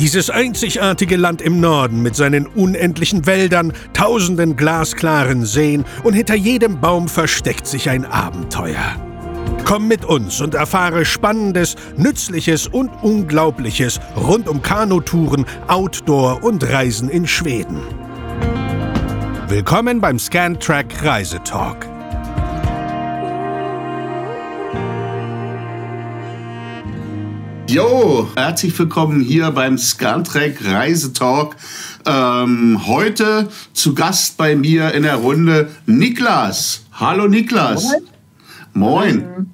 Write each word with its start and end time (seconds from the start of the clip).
Dieses 0.00 0.30
einzigartige 0.30 1.18
Land 1.18 1.42
im 1.42 1.60
Norden 1.60 2.00
mit 2.00 2.16
seinen 2.16 2.46
unendlichen 2.46 3.26
Wäldern, 3.26 3.74
tausenden 3.92 4.56
glasklaren 4.56 5.44
Seen 5.44 5.84
und 6.04 6.14
hinter 6.14 6.34
jedem 6.34 6.80
Baum 6.80 7.06
versteckt 7.06 7.66
sich 7.66 7.90
ein 7.90 8.06
Abenteuer. 8.06 8.96
Komm 9.66 9.88
mit 9.88 10.06
uns 10.06 10.40
und 10.40 10.54
erfahre 10.54 11.04
Spannendes, 11.04 11.76
Nützliches 11.98 12.66
und 12.66 12.88
Unglaubliches 13.02 14.00
rund 14.16 14.48
um 14.48 14.62
Kanutouren, 14.62 15.44
Outdoor 15.68 16.42
und 16.42 16.66
Reisen 16.66 17.10
in 17.10 17.26
Schweden. 17.26 17.82
Willkommen 19.48 20.00
beim 20.00 20.18
Scantrack 20.18 21.04
Reisetalk. 21.04 21.89
Jo, 27.72 28.28
herzlich 28.34 28.76
willkommen 28.76 29.20
hier 29.20 29.52
beim 29.52 29.78
Scantrack 29.78 30.56
Reisetalk. 30.64 31.54
Ähm, 32.04 32.84
heute 32.88 33.48
zu 33.74 33.94
Gast 33.94 34.36
bei 34.36 34.56
mir 34.56 34.92
in 34.92 35.04
der 35.04 35.14
Runde 35.14 35.70
Niklas. 35.86 36.82
Hallo 36.90 37.28
Niklas. 37.28 37.84
Moin. 38.72 39.18
Moin. 39.18 39.50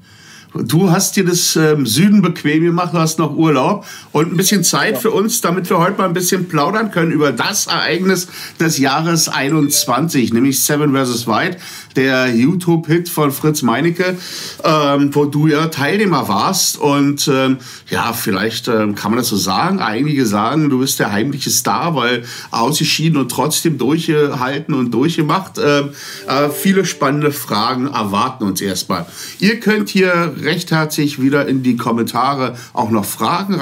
Du 0.64 0.91
hast 0.91 1.16
dir 1.16 1.24
das 1.24 1.56
ähm, 1.56 1.86
Süden 1.86 2.22
bequem 2.22 2.64
gemacht, 2.64 2.94
du 2.94 2.98
hast 2.98 3.18
noch 3.18 3.36
Urlaub 3.36 3.84
und 4.12 4.33
ein 4.33 4.36
bisschen 4.36 4.64
Zeit 4.64 4.98
für 4.98 5.10
uns, 5.10 5.41
damit 5.41 5.69
wir 5.69 5.78
heute 5.78 5.98
mal 5.98 6.06
ein 6.06 6.14
bisschen 6.14 6.48
plaudern 6.48 6.91
können 6.91 7.12
über 7.12 7.33
das 7.33 7.66
Ereignis 7.66 8.28
des 8.58 8.78
Jahres 8.78 9.28
21, 9.28 10.33
nämlich 10.33 10.62
Seven 10.62 10.94
vs. 10.94 11.27
White, 11.27 11.58
der 11.96 12.34
YouTube-Hit 12.34 13.09
von 13.09 13.32
Fritz 13.32 13.62
Meinecke, 13.62 14.16
ähm, 14.62 15.14
wo 15.14 15.24
du 15.24 15.46
ja 15.46 15.66
Teilnehmer 15.68 16.28
warst. 16.28 16.78
Und 16.78 17.28
ähm, 17.32 17.59
ja, 17.91 18.12
vielleicht 18.12 18.69
ähm, 18.69 18.95
kann 18.95 19.10
man 19.10 19.19
das 19.19 19.28
so 19.28 19.36
sagen. 19.36 19.80
Einige 19.80 20.27
sagen, 20.27 20.70
du 20.70 20.78
bist 20.78 20.98
der 20.98 21.12
heimliche 21.12 21.50
Star, 21.50 21.94
weil 21.97 22.24
ausgeschieden 22.50 23.19
und 23.19 23.30
trotzdem 23.30 23.78
durchgehalten 23.78 24.74
und 24.74 24.92
durchgemacht. 24.92 25.58
Ähm, 25.58 25.91
äh, 26.28 26.50
viele 26.50 26.84
spannende 26.84 27.33
Fragen 27.33 27.89
erwarten 27.89 28.44
uns 28.44 28.61
erstmal. 28.61 29.06
Ihr 29.39 29.61
könnt 29.61 29.89
hier 29.89 30.34
recht 30.41 30.70
herzlich 30.70 31.20
wieder 31.20 31.47
in 31.47 31.62
die 31.62 31.77
Kommentare 31.77 32.56
auch 32.72 32.91
noch 32.91 33.05
Fragen 33.05 33.55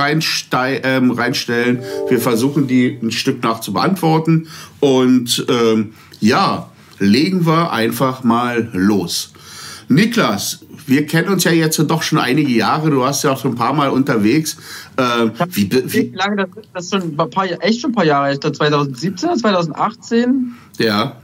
ähm, 0.53 1.11
reinstellen. 1.11 1.83
Wir 2.09 2.21
versuchen 2.21 2.67
die 2.67 2.99
ein 3.03 3.11
Stück 3.11 3.43
nach 3.43 3.61
zu 3.61 3.73
beantworten. 3.73 4.49
Und 4.81 5.47
ähm, 5.49 5.95
ja, 6.21 6.71
legen 7.05 7.47
wir 7.47 7.73
einfach 7.73 8.25
mal 8.25 8.69
los. 8.73 9.33
Niklas, 9.89 10.65
wir 10.87 11.07
kennen 11.07 11.29
uns 11.29 11.45
ja 11.45 11.53
jetzt 11.53 11.79
doch 11.79 12.03
schon 12.03 12.19
einige 12.19 12.51
Jahre. 12.51 12.91
Du 12.91 13.01
warst 13.01 13.25
ja 13.25 13.33
auch 13.33 13.39
schon 13.39 13.53
ein 13.53 13.57
paar 13.57 13.73
Mal 13.73 13.91
unterwegs. 13.91 14.57
Äh, 14.97 15.31
wie, 15.49 15.71
wie, 15.71 15.93
wie, 15.93 16.13
lange 16.15 16.37
das 16.37 16.49
ist? 16.57 16.69
Das 16.73 16.85
ist 16.85 16.91
schon 16.91 17.03
ein 17.19 17.31
paar, 17.31 17.47
echt 17.61 17.81
schon 17.81 17.91
ein 17.91 17.95
paar 17.95 18.05
Jahre. 18.05 18.39
2017, 18.39 19.37
2018? 19.37 20.55
Ja. 20.79 21.17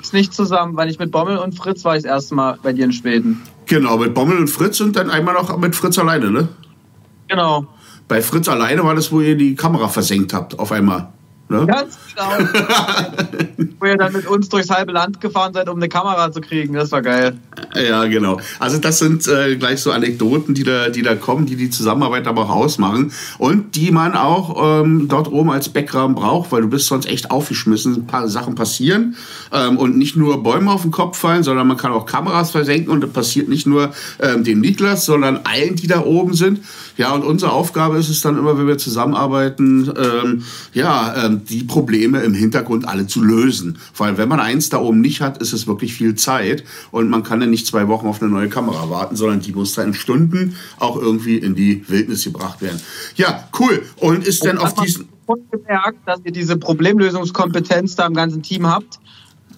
Ist 0.00 0.12
nicht 0.12 0.34
zusammen, 0.34 0.76
weil 0.76 0.90
ich 0.90 0.98
mit 0.98 1.10
Bommel 1.10 1.38
und 1.38 1.54
Fritz 1.54 1.84
war 1.84 1.96
ich 1.96 2.02
das 2.02 2.12
erste 2.12 2.34
Mal 2.34 2.58
bei 2.62 2.72
dir 2.72 2.84
in 2.84 2.92
Schweden. 2.92 3.42
Genau, 3.66 3.96
mit 3.96 4.14
Bommel 4.14 4.36
und 4.36 4.48
Fritz 4.48 4.80
und 4.80 4.94
dann 4.96 5.10
einmal 5.10 5.34
noch 5.34 5.56
mit 5.56 5.74
Fritz 5.74 5.98
alleine, 5.98 6.30
ne? 6.30 6.48
Genau. 7.28 7.66
Bei 8.06 8.20
Fritz 8.20 8.48
alleine 8.48 8.84
war 8.84 8.94
das, 8.94 9.10
wo 9.10 9.20
ihr 9.20 9.36
die 9.36 9.54
Kamera 9.54 9.88
versenkt 9.88 10.34
habt, 10.34 10.58
auf 10.58 10.72
einmal. 10.72 11.08
Ne? 11.48 11.66
Ganz 11.66 11.98
genau. 12.14 12.30
Wo 13.78 13.86
ihr 13.86 13.98
dann 13.98 14.12
mit 14.14 14.26
uns 14.26 14.48
durchs 14.48 14.70
halbe 14.70 14.92
Land 14.92 15.20
gefahren 15.20 15.52
seid, 15.52 15.68
um 15.68 15.76
eine 15.76 15.88
Kamera 15.90 16.32
zu 16.32 16.40
kriegen. 16.40 16.72
Das 16.72 16.90
war 16.90 17.02
geil. 17.02 17.36
Ja, 17.74 18.06
genau. 18.06 18.40
Also 18.58 18.78
das 18.78 18.98
sind 18.98 19.26
äh, 19.28 19.56
gleich 19.56 19.80
so 19.80 19.92
Anekdoten, 19.92 20.54
die 20.54 20.64
da, 20.64 20.88
die 20.88 21.02
da 21.02 21.14
kommen, 21.14 21.44
die 21.44 21.56
die 21.56 21.68
Zusammenarbeit 21.68 22.26
aber 22.26 22.42
auch 22.42 22.50
ausmachen 22.50 23.12
und 23.38 23.76
die 23.76 23.90
man 23.90 24.14
auch 24.14 24.82
ähm, 24.82 25.06
dort 25.08 25.30
oben 25.30 25.50
als 25.50 25.68
Background 25.68 26.16
braucht, 26.16 26.50
weil 26.50 26.62
du 26.62 26.68
bist 26.68 26.86
sonst 26.86 27.06
echt 27.06 27.30
aufgeschmissen. 27.30 27.94
Ein 27.94 28.06
paar 28.06 28.28
Sachen 28.28 28.54
passieren 28.54 29.16
ähm, 29.52 29.76
und 29.76 29.98
nicht 29.98 30.16
nur 30.16 30.42
Bäume 30.42 30.70
auf 30.70 30.82
den 30.82 30.92
Kopf 30.92 31.18
fallen, 31.18 31.42
sondern 31.42 31.66
man 31.66 31.76
kann 31.76 31.92
auch 31.92 32.06
Kameras 32.06 32.52
versenken 32.52 32.90
und 32.90 33.02
das 33.02 33.10
passiert 33.10 33.48
nicht 33.48 33.66
nur 33.66 33.92
ähm, 34.20 34.44
dem 34.44 34.60
Niklas, 34.60 35.04
sondern 35.04 35.40
allen, 35.44 35.76
die 35.76 35.88
da 35.88 36.04
oben 36.04 36.32
sind. 36.32 36.60
Ja, 36.96 37.12
und 37.12 37.24
unsere 37.24 37.52
Aufgabe 37.52 37.98
ist 37.98 38.08
es 38.08 38.20
dann 38.20 38.38
immer, 38.38 38.56
wenn 38.56 38.66
wir 38.66 38.78
zusammenarbeiten, 38.78 39.92
ähm, 39.96 40.44
ja, 40.72 41.26
ähm, 41.26 41.42
die 41.48 41.64
Probleme 41.64 42.20
im 42.20 42.34
Hintergrund 42.34 42.86
alle 42.88 43.06
zu 43.06 43.22
lösen. 43.22 43.78
Weil 43.96 44.18
wenn 44.18 44.28
man 44.28 44.40
eins 44.40 44.68
da 44.68 44.78
oben 44.78 45.00
nicht 45.00 45.20
hat, 45.20 45.38
ist 45.38 45.52
es 45.52 45.66
wirklich 45.66 45.94
viel 45.94 46.14
Zeit 46.14 46.64
und 46.90 47.08
man 47.10 47.22
kann 47.22 47.40
dann 47.40 47.50
nicht 47.50 47.66
zwei 47.66 47.88
Wochen 47.88 48.06
auf 48.06 48.22
eine 48.22 48.30
neue 48.30 48.48
Kamera 48.48 48.90
warten, 48.90 49.16
sondern 49.16 49.40
die 49.40 49.52
muss 49.52 49.74
dann 49.74 49.88
in 49.88 49.94
Stunden 49.94 50.56
auch 50.78 50.96
irgendwie 50.96 51.36
in 51.36 51.54
die 51.54 51.88
Wildnis 51.88 52.24
gebracht 52.24 52.62
werden. 52.62 52.80
Ja, 53.16 53.48
cool. 53.58 53.82
Und 53.96 54.26
ist 54.26 54.44
denn 54.44 54.58
auf 54.58 54.74
diesen... 54.74 55.08
gemerkt, 55.50 55.98
dass 56.06 56.20
ihr 56.24 56.32
diese 56.32 56.56
Problemlösungskompetenz 56.56 57.96
da 57.96 58.06
im 58.06 58.14
ganzen 58.14 58.42
Team 58.42 58.66
habt, 58.66 58.98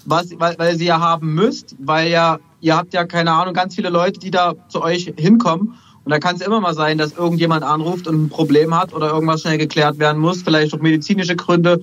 was, 0.04 0.30
weil, 0.38 0.58
weil 0.58 0.76
sie 0.76 0.86
ja 0.86 1.00
haben 1.00 1.34
müsst, 1.34 1.74
weil 1.78 2.10
ja, 2.10 2.38
ihr 2.60 2.76
habt 2.76 2.94
ja 2.94 3.04
keine 3.04 3.32
Ahnung, 3.32 3.54
ganz 3.54 3.74
viele 3.74 3.90
Leute, 3.90 4.20
die 4.20 4.30
da 4.30 4.54
zu 4.68 4.82
euch 4.82 5.12
hinkommen 5.16 5.74
und 6.06 6.12
da 6.12 6.20
kann 6.20 6.36
es 6.36 6.40
immer 6.40 6.60
mal 6.60 6.72
sein, 6.72 6.98
dass 6.98 7.14
irgendjemand 7.14 7.64
anruft 7.64 8.06
und 8.06 8.26
ein 8.26 8.28
Problem 8.28 8.72
hat 8.72 8.94
oder 8.94 9.10
irgendwas 9.10 9.40
schnell 9.40 9.58
geklärt 9.58 9.98
werden 9.98 10.22
muss, 10.22 10.42
vielleicht 10.42 10.72
auch 10.72 10.78
medizinische 10.78 11.34
Gründe. 11.34 11.82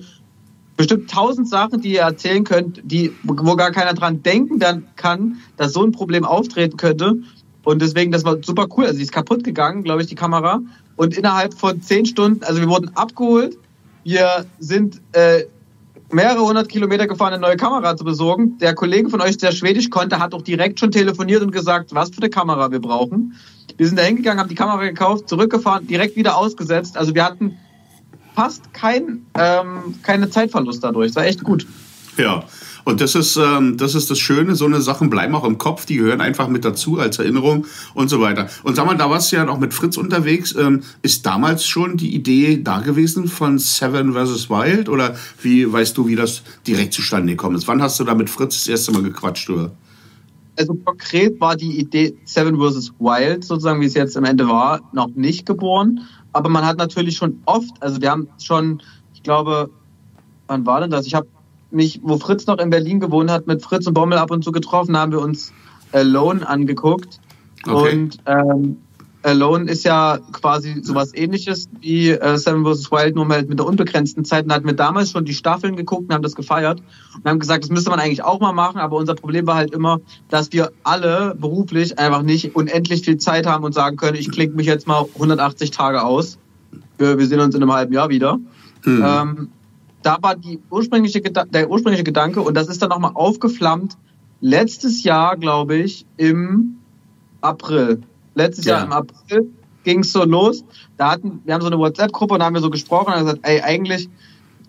Bestimmt 0.78 1.10
tausend 1.10 1.46
Sachen, 1.46 1.82
die 1.82 1.92
ihr 1.92 2.00
erzählen 2.00 2.42
könnt, 2.42 2.80
die, 2.84 3.12
wo 3.22 3.54
gar 3.54 3.70
keiner 3.70 3.92
dran 3.92 4.22
denken 4.22 4.58
dann 4.58 4.86
kann, 4.96 5.36
dass 5.58 5.74
so 5.74 5.84
ein 5.84 5.92
Problem 5.92 6.24
auftreten 6.24 6.78
könnte. 6.78 7.18
Und 7.64 7.82
deswegen, 7.82 8.12
das 8.12 8.24
war 8.24 8.38
super 8.42 8.66
cool. 8.74 8.84
Also, 8.84 8.96
sie 8.96 9.02
ist 9.02 9.12
kaputt 9.12 9.44
gegangen, 9.44 9.82
glaube 9.82 10.00
ich, 10.00 10.08
die 10.08 10.14
Kamera. 10.14 10.60
Und 10.96 11.18
innerhalb 11.18 11.52
von 11.52 11.82
zehn 11.82 12.06
Stunden, 12.06 12.42
also 12.44 12.62
wir 12.62 12.68
wurden 12.70 12.96
abgeholt. 12.96 13.58
Wir 14.04 14.46
sind 14.58 15.02
äh, 15.12 15.44
mehrere 16.10 16.40
hundert 16.46 16.70
Kilometer 16.70 17.06
gefahren, 17.06 17.34
eine 17.34 17.42
neue 17.42 17.58
Kamera 17.58 17.94
zu 17.94 18.04
besorgen. 18.04 18.56
Der 18.56 18.74
Kollege 18.74 19.10
von 19.10 19.20
euch, 19.20 19.36
der 19.36 19.52
Schwedisch 19.52 19.90
konnte, 19.90 20.18
hat 20.18 20.32
auch 20.32 20.42
direkt 20.42 20.80
schon 20.80 20.92
telefoniert 20.92 21.42
und 21.42 21.50
gesagt, 21.50 21.94
was 21.94 22.08
für 22.08 22.22
eine 22.22 22.30
Kamera 22.30 22.70
wir 22.70 22.80
brauchen. 22.80 23.34
Wir 23.76 23.86
sind 23.86 23.98
da 23.98 24.02
hingegangen, 24.02 24.40
haben 24.40 24.48
die 24.48 24.54
Kamera 24.54 24.82
gekauft, 24.84 25.28
zurückgefahren, 25.28 25.86
direkt 25.86 26.16
wieder 26.16 26.36
ausgesetzt. 26.36 26.96
Also 26.96 27.14
wir 27.14 27.24
hatten 27.24 27.56
fast 28.34 28.72
kein, 28.72 29.26
ähm, 29.34 29.94
keine 30.02 30.30
Zeitverlust 30.30 30.82
dadurch. 30.82 31.08
Das 31.08 31.16
war 31.16 31.26
echt 31.26 31.42
gut. 31.44 31.66
Ja, 32.16 32.44
und 32.84 33.00
das 33.00 33.14
ist, 33.14 33.36
ähm, 33.36 33.76
das 33.76 33.94
ist 33.94 34.10
das 34.10 34.18
Schöne, 34.18 34.54
so 34.54 34.66
eine 34.66 34.80
Sachen 34.80 35.08
bleiben 35.10 35.34
auch 35.34 35.44
im 35.44 35.58
Kopf, 35.58 35.86
die 35.86 35.96
gehören 35.96 36.20
einfach 36.20 36.48
mit 36.48 36.64
dazu 36.64 36.98
als 36.98 37.18
Erinnerung 37.18 37.66
und 37.94 38.08
so 38.08 38.20
weiter. 38.20 38.48
Und 38.62 38.76
sag 38.76 38.86
mal, 38.86 38.96
da 38.96 39.08
warst 39.08 39.32
du 39.32 39.36
ja 39.36 39.44
noch 39.44 39.58
mit 39.58 39.72
Fritz 39.72 39.96
unterwegs. 39.96 40.54
Ähm, 40.54 40.82
ist 41.02 41.24
damals 41.24 41.66
schon 41.66 41.96
die 41.96 42.14
Idee 42.14 42.62
da 42.62 42.80
gewesen 42.80 43.26
von 43.26 43.58
Seven 43.58 44.12
vs. 44.12 44.50
Wild? 44.50 44.88
Oder 44.88 45.16
wie 45.42 45.70
weißt 45.70 45.96
du, 45.96 46.06
wie 46.06 46.16
das 46.16 46.42
direkt 46.66 46.92
zustande 46.92 47.32
gekommen 47.32 47.56
ist? 47.56 47.66
Wann 47.66 47.82
hast 47.82 47.98
du 47.98 48.04
da 48.04 48.14
mit 48.14 48.28
Fritz 48.28 48.58
das 48.58 48.68
erste 48.68 48.92
Mal 48.92 49.02
gequatscht, 49.02 49.48
oder? 49.48 49.72
Also 50.58 50.74
konkret 50.74 51.40
war 51.40 51.56
die 51.56 51.78
Idee 51.78 52.16
Seven 52.24 52.56
vs. 52.56 52.92
Wild, 52.98 53.44
sozusagen 53.44 53.80
wie 53.80 53.86
es 53.86 53.94
jetzt 53.94 54.16
am 54.16 54.24
Ende 54.24 54.48
war, 54.48 54.80
noch 54.92 55.08
nicht 55.08 55.46
geboren. 55.46 56.00
Aber 56.32 56.48
man 56.48 56.64
hat 56.64 56.78
natürlich 56.78 57.16
schon 57.16 57.40
oft, 57.44 57.70
also 57.80 58.00
wir 58.00 58.10
haben 58.10 58.28
schon, 58.38 58.82
ich 59.14 59.22
glaube, 59.22 59.70
wann 60.46 60.66
war 60.66 60.80
denn 60.80 60.90
das? 60.90 61.06
Ich 61.06 61.14
habe 61.14 61.26
mich, 61.70 62.00
wo 62.02 62.18
Fritz 62.18 62.46
noch 62.46 62.58
in 62.58 62.70
Berlin 62.70 63.00
gewohnt 63.00 63.30
hat, 63.30 63.46
mit 63.46 63.62
Fritz 63.62 63.86
und 63.86 63.94
Bommel 63.94 64.18
ab 64.18 64.30
und 64.30 64.44
zu 64.44 64.52
getroffen, 64.52 64.96
haben 64.96 65.12
wir 65.12 65.20
uns 65.20 65.52
Alone 65.92 66.48
angeguckt. 66.48 67.20
Okay. 67.66 67.92
Und 67.92 68.18
ähm, 68.26 68.76
Alone 69.24 69.70
ist 69.70 69.84
ja 69.84 70.18
quasi 70.32 70.82
sowas 70.82 71.14
ähnliches 71.14 71.68
wie 71.80 72.10
äh, 72.10 72.36
Seven 72.36 72.64
vs. 72.64 72.90
Wild, 72.92 73.14
nur 73.14 73.26
halt 73.28 73.48
mit 73.48 73.58
der 73.58 73.66
unbegrenzten 73.66 74.24
Zeit. 74.24 74.44
Und 74.44 74.52
hatten 74.52 74.66
wir 74.66 74.74
damals 74.74 75.12
schon 75.12 75.24
die 75.24 75.32
Staffeln 75.32 75.76
geguckt 75.76 76.08
und 76.08 76.14
haben 76.14 76.22
das 76.22 76.34
gefeiert 76.34 76.82
und 77.16 77.24
haben 77.24 77.38
gesagt, 77.38 77.64
das 77.64 77.70
müsste 77.70 77.88
man 77.88 78.00
eigentlich 78.00 78.22
auch 78.22 78.40
mal 78.40 78.52
machen. 78.52 78.78
Aber 78.78 78.96
unser 78.96 79.14
Problem 79.14 79.46
war 79.46 79.54
halt 79.54 79.72
immer, 79.72 80.00
dass 80.28 80.52
wir 80.52 80.72
alle 80.82 81.34
beruflich 81.38 81.98
einfach 81.98 82.22
nicht 82.22 82.54
unendlich 82.54 83.02
viel 83.02 83.16
Zeit 83.16 83.46
haben 83.46 83.64
und 83.64 83.72
sagen 83.72 83.96
können, 83.96 84.16
ich 84.16 84.30
klinge 84.30 84.54
mich 84.54 84.66
jetzt 84.66 84.86
mal 84.86 85.06
180 85.14 85.70
Tage 85.70 86.04
aus. 86.04 86.38
Wir, 86.98 87.18
wir 87.18 87.26
sehen 87.26 87.40
uns 87.40 87.54
in 87.54 87.62
einem 87.62 87.72
halben 87.72 87.94
Jahr 87.94 88.10
wieder. 88.10 88.38
Mhm. 88.84 89.04
Ähm, 89.06 89.48
da 90.02 90.18
war 90.20 90.36
ursprüngliche, 90.68 91.22
der 91.22 91.70
ursprüngliche 91.70 92.04
Gedanke 92.04 92.42
und 92.42 92.54
das 92.54 92.68
ist 92.68 92.82
dann 92.82 92.90
nochmal 92.90 93.12
aufgeflammt. 93.14 93.96
Letztes 94.42 95.02
Jahr, 95.02 95.38
glaube 95.38 95.76
ich, 95.76 96.04
im 96.18 96.76
April 97.40 98.02
Letztes 98.34 98.64
ja. 98.64 98.76
Jahr 98.76 98.84
im 98.86 98.92
April 98.92 99.50
ging 99.84 100.00
es 100.00 100.12
so 100.12 100.24
los. 100.24 100.64
Da 100.96 101.12
hatten, 101.12 101.40
wir 101.44 101.54
haben 101.54 101.60
so 101.60 101.68
eine 101.68 101.78
WhatsApp-Gruppe 101.78 102.34
und 102.34 102.40
da 102.40 102.46
haben 102.46 102.54
wir 102.54 102.60
so 102.60 102.70
gesprochen 102.70 103.08
und 103.08 103.14
haben 103.14 103.24
gesagt, 103.26 103.40
ey, 103.42 103.60
eigentlich 103.60 104.08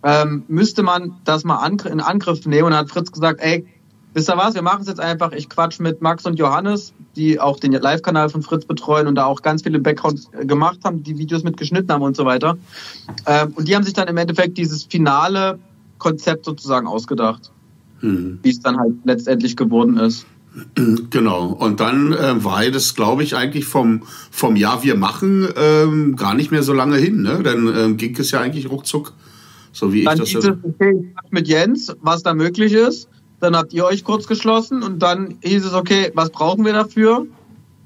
ähm, 0.04 0.44
müsste 0.48 0.84
man 0.84 1.16
das 1.24 1.44
mal 1.44 1.66
in 1.68 2.00
Angriff 2.00 2.46
nehmen. 2.46 2.66
Und 2.66 2.72
dann 2.72 2.82
hat 2.82 2.90
Fritz 2.90 3.12
gesagt, 3.12 3.40
ey, 3.42 3.66
wisst 4.14 4.30
ihr 4.30 4.38
was, 4.38 4.56
wir 4.56 4.62
machen 4.62 4.82
es 4.82 4.88
jetzt 4.88 5.00
einfach. 5.00 5.32
Ich 5.32 5.50
quatsch 5.50 5.80
mit 5.80 6.02
Max 6.02 6.26
und 6.26 6.38
Johannes, 6.38 6.94
die 7.16 7.40
auch 7.40 7.60
den 7.60 7.74
Live-Kanal 7.74 8.30
von 8.30 8.44
Fritz 8.44 8.66
betreuen 8.66 9.08
und 9.08 9.16
da 9.16 9.26
auch 9.26 9.42
ganz 9.42 9.64
viele 9.64 9.80
Backgrounds 9.80 10.30
äh, 10.34 10.46
gemacht 10.46 10.80
haben, 10.84 11.04
die 11.04 11.18
Videos 11.18 11.44
mitgeschnitten 11.44 11.92
haben 11.92 12.02
und 12.04 12.16
so 12.16 12.26
weiter. 12.26 12.58
Ähm, 13.26 13.54
und 13.56 13.68
die 13.68 13.76
haben 13.76 13.84
sich 13.84 13.94
dann 13.94 14.08
im 14.08 14.18
Endeffekt 14.18 14.58
dieses 14.58 14.84
finale 14.84 15.60
Konzept 15.98 16.46
sozusagen 16.46 16.88
ausgedacht, 16.88 17.52
mhm. 18.02 18.40
wie 18.44 18.50
es 18.50 18.60
dann 18.60 18.78
halt 18.78 18.94
letztendlich 19.06 19.56
geworden 19.56 19.98
ist. 19.98 20.26
Genau. 21.10 21.48
Und 21.48 21.80
dann 21.80 22.14
äh, 22.14 22.44
war 22.44 22.64
das, 22.70 22.96
glaube 22.96 23.24
ich, 23.24 23.36
eigentlich 23.36 23.66
vom, 23.66 24.04
vom 24.32 24.56
Jahr 24.56 24.84
wir 24.84 24.96
machen 24.96 25.48
ähm, 25.56 26.16
gar 26.16 26.34
nicht 26.34 26.52
mehr 26.52 26.64
so 26.64 26.74
lange 26.74 26.98
hin. 26.98 27.22
Ne? 27.22 27.42
Dann 27.44 27.74
ähm, 27.76 27.98
ging 27.98 28.18
es 28.18 28.32
ja 28.32 28.42
eigentlich 28.42 28.70
ruckzuck, 28.70 29.14
so 29.72 29.94
wie 29.94 30.04
dann 30.04 30.14
ich 30.22 30.34
das. 30.34 30.44
Hieß 30.44 30.46
es, 30.46 30.58
okay, 30.64 31.14
mit 31.32 31.48
Jens, 31.48 31.96
was 32.02 32.24
da 32.24 32.34
möglich 32.34 32.74
ist. 32.74 33.10
Dann 33.40 33.56
habt 33.56 33.74
ihr 33.74 33.86
euch 33.86 34.04
kurz 34.04 34.28
geschlossen 34.28 34.82
und 34.82 35.00
dann 35.00 35.36
hieß 35.42 35.66
es, 35.66 35.74
okay, 35.74 36.12
was 36.16 36.30
brauchen 36.30 36.64
wir 36.66 36.74
dafür? 36.74 37.26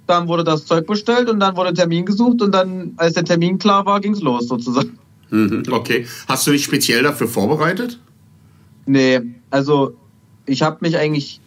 Dann 0.06 0.28
wurde 0.28 0.44
das 0.44 0.66
Zeug 0.66 0.88
bestellt 0.88 1.30
und 1.30 1.40
dann 1.40 1.56
wurde 1.56 1.74
Termin 1.74 2.06
gesucht 2.06 2.42
und 2.42 2.52
dann, 2.52 2.94
als 2.98 3.14
der 3.14 3.26
Termin 3.26 3.58
klar 3.58 3.86
war, 3.86 4.00
ging 4.00 4.14
es 4.14 4.22
los 4.22 4.48
sozusagen. 4.48 4.98
Mhm, 5.32 5.62
okay. 5.70 6.08
Hast 6.28 6.48
du 6.48 6.52
dich 6.52 6.64
speziell 6.64 7.04
dafür 7.04 7.28
vorbereitet? 7.28 8.00
Nee, 8.88 9.22
also 9.52 9.96
ich 10.48 10.64
habe 10.64 10.78
mich 10.82 10.98
eigentlich, 10.98 11.40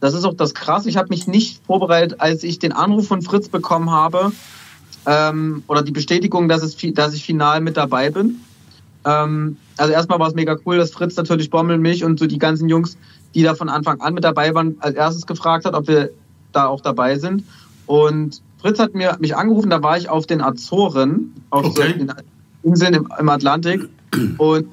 das 0.00 0.14
ist 0.14 0.24
auch 0.24 0.34
das 0.34 0.54
Krass, 0.54 0.86
ich 0.86 0.96
habe 0.96 1.08
mich 1.10 1.26
nicht 1.26 1.64
vorbereitet, 1.66 2.20
als 2.20 2.42
ich 2.42 2.58
den 2.58 2.72
Anruf 2.72 3.06
von 3.06 3.22
Fritz 3.22 3.48
bekommen 3.48 3.90
habe 3.90 4.32
ähm, 5.06 5.62
oder 5.66 5.82
die 5.82 5.92
Bestätigung, 5.92 6.48
dass, 6.48 6.62
es, 6.62 6.76
dass 6.94 7.14
ich 7.14 7.24
final 7.24 7.60
mit 7.60 7.76
dabei 7.76 8.10
bin. 8.10 8.40
Ähm, 9.04 9.56
also 9.76 9.92
erstmal 9.92 10.18
war 10.18 10.28
es 10.28 10.34
mega 10.34 10.56
cool, 10.64 10.78
dass 10.78 10.90
Fritz 10.90 11.16
natürlich 11.16 11.50
Bommel 11.50 11.78
mich 11.78 12.04
und 12.04 12.18
so 12.18 12.26
die 12.26 12.38
ganzen 12.38 12.68
Jungs, 12.68 12.96
die 13.34 13.42
da 13.42 13.54
von 13.54 13.68
Anfang 13.68 14.00
an 14.00 14.14
mit 14.14 14.24
dabei 14.24 14.54
waren, 14.54 14.76
als 14.80 14.94
erstes 14.94 15.26
gefragt 15.26 15.64
hat, 15.64 15.74
ob 15.74 15.88
wir 15.88 16.10
da 16.52 16.66
auch 16.66 16.80
dabei 16.80 17.18
sind. 17.18 17.44
Und 17.86 18.42
Fritz 18.60 18.78
hat 18.78 18.94
mir, 18.94 19.16
mich 19.20 19.36
angerufen, 19.36 19.70
da 19.70 19.82
war 19.82 19.96
ich 19.96 20.08
auf 20.08 20.26
den 20.26 20.40
Azoren, 20.40 21.34
auf 21.50 21.64
okay. 21.64 21.92
so 21.92 21.98
den 21.98 22.12
Inseln 22.62 22.94
im, 22.94 23.08
im 23.18 23.28
Atlantik 23.28 23.88
und 24.38 24.66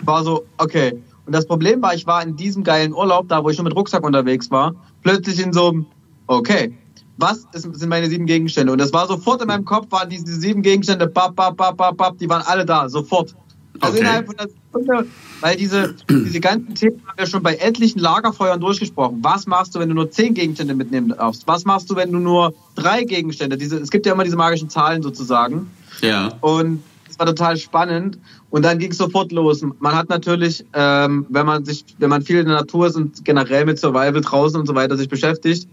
war 0.00 0.24
so, 0.24 0.44
okay, 0.58 1.00
und 1.26 1.32
das 1.32 1.46
Problem 1.46 1.80
war, 1.82 1.94
ich 1.94 2.06
war 2.06 2.22
in 2.22 2.36
diesem 2.36 2.64
geilen 2.64 2.92
Urlaub, 2.92 3.28
da 3.28 3.42
wo 3.42 3.50
ich 3.50 3.56
schon 3.56 3.64
mit 3.64 3.74
Rucksack 3.74 4.04
unterwegs 4.04 4.50
war, 4.50 4.74
plötzlich 5.02 5.40
in 5.40 5.52
so 5.52 5.70
einem, 5.70 5.86
okay, 6.26 6.76
was 7.16 7.46
sind 7.52 7.88
meine 7.88 8.08
sieben 8.08 8.26
Gegenstände? 8.26 8.72
Und 8.72 8.80
das 8.80 8.92
war 8.92 9.06
sofort 9.06 9.40
in 9.40 9.46
meinem 9.46 9.64
Kopf, 9.64 9.90
waren 9.90 10.10
diese 10.10 10.26
sieben 10.26 10.62
Gegenstände, 10.62 11.06
bap, 11.06 11.36
bap, 11.36 11.56
bap, 11.56 11.76
bap, 11.76 11.96
bap, 11.96 12.18
die 12.18 12.28
waren 12.28 12.42
alle 12.42 12.66
da, 12.66 12.88
sofort. 12.88 13.34
Also 13.80 13.94
okay. 13.94 14.02
innerhalb 14.02 14.26
von 14.26 14.36
der 14.36 14.48
Sekunde, 14.48 15.06
weil 15.40 15.56
diese, 15.56 15.94
diese 16.08 16.40
ganzen 16.40 16.74
Themen 16.74 17.02
haben 17.06 17.18
wir 17.18 17.26
schon 17.26 17.42
bei 17.42 17.56
etlichen 17.56 17.98
Lagerfeuern 17.98 18.60
durchgesprochen. 18.60 19.18
Was 19.22 19.46
machst 19.46 19.74
du, 19.74 19.80
wenn 19.80 19.88
du 19.88 19.94
nur 19.94 20.10
zehn 20.10 20.34
Gegenstände 20.34 20.74
mitnehmen 20.74 21.08
darfst? 21.08 21.46
Was 21.48 21.64
machst 21.64 21.90
du, 21.90 21.96
wenn 21.96 22.12
du 22.12 22.18
nur 22.18 22.54
drei 22.76 23.04
Gegenstände, 23.04 23.56
diese, 23.56 23.78
es 23.78 23.90
gibt 23.90 24.06
ja 24.06 24.12
immer 24.12 24.24
diese 24.24 24.36
magischen 24.36 24.68
Zahlen 24.68 25.02
sozusagen. 25.02 25.70
Ja. 26.02 26.32
Und 26.40 26.82
es 27.08 27.18
war 27.18 27.26
total 27.26 27.56
spannend. 27.56 28.18
Und 28.54 28.62
dann 28.62 28.78
ging 28.78 28.92
es 28.92 28.98
sofort 28.98 29.32
los. 29.32 29.66
Man 29.80 29.96
hat 29.96 30.08
natürlich, 30.08 30.64
ähm, 30.74 31.26
wenn 31.28 31.44
man 31.44 31.64
sich, 31.64 31.84
wenn 31.98 32.08
man 32.08 32.22
viel 32.22 32.38
in 32.38 32.46
der 32.46 32.54
Natur 32.54 32.86
ist 32.86 32.94
und 32.94 33.24
generell 33.24 33.64
mit 33.64 33.80
Survival 33.80 34.20
draußen 34.20 34.60
und 34.60 34.66
so 34.66 34.76
weiter 34.76 34.96
sich 34.96 35.08
beschäftigt, 35.08 35.66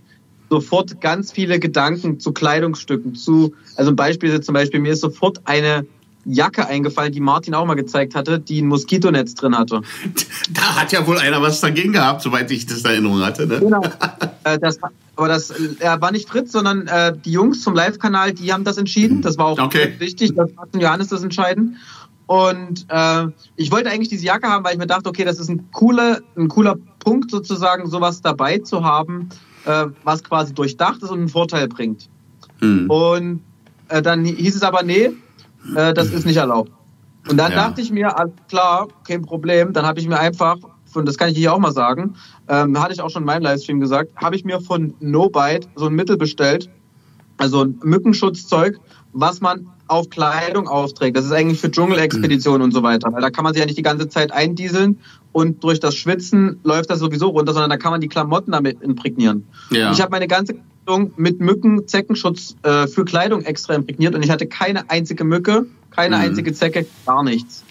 sofort 0.49 0.99
ganz 0.99 1.31
viele 1.31 1.59
Gedanken 1.59 2.19
zu 2.19 2.31
Kleidungsstücken, 2.31 3.13
zu, 3.13 3.53
also 3.75 3.91
ein 3.91 3.95
Beispiel 3.95 4.31
ist 4.31 4.45
zum 4.45 4.53
Beispiel, 4.53 4.79
mir 4.79 4.93
ist 4.93 5.01
sofort 5.01 5.41
eine 5.45 5.85
Jacke 6.25 6.65
eingefallen, 6.65 7.11
die 7.11 7.19
Martin 7.19 7.53
auch 7.53 7.67
mal 7.67 7.75
gezeigt 7.75 8.15
hatte, 8.15 8.39
die 8.39 8.63
ein 8.63 8.67
Moskitonetz 8.67 9.35
drin 9.35 9.55
hatte. 9.55 9.81
Da 10.49 10.81
hat 10.81 10.91
ja 10.91 11.05
wohl 11.05 11.19
einer 11.19 11.39
was 11.39 11.61
dagegen 11.61 11.93
gehabt, 11.93 12.23
soweit 12.23 12.49
ich 12.49 12.65
das 12.65 12.79
in 12.79 12.85
Erinnerung 12.85 13.23
hatte. 13.23 13.45
Ne? 13.45 13.59
Genau. 13.59 13.83
äh, 14.43 14.57
das, 14.57 14.79
aber 15.15 15.27
das 15.27 15.51
äh, 15.51 15.97
war 15.99 16.11
nicht 16.11 16.27
Fritz, 16.27 16.51
sondern 16.51 16.87
äh, 16.87 17.13
die 17.15 17.31
Jungs 17.31 17.61
zum 17.61 17.75
Live-Kanal, 17.75 18.33
die 18.33 18.51
haben 18.51 18.63
das 18.63 18.77
entschieden. 18.77 19.21
Das 19.21 19.37
war 19.37 19.45
auch 19.45 19.59
okay. 19.59 19.93
wichtig, 19.99 20.33
dass 20.35 20.49
Martin 20.55 20.81
Johannes 20.81 21.09
das 21.09 21.21
entscheiden. 21.21 21.77
Und 22.31 22.85
äh, 22.87 23.27
ich 23.57 23.73
wollte 23.73 23.89
eigentlich 23.89 24.07
diese 24.07 24.23
Jacke 24.23 24.47
haben, 24.47 24.63
weil 24.63 24.71
ich 24.71 24.79
mir 24.79 24.87
dachte, 24.87 25.09
okay, 25.09 25.25
das 25.25 25.37
ist 25.37 25.49
ein 25.49 25.69
cooler, 25.73 26.21
ein 26.37 26.47
cooler 26.47 26.77
Punkt 26.99 27.29
sozusagen, 27.29 27.89
sowas 27.89 28.21
dabei 28.21 28.59
zu 28.59 28.85
haben, 28.85 29.27
äh, 29.65 29.87
was 30.05 30.23
quasi 30.23 30.53
durchdacht 30.53 31.03
ist 31.03 31.09
und 31.09 31.19
einen 31.19 31.27
Vorteil 31.27 31.67
bringt. 31.67 32.07
Hm. 32.59 32.89
Und 32.89 33.41
äh, 33.89 34.01
dann 34.01 34.23
hieß 34.23 34.55
es 34.55 34.63
aber, 34.63 34.81
nee, 34.81 35.11
äh, 35.75 35.93
das 35.93 36.13
ist 36.13 36.25
nicht 36.25 36.37
erlaubt. 36.37 36.71
Und 37.27 37.35
dann 37.35 37.51
ja. 37.51 37.67
dachte 37.67 37.81
ich 37.81 37.91
mir, 37.91 38.15
klar, 38.47 38.87
kein 39.05 39.23
Problem. 39.23 39.73
Dann 39.73 39.85
habe 39.85 39.99
ich 39.99 40.07
mir 40.07 40.17
einfach, 40.17 40.55
von, 40.85 41.05
das 41.05 41.17
kann 41.17 41.31
ich 41.31 41.37
hier 41.37 41.53
auch 41.53 41.59
mal 41.59 41.73
sagen, 41.73 42.13
ähm, 42.47 42.81
hatte 42.81 42.93
ich 42.93 43.01
auch 43.01 43.09
schon 43.09 43.23
in 43.23 43.27
meinem 43.27 43.43
Livestream 43.43 43.81
gesagt, 43.81 44.15
habe 44.15 44.37
ich 44.37 44.45
mir 44.45 44.61
von 44.61 44.93
NoBite 45.01 45.67
so 45.75 45.87
ein 45.87 45.95
Mittel 45.95 46.15
bestellt, 46.15 46.69
also 47.41 47.65
Mückenschutzzeug, 47.83 48.79
was 49.13 49.41
man 49.41 49.67
auf 49.87 50.09
Kleidung 50.09 50.67
aufträgt. 50.67 51.17
Das 51.17 51.25
ist 51.25 51.31
eigentlich 51.33 51.59
für 51.59 51.69
Dschungelexpeditionen 51.69 52.61
und 52.61 52.71
so 52.71 52.81
weiter. 52.81 53.11
Weil 53.11 53.21
da 53.21 53.29
kann 53.29 53.43
man 53.43 53.53
sich 53.53 53.59
ja 53.59 53.65
nicht 53.65 53.77
die 53.77 53.83
ganze 53.83 54.07
Zeit 54.07 54.31
eindieseln 54.31 54.99
und 55.33 55.63
durch 55.63 55.79
das 55.79 55.95
Schwitzen 55.95 56.59
läuft 56.63 56.89
das 56.89 56.99
sowieso 56.99 57.29
runter, 57.29 57.53
sondern 57.53 57.69
da 57.69 57.77
kann 57.77 57.91
man 57.91 57.99
die 57.99 58.07
Klamotten 58.07 58.51
damit 58.51 58.81
imprägnieren. 58.81 59.45
Ja. 59.69 59.91
Ich 59.91 60.01
habe 60.01 60.11
meine 60.11 60.27
ganze 60.27 60.55
Kleidung 60.85 61.13
mit 61.17 61.41
Mücken-Zeckenschutz 61.41 62.55
äh, 62.63 62.87
für 62.87 63.03
Kleidung 63.03 63.43
extra 63.43 63.73
imprägniert 63.73 64.15
und 64.15 64.23
ich 64.23 64.29
hatte 64.29 64.47
keine 64.47 64.89
einzige 64.89 65.23
Mücke, 65.23 65.65
keine 65.89 66.15
mhm. 66.17 66.23
einzige 66.23 66.53
Zecke, 66.53 66.85
gar 67.05 67.23
nichts. 67.23 67.63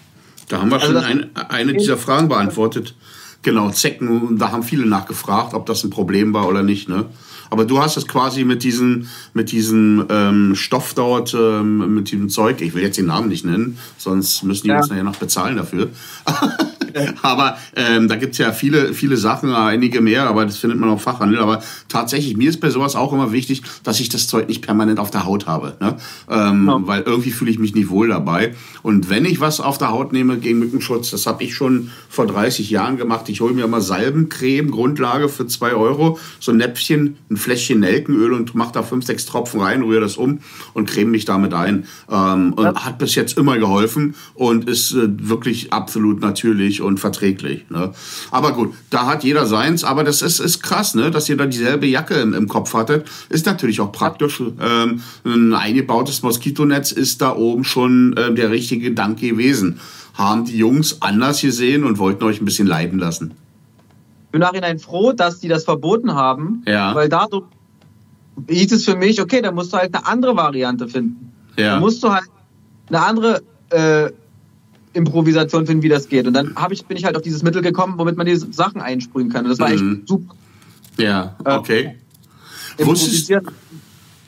Da 0.47 0.59
haben 0.59 0.69
wir 0.69 0.79
also 0.81 0.93
schon 0.93 1.03
ein, 1.03 1.29
eine 1.49 1.73
dieser 1.73 1.97
Fragen 1.97 2.27
beantwortet. 2.27 2.95
Genau, 3.41 3.71
Zecken, 3.71 4.37
da 4.37 4.51
haben 4.51 4.61
viele 4.61 4.85
nachgefragt, 4.85 5.55
ob 5.55 5.65
das 5.65 5.83
ein 5.83 5.89
Problem 5.89 6.33
war 6.33 6.47
oder 6.47 6.61
nicht. 6.61 6.87
Ne? 6.87 7.05
Aber 7.51 7.65
du 7.65 7.81
hast 7.81 7.97
es 7.97 8.07
quasi 8.07 8.45
mit 8.45 8.63
diesem, 8.63 9.07
mit 9.33 9.51
diesem 9.51 10.05
ähm, 10.09 10.55
Stoff 10.55 10.93
dort, 10.93 11.33
ähm, 11.33 11.95
mit 11.95 12.09
diesem 12.09 12.29
Zeug, 12.29 12.61
ich 12.61 12.73
will 12.73 12.81
jetzt 12.81 12.97
den 12.97 13.07
Namen 13.07 13.27
nicht 13.27 13.45
nennen, 13.45 13.77
sonst 13.97 14.43
müssen 14.43 14.63
die 14.63 14.69
ja. 14.69 14.77
uns 14.77 14.89
nachher 14.89 15.03
noch 15.03 15.17
bezahlen 15.17 15.57
dafür. 15.57 15.89
aber 17.21 17.57
ähm, 17.75 18.07
da 18.07 18.15
gibt 18.15 18.33
es 18.33 18.37
ja 18.37 18.51
viele, 18.51 18.93
viele 18.93 19.17
Sachen, 19.17 19.53
einige 19.53 20.01
mehr, 20.01 20.27
aber 20.27 20.45
das 20.45 20.57
findet 20.57 20.79
man 20.79 20.89
auf 20.89 21.01
Fachhandel. 21.01 21.39
Aber 21.39 21.61
tatsächlich, 21.87 22.37
mir 22.37 22.49
ist 22.49 22.59
bei 22.59 22.69
sowas 22.69 22.95
auch 22.95 23.13
immer 23.13 23.31
wichtig, 23.31 23.61
dass 23.83 23.99
ich 23.99 24.09
das 24.09 24.27
Zeug 24.27 24.47
nicht 24.47 24.61
permanent 24.61 24.99
auf 24.99 25.11
der 25.11 25.25
Haut 25.25 25.47
habe. 25.47 25.77
Ne? 25.79 25.97
Ähm, 26.29 26.67
ja. 26.67 26.79
Weil 26.83 27.01
irgendwie 27.01 27.31
fühle 27.31 27.51
ich 27.51 27.59
mich 27.59 27.73
nicht 27.75 27.89
wohl 27.89 28.07
dabei. 28.07 28.55
Und 28.83 29.09
wenn 29.09 29.25
ich 29.25 29.39
was 29.39 29.59
auf 29.59 29.77
der 29.77 29.91
Haut 29.91 30.13
nehme 30.13 30.37
gegen 30.37 30.59
Mückenschutz, 30.59 31.11
das 31.11 31.25
habe 31.27 31.43
ich 31.43 31.55
schon 31.55 31.91
vor 32.09 32.27
30 32.27 32.69
Jahren 32.69 32.97
gemacht. 32.97 33.29
Ich 33.29 33.41
hole 33.41 33.53
mir 33.53 33.65
immer 33.65 33.81
Salbencreme, 33.81 34.71
Grundlage 34.71 35.29
für 35.29 35.47
2 35.47 35.73
Euro, 35.73 36.19
so 36.39 36.51
ein 36.51 36.57
Näpfchen, 36.57 37.17
ein 37.29 37.37
Fläschchen 37.37 37.79
Nelkenöl 37.79 38.33
und 38.33 38.55
mache 38.55 38.73
da 38.73 38.83
5, 38.83 39.05
6 39.05 39.25
Tropfen 39.25 39.61
rein, 39.61 39.83
rühre 39.83 40.01
das 40.01 40.17
um 40.17 40.39
und 40.73 40.89
creme 40.89 41.11
mich 41.11 41.25
damit 41.25 41.53
ein. 41.53 41.85
Ähm, 42.09 42.53
und 42.53 42.63
ja. 42.63 42.85
hat 42.85 42.97
bis 42.97 43.15
jetzt 43.15 43.37
immer 43.37 43.57
geholfen 43.57 44.15
und 44.33 44.69
ist 44.69 44.93
äh, 44.93 45.07
wirklich 45.17 45.73
absolut 45.73 46.21
natürlich 46.21 46.80
und 46.81 46.99
verträglich. 46.99 47.69
Ne? 47.69 47.91
Aber 48.31 48.53
gut, 48.53 48.73
da 48.89 49.05
hat 49.05 49.23
jeder 49.23 49.45
seins. 49.45 49.83
Aber 49.83 50.03
das 50.03 50.21
ist, 50.21 50.39
ist 50.39 50.61
krass, 50.61 50.95
ne? 50.95 51.11
dass 51.11 51.29
ihr 51.29 51.37
da 51.37 51.45
dieselbe 51.45 51.85
Jacke 51.85 52.15
im, 52.15 52.33
im 52.33 52.47
Kopf 52.47 52.73
hattet. 52.73 53.07
Ist 53.29 53.45
natürlich 53.45 53.79
auch 53.81 53.91
praktisch. 53.91 54.41
Ähm, 54.41 55.01
ein 55.23 55.53
eingebautes 55.53 56.23
Moskitonetz 56.23 56.91
ist 56.91 57.21
da 57.21 57.35
oben 57.35 57.63
schon 57.63 58.13
äh, 58.17 58.33
der 58.33 58.51
richtige 58.51 58.89
Gedanke 58.89 59.29
gewesen. 59.29 59.79
Haben 60.13 60.45
die 60.45 60.57
Jungs 60.57 61.01
anders 61.01 61.41
gesehen 61.41 61.83
und 61.83 61.97
wollten 61.97 62.23
euch 62.23 62.41
ein 62.41 62.45
bisschen 62.45 62.67
leiden 62.67 62.99
lassen? 62.99 63.33
Ich 64.25 64.31
bin 64.31 64.41
nachhinein 64.41 64.79
froh, 64.79 65.11
dass 65.11 65.39
die 65.39 65.47
das 65.47 65.65
verboten 65.65 66.13
haben, 66.13 66.63
ja. 66.65 66.95
weil 66.95 67.09
dadurch 67.09 67.43
hieß 68.47 68.71
es 68.71 68.85
für 68.85 68.95
mich, 68.95 69.21
okay, 69.21 69.41
da 69.41 69.51
musst 69.51 69.73
du 69.73 69.77
halt 69.77 69.93
eine 69.93 70.05
andere 70.05 70.35
Variante 70.35 70.87
finden. 70.87 71.31
Ja. 71.57 71.75
Da 71.75 71.79
musst 71.79 72.03
du 72.03 72.11
halt 72.11 72.29
eine 72.87 73.01
andere 73.01 73.41
äh, 73.69 74.11
Improvisation 74.93 75.65
finden, 75.65 75.83
wie 75.83 75.89
das 75.89 76.09
geht. 76.09 76.27
Und 76.27 76.33
dann 76.33 76.55
ich, 76.69 76.85
bin 76.85 76.97
ich 76.97 77.05
halt 77.05 77.15
auf 77.15 77.21
dieses 77.21 77.43
Mittel 77.43 77.61
gekommen, 77.61 77.95
womit 77.97 78.17
man 78.17 78.25
diese 78.25 78.51
Sachen 78.51 78.81
einsprühen 78.81 79.29
kann. 79.29 79.45
Und 79.45 79.51
das 79.51 79.59
war 79.59 79.69
mhm. 79.69 79.73
echt 79.73 80.07
super. 80.07 80.35
Ja, 80.97 81.35
äh, 81.45 81.55
okay. 81.55 81.95
Äh, 82.77 82.81
improvisiert. 82.81 83.45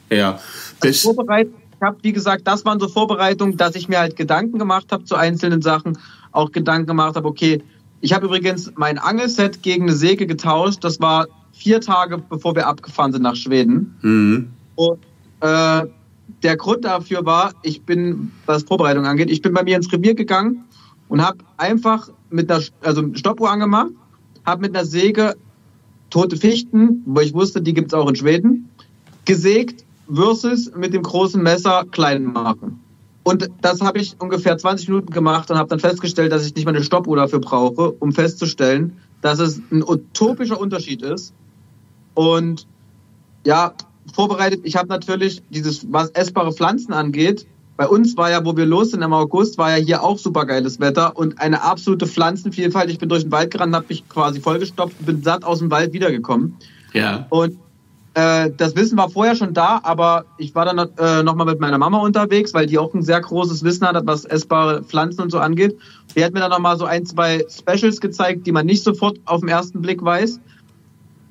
Ja. 0.10 0.40
Das 0.80 1.02
vorbereitet. 1.02 1.54
Ich 1.76 1.82
habe, 1.82 1.98
wie 2.02 2.14
gesagt, 2.14 2.48
das 2.48 2.64
waren 2.64 2.80
so 2.80 2.88
Vorbereitungen, 2.88 3.58
dass 3.58 3.76
ich 3.76 3.90
mir 3.90 4.00
halt 4.00 4.16
Gedanken 4.16 4.58
gemacht 4.58 4.92
habe 4.92 5.04
zu 5.04 5.16
einzelnen 5.16 5.62
Sachen. 5.62 5.98
Auch 6.32 6.52
Gedanken 6.52 6.88
gemacht 6.88 7.16
habe, 7.16 7.28
okay, 7.28 7.62
ich 8.00 8.14
habe 8.14 8.26
übrigens 8.26 8.72
mein 8.76 8.98
Angelset 8.98 9.62
gegen 9.62 9.84
eine 9.84 9.94
Säge 9.94 10.26
getauscht. 10.26 10.84
Das 10.84 11.02
war 11.02 11.28
vier 11.52 11.82
Tage, 11.82 12.18
bevor 12.18 12.56
wir 12.56 12.68
abgefahren 12.68 13.12
sind 13.12 13.22
nach 13.22 13.36
Schweden. 13.36 13.96
Mhm. 14.02 14.50
Und 14.76 15.00
äh, 15.42 15.84
der 16.42 16.58
Grund 16.58 16.86
dafür 16.86 17.26
war, 17.26 17.54
ich 17.64 17.84
bin, 17.84 18.32
was 18.46 18.64
Vorbereitung 18.64 19.06
angeht, 19.06 19.30
ich 19.30 19.42
bin 19.42 19.54
bei 19.54 19.64
mir 19.64 19.76
ins 19.76 19.92
Revier 19.92 20.14
gegangen 20.14 20.66
und 21.08 21.22
habe 21.22 21.40
einfach 21.58 22.10
mit 22.30 22.52
einer 22.52 22.64
also 22.82 23.14
Stoppuhr 23.14 23.52
angemacht, 23.52 23.92
habe 24.46 24.62
mit 24.62 24.76
einer 24.76 24.86
Säge 24.86 25.36
tote 26.10 26.38
Fichten, 26.38 27.04
wo 27.06 27.22
ich 27.22 27.34
wusste, 27.34 27.62
die 27.62 27.74
gibt 27.74 27.92
es 27.92 27.94
auch 27.94 28.08
in 28.08 28.16
Schweden, 28.16 28.70
gesägt 29.26 29.86
versus 30.12 30.72
mit 30.76 30.94
dem 30.94 31.04
großen 31.04 31.42
Messer 31.42 31.86
klein 31.92 32.26
machen. 32.26 32.80
Und 33.24 33.50
das 33.62 33.82
habe 33.82 34.00
ich 34.00 34.16
ungefähr 34.20 34.58
20 34.58 34.90
Minuten 34.90 35.14
gemacht 35.14 35.50
und 35.50 35.58
habe 35.58 35.70
dann 35.70 35.80
festgestellt, 35.80 36.32
dass 36.32 36.46
ich 36.46 36.56
nicht 36.56 36.66
mal 36.66 36.76
eine 36.76 36.84
Stoppuhr 36.84 37.16
dafür 37.16 37.40
brauche, 37.40 37.92
um 37.92 38.12
festzustellen, 38.12 38.98
dass 39.22 39.40
es 39.40 39.62
ein 39.72 39.82
utopischer 39.82 40.60
Unterschied 40.60 41.02
ist. 41.02 41.34
Und 42.14 42.68
ja, 43.46 43.74
vorbereitet. 44.14 44.62
Ich 44.64 44.76
habe 44.76 44.88
natürlich 44.90 45.42
dieses, 45.50 45.92
was 45.92 46.10
essbare 46.12 46.52
Pflanzen 46.52 46.94
angeht, 46.94 47.46
bei 47.76 47.88
uns 47.88 48.16
war 48.18 48.30
ja, 48.30 48.46
wo 48.46 48.56
wir 48.56 48.68
los 48.68 48.92
sind 48.92 49.02
im 49.02 49.14
August, 49.14 49.58
war 49.58 49.76
ja 49.76 49.84
hier 49.84 50.04
auch 50.04 50.20
super 50.20 50.46
geiles 50.46 50.80
Wetter 50.80 51.18
und 51.18 51.40
eine 51.40 51.64
absolute 51.64 52.06
Pflanzenvielfalt. 52.06 52.90
Ich 52.92 53.00
bin 53.00 53.10
durch 53.10 53.24
den 53.24 53.32
Wald 53.32 53.50
gerannt, 53.50 53.74
habe 53.74 53.88
mich 53.90 54.08
quasi 54.08 54.40
vollgestopft, 54.40 55.04
bin 55.04 55.24
satt 55.24 55.44
aus 55.44 55.60
dem 55.60 55.72
Wald 55.72 55.92
wiedergekommen. 55.92 56.56
Ja. 56.94 57.26
Und 57.30 57.58
äh, 58.14 58.52
das 58.56 58.76
Wissen 58.76 58.96
war 58.96 59.10
vorher 59.10 59.36
schon 59.36 59.56
da, 59.56 59.80
aber 59.82 60.26
ich 60.38 60.54
war 60.54 60.66
dann 60.66 60.88
äh, 61.00 61.24
nochmal 61.24 61.48
mit 61.48 61.60
meiner 61.60 61.80
Mama 61.80 61.98
unterwegs, 61.98 62.54
weil 62.54 62.68
die 62.68 62.78
auch 62.78 62.94
ein 62.94 63.02
sehr 63.02 63.20
großes 63.20 63.64
Wissen 63.64 63.88
hat, 63.88 64.00
was 64.06 64.26
essbare 64.26 64.84
Pflanzen 64.84 65.22
und 65.22 65.32
so 65.32 65.40
angeht. 65.40 65.76
Die 66.16 66.24
hat 66.24 66.34
mir 66.34 66.42
dann 66.42 66.52
nochmal 66.52 66.78
so 66.78 66.86
ein, 66.86 67.08
zwei 67.08 67.44
Specials 67.50 68.00
gezeigt, 68.00 68.46
die 68.46 68.52
man 68.52 68.68
nicht 68.68 68.84
sofort 68.84 69.18
auf 69.26 69.40
den 69.40 69.50
ersten 69.50 69.82
Blick 69.82 70.04
weiß. 70.04 70.40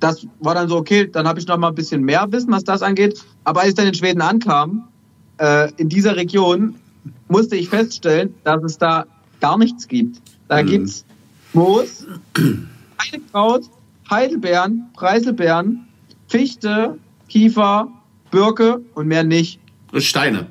Das 0.02 0.26
war 0.40 0.56
dann 0.56 0.68
so, 0.68 0.76
okay, 0.76 1.08
dann 1.08 1.28
habe 1.28 1.38
ich 1.38 1.46
nochmal 1.46 1.70
ein 1.70 1.76
bisschen 1.76 2.02
mehr 2.02 2.26
Wissen, 2.32 2.50
was 2.50 2.64
das 2.64 2.82
angeht. 2.82 3.22
Aber 3.44 3.60
als 3.60 3.70
ich 3.70 3.74
dann 3.76 3.86
in 3.86 3.94
Schweden 3.94 4.20
ankam, 4.20 4.88
äh, 5.38 5.70
in 5.76 5.88
dieser 5.88 6.16
Region, 6.16 6.74
musste 7.28 7.54
ich 7.54 7.68
feststellen, 7.68 8.34
dass 8.42 8.64
es 8.64 8.78
da 8.78 9.06
gar 9.40 9.56
nichts 9.58 9.86
gibt. 9.86 10.20
Da 10.48 10.60
mhm. 10.60 10.66
gibt 10.66 10.88
es 10.88 11.04
Moos, 11.52 12.04
Heidekraut, 13.00 13.64
Heidelbeeren, 14.10 14.90
Preiselbeeren, 14.94 15.86
Fichte, 16.26 16.98
Kiefer, 17.28 17.88
Birke 18.32 18.80
und 18.94 19.06
mehr 19.06 19.22
nicht. 19.22 19.60
Steine. 19.98 20.48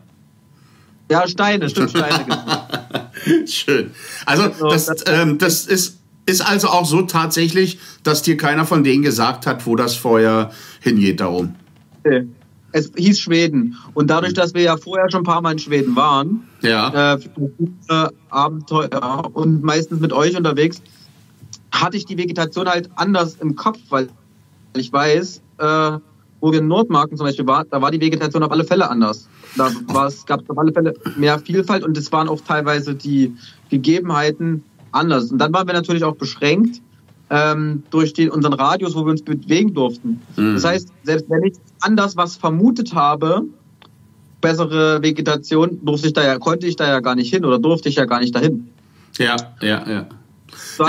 Ja, 1.10 1.27
Steine, 1.27 1.70
stimmt, 1.70 1.89
Steine. 1.89 2.24
Genau. 2.24 3.46
Schön. 3.46 3.91
Also, 4.25 4.48
das, 4.70 5.03
ähm, 5.08 5.38
das 5.39 5.65
ist, 5.65 6.00
ist 6.25 6.41
also 6.41 6.67
auch 6.67 6.85
so 6.85 7.01
tatsächlich, 7.03 7.79
dass 8.03 8.21
dir 8.21 8.37
keiner 8.37 8.65
von 8.65 8.83
denen 8.83 9.01
gesagt 9.03 9.47
hat, 9.47 9.65
wo 9.65 9.75
das 9.75 9.95
Feuer 9.95 10.51
hingeht 10.79 11.19
darum. 11.19 11.55
Okay. 11.99 12.27
Es 12.73 12.91
hieß 12.95 13.19
Schweden. 13.19 13.75
Und 13.93 14.09
dadurch, 14.09 14.33
dass 14.33 14.53
wir 14.53 14.61
ja 14.61 14.77
vorher 14.77 15.11
schon 15.11 15.21
ein 15.21 15.25
paar 15.25 15.41
Mal 15.41 15.53
in 15.53 15.59
Schweden 15.59 15.95
waren, 15.95 16.43
ja. 16.61 17.15
äh, 17.15 18.09
Abenteuer 18.29 19.29
und 19.33 19.61
meistens 19.61 19.99
mit 19.99 20.13
euch 20.13 20.37
unterwegs, 20.37 20.81
hatte 21.71 21.97
ich 21.97 22.05
die 22.05 22.17
Vegetation 22.17 22.67
halt 22.67 22.89
anders 22.95 23.35
im 23.41 23.55
Kopf, 23.55 23.79
weil 23.89 24.07
ich 24.75 24.91
weiß, 24.91 25.41
äh, 25.57 25.91
wo 26.39 26.51
wir 26.51 26.59
in 26.59 26.67
Nordmarken 26.67 27.17
zum 27.17 27.25
Beispiel 27.25 27.45
waren, 27.45 27.67
da 27.69 27.81
war 27.81 27.91
die 27.91 28.01
Vegetation 28.01 28.41
auf 28.43 28.51
alle 28.51 28.63
Fälle 28.63 28.89
anders. 28.89 29.27
Da 29.57 29.69
gab 29.87 30.41
es 30.41 30.49
auf 30.49 30.57
alle 30.57 30.71
Fälle 30.71 30.93
mehr 31.17 31.39
Vielfalt 31.39 31.83
und 31.83 31.97
es 31.97 32.11
waren 32.11 32.29
auch 32.29 32.41
teilweise 32.41 32.95
die 32.95 33.35
Gegebenheiten 33.69 34.63
anders. 34.91 35.31
Und 35.31 35.38
dann 35.38 35.53
waren 35.53 35.67
wir 35.67 35.74
natürlich 35.74 36.03
auch 36.03 36.15
beschränkt 36.15 36.81
ähm, 37.29 37.83
durch 37.89 38.13
den, 38.13 38.29
unseren 38.29 38.53
Radius, 38.53 38.95
wo 38.95 39.05
wir 39.05 39.12
uns 39.12 39.21
bewegen 39.21 39.74
durften. 39.74 40.21
Mhm. 40.36 40.55
Das 40.55 40.65
heißt, 40.65 40.89
selbst 41.03 41.29
wenn 41.29 41.43
ich 41.43 41.53
anders 41.79 42.17
was 42.17 42.36
vermutet 42.36 42.93
habe, 42.93 43.43
bessere 44.41 45.01
Vegetation, 45.01 45.79
durfte 45.83 46.07
ich 46.07 46.13
da 46.13 46.24
ja, 46.24 46.39
konnte 46.39 46.67
ich 46.67 46.75
da 46.75 46.88
ja 46.88 47.00
gar 47.00 47.15
nicht 47.15 47.33
hin 47.33 47.45
oder 47.45 47.60
durfte 47.60 47.89
ich 47.89 47.95
ja 47.95 48.05
gar 48.05 48.19
nicht 48.19 48.36
dahin. 48.36 48.69
Ja, 49.17 49.36
ja, 49.62 49.89
ja. 49.89 50.05
So 50.77 50.83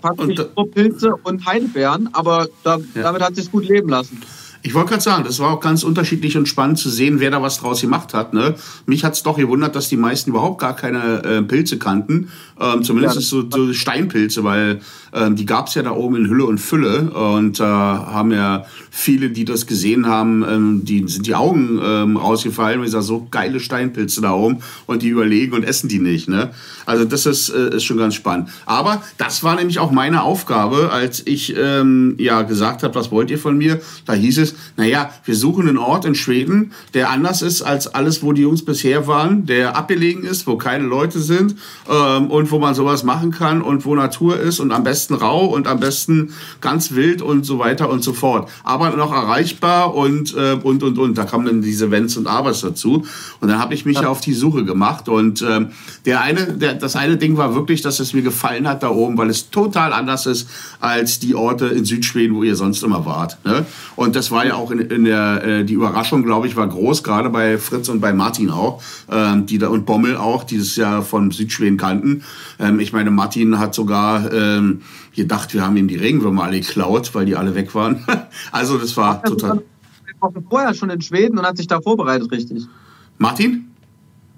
praktisch 0.00 0.38
nur 0.56 0.70
Pilze 0.70 1.14
und 1.22 1.44
Heidelbeeren, 1.46 2.08
aber 2.12 2.48
da, 2.62 2.78
ja. 2.94 3.02
damit 3.02 3.22
hat 3.22 3.36
sich 3.36 3.50
gut 3.50 3.66
leben 3.66 3.88
lassen. 3.88 4.20
Ich 4.66 4.72
wollte 4.72 4.92
gerade 4.92 5.02
sagen, 5.02 5.24
das 5.24 5.40
war 5.40 5.50
auch 5.50 5.60
ganz 5.60 5.82
unterschiedlich 5.82 6.38
und 6.38 6.48
spannend 6.48 6.78
zu 6.78 6.88
sehen, 6.88 7.20
wer 7.20 7.30
da 7.30 7.42
was 7.42 7.58
draus 7.58 7.82
gemacht 7.82 8.14
hat. 8.14 8.32
Ne? 8.32 8.54
Mich 8.86 9.04
hat 9.04 9.12
es 9.12 9.22
doch 9.22 9.36
gewundert, 9.36 9.76
dass 9.76 9.90
die 9.90 9.98
meisten 9.98 10.30
überhaupt 10.30 10.58
gar 10.58 10.74
keine 10.74 11.22
äh, 11.22 11.42
Pilze 11.42 11.78
kannten. 11.78 12.30
Ähm, 12.58 12.82
zumindest 12.82 13.16
ja, 13.16 13.20
so, 13.20 13.44
so, 13.50 13.74
Steinpilze, 13.74 14.42
weil 14.42 14.80
ähm, 15.12 15.36
die 15.36 15.44
gab 15.44 15.68
es 15.68 15.74
ja 15.74 15.82
da 15.82 15.90
oben 15.90 16.16
in 16.16 16.30
Hülle 16.30 16.46
und 16.46 16.56
Fülle. 16.56 17.10
Und 17.10 17.60
äh, 17.60 17.62
haben 17.62 18.32
ja 18.32 18.64
viele, 18.90 19.28
die 19.28 19.44
das 19.44 19.66
gesehen 19.66 20.06
haben, 20.06 20.42
ähm, 20.48 20.80
die 20.82 21.06
sind 21.08 21.26
die 21.26 21.34
Augen 21.34 21.78
ähm, 21.84 22.16
rausgefallen, 22.16 22.78
weil 22.78 22.86
ich 22.86 22.92
sage, 22.92 23.04
so 23.04 23.26
geile 23.30 23.60
Steinpilze 23.60 24.22
da 24.22 24.32
oben 24.32 24.60
und 24.86 25.02
die 25.02 25.08
überlegen 25.08 25.52
und 25.52 25.64
essen 25.64 25.90
die 25.90 25.98
nicht. 25.98 26.26
Ne? 26.26 26.52
Also 26.86 27.04
das 27.04 27.26
ist, 27.26 27.50
äh, 27.50 27.76
ist 27.76 27.84
schon 27.84 27.98
ganz 27.98 28.14
spannend. 28.14 28.48
Aber 28.64 29.02
das 29.18 29.42
war 29.42 29.56
nämlich 29.56 29.78
auch 29.78 29.90
meine 29.90 30.22
Aufgabe, 30.22 30.90
als 30.90 31.22
ich 31.26 31.54
ähm, 31.54 32.14
ja 32.18 32.40
gesagt 32.42 32.82
habe, 32.82 32.94
was 32.94 33.10
wollt 33.10 33.30
ihr 33.30 33.38
von 33.38 33.58
mir? 33.58 33.82
Da 34.06 34.14
hieß 34.14 34.38
es, 34.38 34.53
naja, 34.76 35.10
wir 35.24 35.34
suchen 35.34 35.68
einen 35.68 35.78
Ort 35.78 36.04
in 36.04 36.14
Schweden, 36.14 36.72
der 36.94 37.10
anders 37.10 37.42
ist 37.42 37.62
als 37.62 37.86
alles, 37.88 38.22
wo 38.22 38.32
die 38.32 38.42
Jungs 38.42 38.64
bisher 38.64 39.06
waren, 39.06 39.46
der 39.46 39.76
abgelegen 39.76 40.24
ist, 40.24 40.46
wo 40.46 40.56
keine 40.56 40.84
Leute 40.84 41.20
sind 41.20 41.56
ähm, 41.88 42.30
und 42.30 42.50
wo 42.50 42.58
man 42.58 42.74
sowas 42.74 43.04
machen 43.04 43.30
kann 43.30 43.62
und 43.62 43.84
wo 43.84 43.94
Natur 43.94 44.38
ist 44.38 44.60
und 44.60 44.72
am 44.72 44.84
besten 44.84 45.14
rau 45.14 45.46
und 45.46 45.66
am 45.66 45.80
besten 45.80 46.32
ganz 46.60 46.92
wild 46.92 47.22
und 47.22 47.44
so 47.44 47.58
weiter 47.58 47.90
und 47.90 48.02
so 48.02 48.12
fort. 48.12 48.48
Aber 48.62 48.90
noch 48.90 49.12
erreichbar 49.12 49.94
und, 49.94 50.34
äh, 50.34 50.58
und, 50.62 50.82
und, 50.82 50.98
und. 50.98 51.18
Da 51.18 51.24
kamen 51.24 51.46
dann 51.46 51.62
diese 51.62 51.90
Wenns 51.90 52.16
und 52.16 52.26
Abers 52.26 52.60
dazu. 52.60 53.04
Und 53.40 53.48
dann 53.48 53.58
habe 53.58 53.74
ich 53.74 53.84
mich 53.84 54.00
ja. 54.00 54.08
auf 54.08 54.20
die 54.20 54.34
Suche 54.34 54.64
gemacht. 54.64 55.08
Und 55.08 55.42
ähm, 55.42 55.68
der 56.04 56.20
eine, 56.20 56.46
der, 56.54 56.74
das 56.74 56.96
eine 56.96 57.16
Ding 57.16 57.36
war 57.36 57.54
wirklich, 57.54 57.82
dass 57.82 58.00
es 58.00 58.12
mir 58.12 58.22
gefallen 58.22 58.68
hat 58.68 58.82
da 58.82 58.90
oben, 58.90 59.16
weil 59.18 59.30
es 59.30 59.50
total 59.50 59.92
anders 59.92 60.26
ist 60.26 60.48
als 60.80 61.18
die 61.18 61.34
Orte 61.34 61.66
in 61.66 61.84
Südschweden, 61.84 62.36
wo 62.36 62.42
ihr 62.42 62.56
sonst 62.56 62.82
immer 62.82 63.04
wart. 63.06 63.38
Ne? 63.44 63.66
Und 63.96 64.16
das 64.16 64.30
war 64.30 64.43
war 64.44 64.56
ja 64.58 64.62
auch 64.62 64.70
in, 64.70 64.80
in 64.80 65.04
der, 65.04 65.44
äh, 65.44 65.64
die 65.64 65.74
Überraschung, 65.74 66.22
glaube 66.22 66.46
ich, 66.46 66.56
war 66.56 66.66
groß, 66.68 67.02
gerade 67.02 67.30
bei 67.30 67.58
Fritz 67.58 67.88
und 67.88 68.00
bei 68.00 68.12
Martin 68.12 68.50
auch, 68.50 68.82
ähm, 69.10 69.46
die 69.46 69.58
da, 69.58 69.68
und 69.68 69.86
Bommel 69.86 70.16
auch, 70.16 70.44
die 70.44 70.56
es 70.56 70.76
ja 70.76 71.02
von 71.02 71.30
Südschweden 71.30 71.78
kannten. 71.78 72.22
Ähm, 72.58 72.80
ich 72.80 72.92
meine, 72.92 73.10
Martin 73.10 73.58
hat 73.58 73.74
sogar 73.74 74.30
ähm, 74.32 74.82
gedacht, 75.14 75.54
wir 75.54 75.62
haben 75.62 75.76
ihm 75.76 75.88
die 75.88 75.96
Regenwürmer 75.96 76.44
alle 76.44 76.60
geklaut, 76.60 77.14
weil 77.14 77.26
die 77.26 77.36
alle 77.36 77.54
weg 77.54 77.74
waren. 77.74 78.04
also 78.52 78.78
das 78.78 78.96
war 78.96 79.22
Ach, 79.22 79.28
total... 79.28 79.62
vorher 80.48 80.74
schon 80.74 80.90
in 80.90 81.00
Schweden 81.00 81.38
und 81.38 81.46
hat 81.46 81.56
sich 81.56 81.66
da 81.66 81.80
vorbereitet, 81.80 82.30
richtig. 82.30 82.64
Martin? 83.18 83.70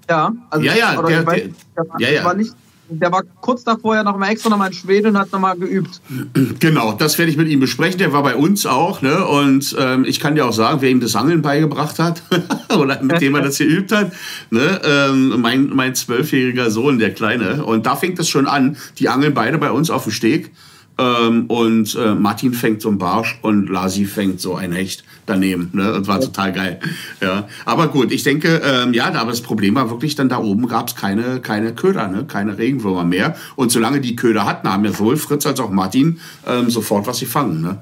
Ja, 0.09 0.31
also 0.49 0.65
ja, 0.65 0.75
ja, 0.75 1.01
der, 1.01 1.25
weiß, 1.25 1.41
der, 1.75 1.83
der, 1.83 1.85
ja, 1.99 2.15
ja. 2.15 2.23
war 2.23 2.33
nicht 2.33 2.53
der 2.89 3.11
war 3.11 3.23
kurz 3.41 3.63
davor 3.63 3.95
ja 3.95 4.03
noch 4.03 4.17
mal 4.17 4.29
extra 4.29 4.49
noch 4.49 4.57
mal 4.57 4.67
in 4.67 4.73
Schweden 4.73 5.07
und 5.07 5.17
hat 5.17 5.31
noch 5.31 5.39
mal 5.39 5.57
geübt. 5.57 6.01
Genau, 6.59 6.93
das 6.93 7.17
werde 7.17 7.31
ich 7.31 7.37
mit 7.37 7.47
ihm 7.49 7.59
besprechen. 7.59 7.99
Der 7.99 8.13
war 8.13 8.23
bei 8.23 8.35
uns 8.35 8.65
auch, 8.65 9.01
ne? 9.01 9.25
Und 9.25 9.75
ähm, 9.77 10.05
ich 10.05 10.19
kann 10.19 10.35
dir 10.35 10.45
auch 10.45 10.53
sagen, 10.53 10.81
wer 10.81 10.89
ihm 10.89 10.99
das 10.99 11.15
Angeln 11.15 11.41
beigebracht 11.41 11.99
hat 11.99 12.23
oder 12.77 13.01
mit 13.03 13.21
dem 13.21 13.35
er 13.35 13.41
das 13.41 13.57
geübt 13.57 13.91
hat, 13.91 14.11
ne? 14.49 14.81
Ähm, 14.83 15.41
mein 15.41 15.69
mein 15.69 15.93
zwölfjähriger 15.93 16.71
Sohn, 16.71 16.99
der 16.99 17.13
Kleine. 17.13 17.63
Und 17.63 17.85
da 17.85 17.95
fängt 17.95 18.19
es 18.19 18.29
schon 18.29 18.47
an. 18.47 18.77
Die 18.97 19.09
angeln 19.09 19.33
beide 19.33 19.57
bei 19.57 19.71
uns 19.71 19.89
auf 19.89 20.03
dem 20.03 20.11
Steg. 20.11 20.51
Ähm, 20.97 21.45
und 21.47 21.95
äh, 21.95 22.15
Martin 22.15 22.53
fängt 22.53 22.81
so 22.81 22.89
einen 22.89 22.97
Barsch 22.97 23.37
und 23.41 23.69
Lasi 23.69 24.05
fängt 24.05 24.41
so 24.41 24.55
ein 24.55 24.71
Hecht 24.71 25.03
daneben. 25.27 25.69
Ne? 25.73 25.83
Das 25.83 26.07
war 26.07 26.19
total 26.19 26.51
geil. 26.53 26.79
Ja. 27.21 27.47
Aber 27.65 27.89
gut, 27.89 28.11
ich 28.11 28.23
denke, 28.23 28.61
ähm, 28.63 28.93
ja, 28.93 29.13
aber 29.13 29.29
das 29.29 29.41
Problem 29.41 29.75
war 29.75 29.89
wirklich, 29.89 30.15
dann 30.15 30.29
da 30.29 30.39
oben 30.39 30.67
gab 30.67 30.87
es 30.87 30.95
keine, 30.95 31.39
keine 31.39 31.73
Köder, 31.73 32.07
ne? 32.07 32.25
keine 32.25 32.57
Regenwürmer 32.57 33.03
mehr. 33.03 33.35
Und 33.55 33.71
solange 33.71 34.01
die 34.01 34.15
Köder 34.15 34.45
hatten, 34.45 34.67
haben 34.69 34.83
ja 34.85 34.91
sowohl 34.91 35.17
Fritz 35.17 35.45
als 35.45 35.59
auch 35.59 35.69
Martin 35.69 36.19
ähm, 36.47 36.69
sofort 36.69 37.05
was 37.05 37.17
sie 37.17 37.25
fangen. 37.25 37.61
Ne? 37.61 37.77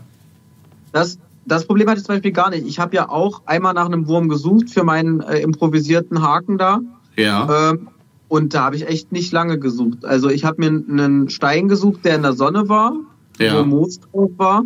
Das, 0.91 1.17
das 1.45 1.65
Problem 1.65 1.87
hatte 1.87 1.99
ich 1.99 2.05
zum 2.05 2.15
Beispiel 2.15 2.31
gar 2.31 2.49
nicht. 2.49 2.67
Ich 2.67 2.79
habe 2.79 2.95
ja 2.95 3.09
auch 3.09 3.43
einmal 3.45 3.73
nach 3.73 3.85
einem 3.85 4.07
Wurm 4.07 4.27
gesucht 4.27 4.69
für 4.69 4.83
meinen 4.83 5.21
äh, 5.21 5.39
improvisierten 5.39 6.21
Haken 6.21 6.57
da. 6.57 6.79
Ja. 7.15 7.71
Ähm, 7.71 7.87
und 8.27 8.53
da 8.53 8.63
habe 8.63 8.75
ich 8.75 8.87
echt 8.87 9.11
nicht 9.11 9.31
lange 9.31 9.59
gesucht. 9.59 10.03
Also 10.03 10.29
ich 10.29 10.45
habe 10.45 10.59
mir 10.59 10.67
einen 10.67 11.29
Stein 11.29 11.67
gesucht, 11.67 12.03
der 12.03 12.15
in 12.15 12.23
der 12.23 12.33
Sonne 12.33 12.67
war, 12.69 12.93
ja. 13.39 13.59
wo 13.59 13.65
Moos 13.65 13.99
drauf 13.99 14.31
war, 14.37 14.63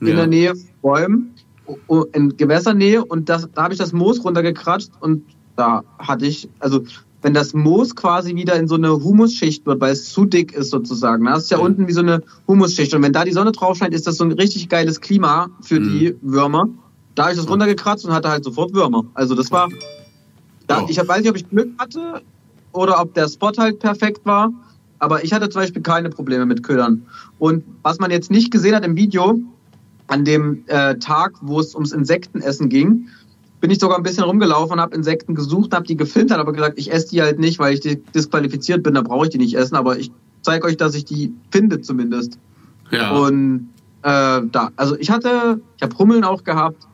in 0.00 0.06
ja. 0.08 0.16
der 0.16 0.26
Nähe 0.26 0.54
von 0.54 0.68
Bäumen 0.80 1.33
in 2.12 2.36
Gewässernähe 2.36 3.04
und 3.04 3.28
das, 3.28 3.48
da 3.54 3.64
habe 3.64 3.74
ich 3.74 3.78
das 3.78 3.92
Moos 3.92 4.22
runtergekratscht 4.24 4.90
und 5.00 5.24
da 5.56 5.82
hatte 5.98 6.26
ich, 6.26 6.48
also 6.58 6.82
wenn 7.22 7.32
das 7.32 7.54
Moos 7.54 7.96
quasi 7.96 8.34
wieder 8.34 8.54
in 8.56 8.68
so 8.68 8.74
eine 8.74 8.92
Humusschicht 8.92 9.64
wird, 9.64 9.80
weil 9.80 9.92
es 9.92 10.12
zu 10.12 10.26
dick 10.26 10.52
ist 10.52 10.70
sozusagen, 10.70 11.24
da 11.24 11.32
hast 11.32 11.50
du 11.50 11.54
ja, 11.54 11.60
ja 11.60 11.66
unten 11.66 11.88
wie 11.88 11.92
so 11.92 12.00
eine 12.00 12.22
Humusschicht 12.46 12.94
und 12.94 13.02
wenn 13.02 13.14
da 13.14 13.24
die 13.24 13.32
Sonne 13.32 13.52
drauf 13.52 13.78
scheint, 13.78 13.94
ist 13.94 14.06
das 14.06 14.18
so 14.18 14.24
ein 14.24 14.32
richtig 14.32 14.68
geiles 14.68 15.00
Klima 15.00 15.48
für 15.62 15.80
mhm. 15.80 15.84
die 15.84 16.16
Würmer. 16.20 16.68
Da 17.14 17.24
habe 17.24 17.32
ich 17.32 17.38
das 17.38 17.48
runtergekratzt 17.48 18.04
und 18.04 18.12
hatte 18.12 18.28
halt 18.28 18.44
sofort 18.44 18.74
Würmer. 18.74 19.06
Also 19.14 19.34
das 19.34 19.50
war, 19.50 19.68
da, 20.66 20.82
oh. 20.82 20.86
ich 20.88 20.98
weiß 20.98 21.20
nicht, 21.20 21.30
ob 21.30 21.36
ich 21.36 21.48
Glück 21.48 21.70
hatte 21.78 22.22
oder 22.72 23.00
ob 23.00 23.14
der 23.14 23.28
Spot 23.28 23.52
halt 23.56 23.78
perfekt 23.78 24.26
war, 24.26 24.52
aber 24.98 25.24
ich 25.24 25.32
hatte 25.32 25.48
zum 25.48 25.62
Beispiel 25.62 25.80
keine 25.80 26.10
Probleme 26.10 26.44
mit 26.44 26.62
Ködern. 26.62 27.06
Und 27.38 27.64
was 27.82 27.98
man 28.00 28.10
jetzt 28.10 28.30
nicht 28.30 28.50
gesehen 28.50 28.74
hat 28.74 28.84
im 28.84 28.96
Video, 28.96 29.38
an 30.06 30.24
dem 30.24 30.64
äh, 30.66 30.96
Tag, 30.96 31.32
wo 31.40 31.60
es 31.60 31.74
ums 31.74 31.92
Insektenessen 31.92 32.68
ging, 32.68 33.08
bin 33.60 33.70
ich 33.70 33.78
sogar 33.78 33.96
ein 33.96 34.02
bisschen 34.02 34.24
rumgelaufen 34.24 34.74
und 34.74 34.80
habe 34.80 34.94
Insekten 34.94 35.34
gesucht, 35.34 35.72
habe 35.72 35.86
die 35.86 35.96
gefiltert, 35.96 36.38
aber 36.38 36.52
gesagt, 36.52 36.78
ich 36.78 36.92
esse 36.92 37.08
die 37.08 37.22
halt 37.22 37.38
nicht, 37.38 37.58
weil 37.58 37.72
ich 37.74 37.80
disqualifiziert 38.14 38.82
bin, 38.82 38.94
da 38.94 39.00
brauche 39.00 39.24
ich 39.24 39.30
die 39.30 39.38
nicht 39.38 39.54
essen, 39.54 39.76
aber 39.76 39.98
ich 39.98 40.10
zeige 40.42 40.66
euch, 40.66 40.76
dass 40.76 40.94
ich 40.94 41.06
die 41.06 41.32
finde 41.50 41.80
zumindest. 41.80 42.38
Ja. 42.90 43.16
Und 43.16 43.70
äh, 44.02 44.42
da, 44.52 44.70
also 44.76 44.96
ich 44.98 45.10
hatte, 45.10 45.62
ich 45.76 45.82
habe 45.82 45.96
Hummeln 45.96 46.24
auch 46.24 46.44
gehabt, 46.44 46.86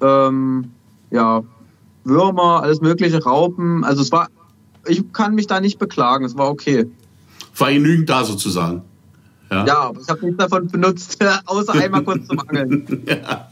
ähm, 0.00 0.70
ja, 1.10 1.42
Würmer, 2.04 2.62
alles 2.62 2.80
mögliche, 2.80 3.22
Raupen, 3.22 3.82
also 3.82 4.02
es 4.02 4.12
war, 4.12 4.28
ich 4.86 5.12
kann 5.12 5.34
mich 5.34 5.48
da 5.48 5.60
nicht 5.60 5.80
beklagen, 5.80 6.24
es 6.24 6.36
war 6.36 6.50
okay. 6.50 6.86
War 7.56 7.72
genügend 7.72 8.08
da 8.08 8.24
sozusagen. 8.24 8.82
Ja, 9.52 9.66
ja 9.66 9.78
aber 9.80 10.00
ich 10.00 10.08
habe 10.08 10.24
nichts 10.24 10.38
davon 10.38 10.66
benutzt, 10.68 11.18
außer 11.46 11.74
einmal 11.74 12.02
kurz 12.02 12.26
zum 12.26 12.40
Angeln. 12.40 13.02
ja. 13.06 13.48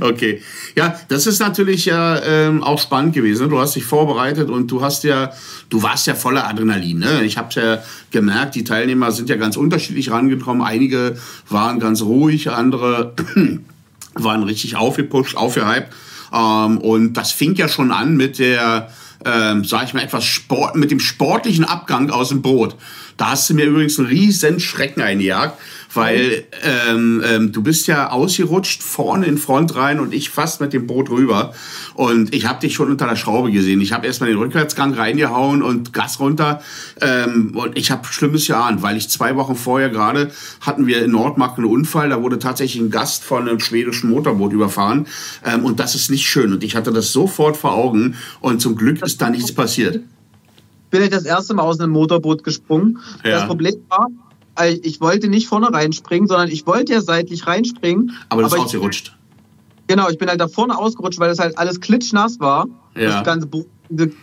Okay. 0.00 0.42
Ja, 0.74 0.98
das 1.08 1.26
ist 1.26 1.38
natürlich 1.38 1.84
ja 1.84 2.20
ähm, 2.22 2.64
auch 2.64 2.80
spannend 2.80 3.14
gewesen. 3.14 3.48
Du 3.48 3.60
hast 3.60 3.76
dich 3.76 3.84
vorbereitet 3.84 4.50
und 4.50 4.70
du 4.70 4.82
hast 4.82 5.04
ja, 5.04 5.30
du 5.68 5.82
warst 5.82 6.06
ja 6.06 6.14
voller 6.14 6.48
Adrenalin. 6.48 6.98
Ne? 6.98 7.22
Ich 7.24 7.38
habe 7.38 7.48
ja 7.54 7.78
gemerkt, 8.10 8.56
die 8.56 8.64
Teilnehmer 8.64 9.12
sind 9.12 9.28
ja 9.28 9.36
ganz 9.36 9.56
unterschiedlich 9.56 10.10
rangekommen. 10.10 10.62
Einige 10.62 11.16
waren 11.48 11.78
ganz 11.78 12.02
ruhig, 12.02 12.50
andere 12.50 13.14
waren 14.14 14.42
richtig 14.42 14.76
aufgepusht, 14.76 15.36
aufgehypt. 15.36 15.92
Ähm, 16.32 16.78
und 16.78 17.12
das 17.14 17.30
fing 17.30 17.54
ja 17.54 17.68
schon 17.68 17.92
an 17.92 18.16
mit 18.16 18.40
der, 18.40 18.90
ähm, 19.26 19.64
sag 19.64 19.84
ich 19.84 19.94
mal, 19.94 20.02
etwas 20.02 20.24
Sport, 20.24 20.76
mit 20.76 20.90
dem 20.90 21.00
sportlichen 21.00 21.64
Abgang 21.64 22.10
aus 22.10 22.28
dem 22.28 22.42
Boot. 22.42 22.76
Da 23.16 23.30
hast 23.30 23.50
du 23.50 23.54
mir 23.54 23.64
übrigens 23.64 23.98
einen 23.98 24.08
riesen 24.08 24.60
Schrecken 24.60 25.02
eingejagt, 25.02 25.58
weil 25.96 26.44
ähm, 26.62 27.22
ähm, 27.24 27.52
du 27.52 27.62
bist 27.62 27.86
ja 27.86 28.10
ausgerutscht 28.10 28.82
vorne 28.82 29.26
in 29.26 29.38
Front 29.38 29.74
rein 29.76 30.00
und 30.00 30.14
ich 30.14 30.30
fast 30.30 30.60
mit 30.60 30.72
dem 30.72 30.86
Boot 30.86 31.10
rüber. 31.10 31.52
Und 31.94 32.34
ich 32.34 32.46
habe 32.46 32.60
dich 32.60 32.74
schon 32.74 32.90
unter 32.90 33.06
der 33.06 33.16
Schraube 33.16 33.50
gesehen. 33.50 33.80
Ich 33.80 33.92
habe 33.92 34.06
erstmal 34.06 34.28
den 34.28 34.38
Rückwärtsgang 34.38 34.94
reingehauen 34.94 35.62
und 35.62 35.92
Gas 35.92 36.20
runter. 36.20 36.60
Ähm, 37.00 37.52
und 37.56 37.76
ich 37.78 37.90
habe 37.90 38.06
Schlimmes 38.06 38.46
geahnt, 38.46 38.82
weil 38.82 38.96
ich 38.96 39.08
zwei 39.08 39.36
Wochen 39.36 39.56
vorher 39.56 39.90
gerade 39.90 40.30
hatten 40.60 40.86
wir 40.86 41.04
in 41.04 41.10
Nordmark 41.10 41.58
einen 41.58 41.66
Unfall. 41.66 42.10
Da 42.10 42.22
wurde 42.22 42.38
tatsächlich 42.38 42.82
ein 42.82 42.90
Gast 42.90 43.24
von 43.24 43.48
einem 43.48 43.60
schwedischen 43.60 44.10
Motorboot 44.10 44.52
überfahren. 44.52 45.06
Ähm, 45.44 45.64
und 45.64 45.80
das 45.80 45.94
ist 45.94 46.10
nicht 46.10 46.26
schön. 46.26 46.52
Und 46.52 46.62
ich 46.62 46.76
hatte 46.76 46.92
das 46.92 47.12
sofort 47.12 47.56
vor 47.56 47.72
Augen. 47.72 48.16
Und 48.40 48.60
zum 48.60 48.76
Glück 48.76 49.02
ist 49.02 49.20
da 49.20 49.30
nichts 49.30 49.52
passiert 49.52 50.00
bin 50.88 51.02
ich 51.02 51.10
das 51.10 51.24
erste 51.24 51.52
Mal 51.52 51.62
aus 51.62 51.80
einem 51.80 51.92
Motorboot 51.92 52.44
gesprungen. 52.44 52.98
Ja. 53.24 53.32
Das 53.32 53.46
Problem 53.46 53.74
war, 53.88 54.06
ich 54.64 55.00
wollte 55.00 55.28
nicht 55.28 55.48
vorne 55.48 55.72
reinspringen, 55.72 56.28
sondern 56.28 56.48
ich 56.48 56.66
wollte 56.66 56.92
ja 56.92 57.00
seitlich 57.00 57.46
reinspringen. 57.46 58.12
Aber 58.28 58.42
du 58.42 58.48
bist 58.48 58.60
ausgerutscht. 58.60 59.16
Genau, 59.86 60.08
ich 60.08 60.18
bin 60.18 60.28
halt 60.28 60.40
da 60.40 60.48
vorne 60.48 60.76
ausgerutscht, 60.76 61.20
weil 61.20 61.28
das 61.28 61.38
halt 61.38 61.58
alles 61.58 61.80
klitschnass 61.80 62.40
war. 62.40 62.66
Ja. 62.94 63.10
Das 63.10 63.24
ganze 63.24 63.48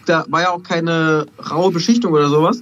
da 0.06 0.25
war 0.28 0.42
ja 0.42 0.50
auch 0.50 0.63
keine 0.63 1.25
raue 1.50 1.72
Beschichtung 1.72 2.12
oder 2.12 2.28
sowas. 2.28 2.62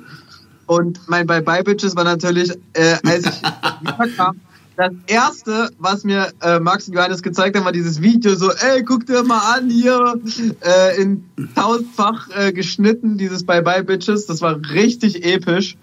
Und 0.67 0.99
mein 1.07 1.25
Bye-Bye-Bitches 1.27 1.95
war 1.95 2.03
natürlich, 2.03 2.51
äh, 2.73 2.97
als 3.03 3.25
ich 3.25 3.41
kam, 4.17 4.39
das 4.77 4.93
erste, 5.07 5.69
was 5.79 6.03
mir 6.03 6.31
äh, 6.41 6.59
Max 6.59 6.87
und 6.87 6.93
Johannes 6.93 7.21
gezeigt 7.21 7.55
haben, 7.55 7.65
war 7.65 7.71
dieses 7.71 8.01
Video 8.01 8.35
so, 8.35 8.51
ey, 8.51 8.83
guck 8.83 9.05
dir 9.05 9.23
mal 9.23 9.55
an 9.55 9.69
hier, 9.69 10.15
äh, 10.61 11.01
in 11.01 11.25
tausendfach 11.55 12.29
äh, 12.35 12.53
geschnitten, 12.53 13.17
dieses 13.17 13.45
Bye 13.45 13.61
Bye 13.61 13.83
Bitches. 13.83 14.27
Das 14.27 14.41
war 14.41 14.59
richtig 14.71 15.25
episch. 15.25 15.77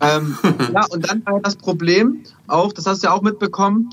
Ähm, 0.00 0.36
ja, 0.74 0.84
und 0.90 1.08
dann 1.08 1.24
war 1.24 1.40
das 1.40 1.56
Problem 1.56 2.22
auch, 2.46 2.72
das 2.72 2.86
hast 2.86 3.02
du 3.02 3.08
ja 3.08 3.12
auch 3.12 3.22
mitbekommen, 3.22 3.90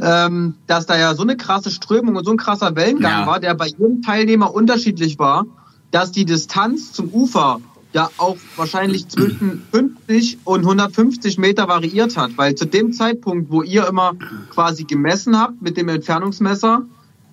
ähm, 0.00 0.54
dass 0.66 0.86
da 0.86 0.98
ja 0.98 1.14
so 1.14 1.22
eine 1.22 1.36
krasse 1.36 1.70
Strömung 1.70 2.16
und 2.16 2.24
so 2.24 2.30
ein 2.30 2.36
krasser 2.36 2.76
Wellengang 2.76 3.20
ja. 3.20 3.26
war, 3.26 3.40
der 3.40 3.54
bei 3.54 3.66
jedem 3.66 4.02
Teilnehmer 4.02 4.54
unterschiedlich 4.54 5.18
war, 5.18 5.46
dass 5.90 6.12
die 6.12 6.24
Distanz 6.24 6.92
zum 6.92 7.08
Ufer 7.08 7.60
ja 7.92 8.10
auch 8.18 8.36
wahrscheinlich 8.56 9.08
zwischen 9.08 9.62
50 9.72 10.38
und 10.44 10.60
150 10.60 11.38
Meter 11.38 11.68
variiert 11.68 12.16
hat, 12.16 12.32
weil 12.36 12.54
zu 12.54 12.66
dem 12.66 12.92
Zeitpunkt, 12.92 13.50
wo 13.50 13.62
ihr 13.62 13.86
immer 13.86 14.12
quasi 14.50 14.84
gemessen 14.84 15.38
habt 15.38 15.62
mit 15.62 15.76
dem 15.76 15.88
Entfernungsmesser, 15.88 16.82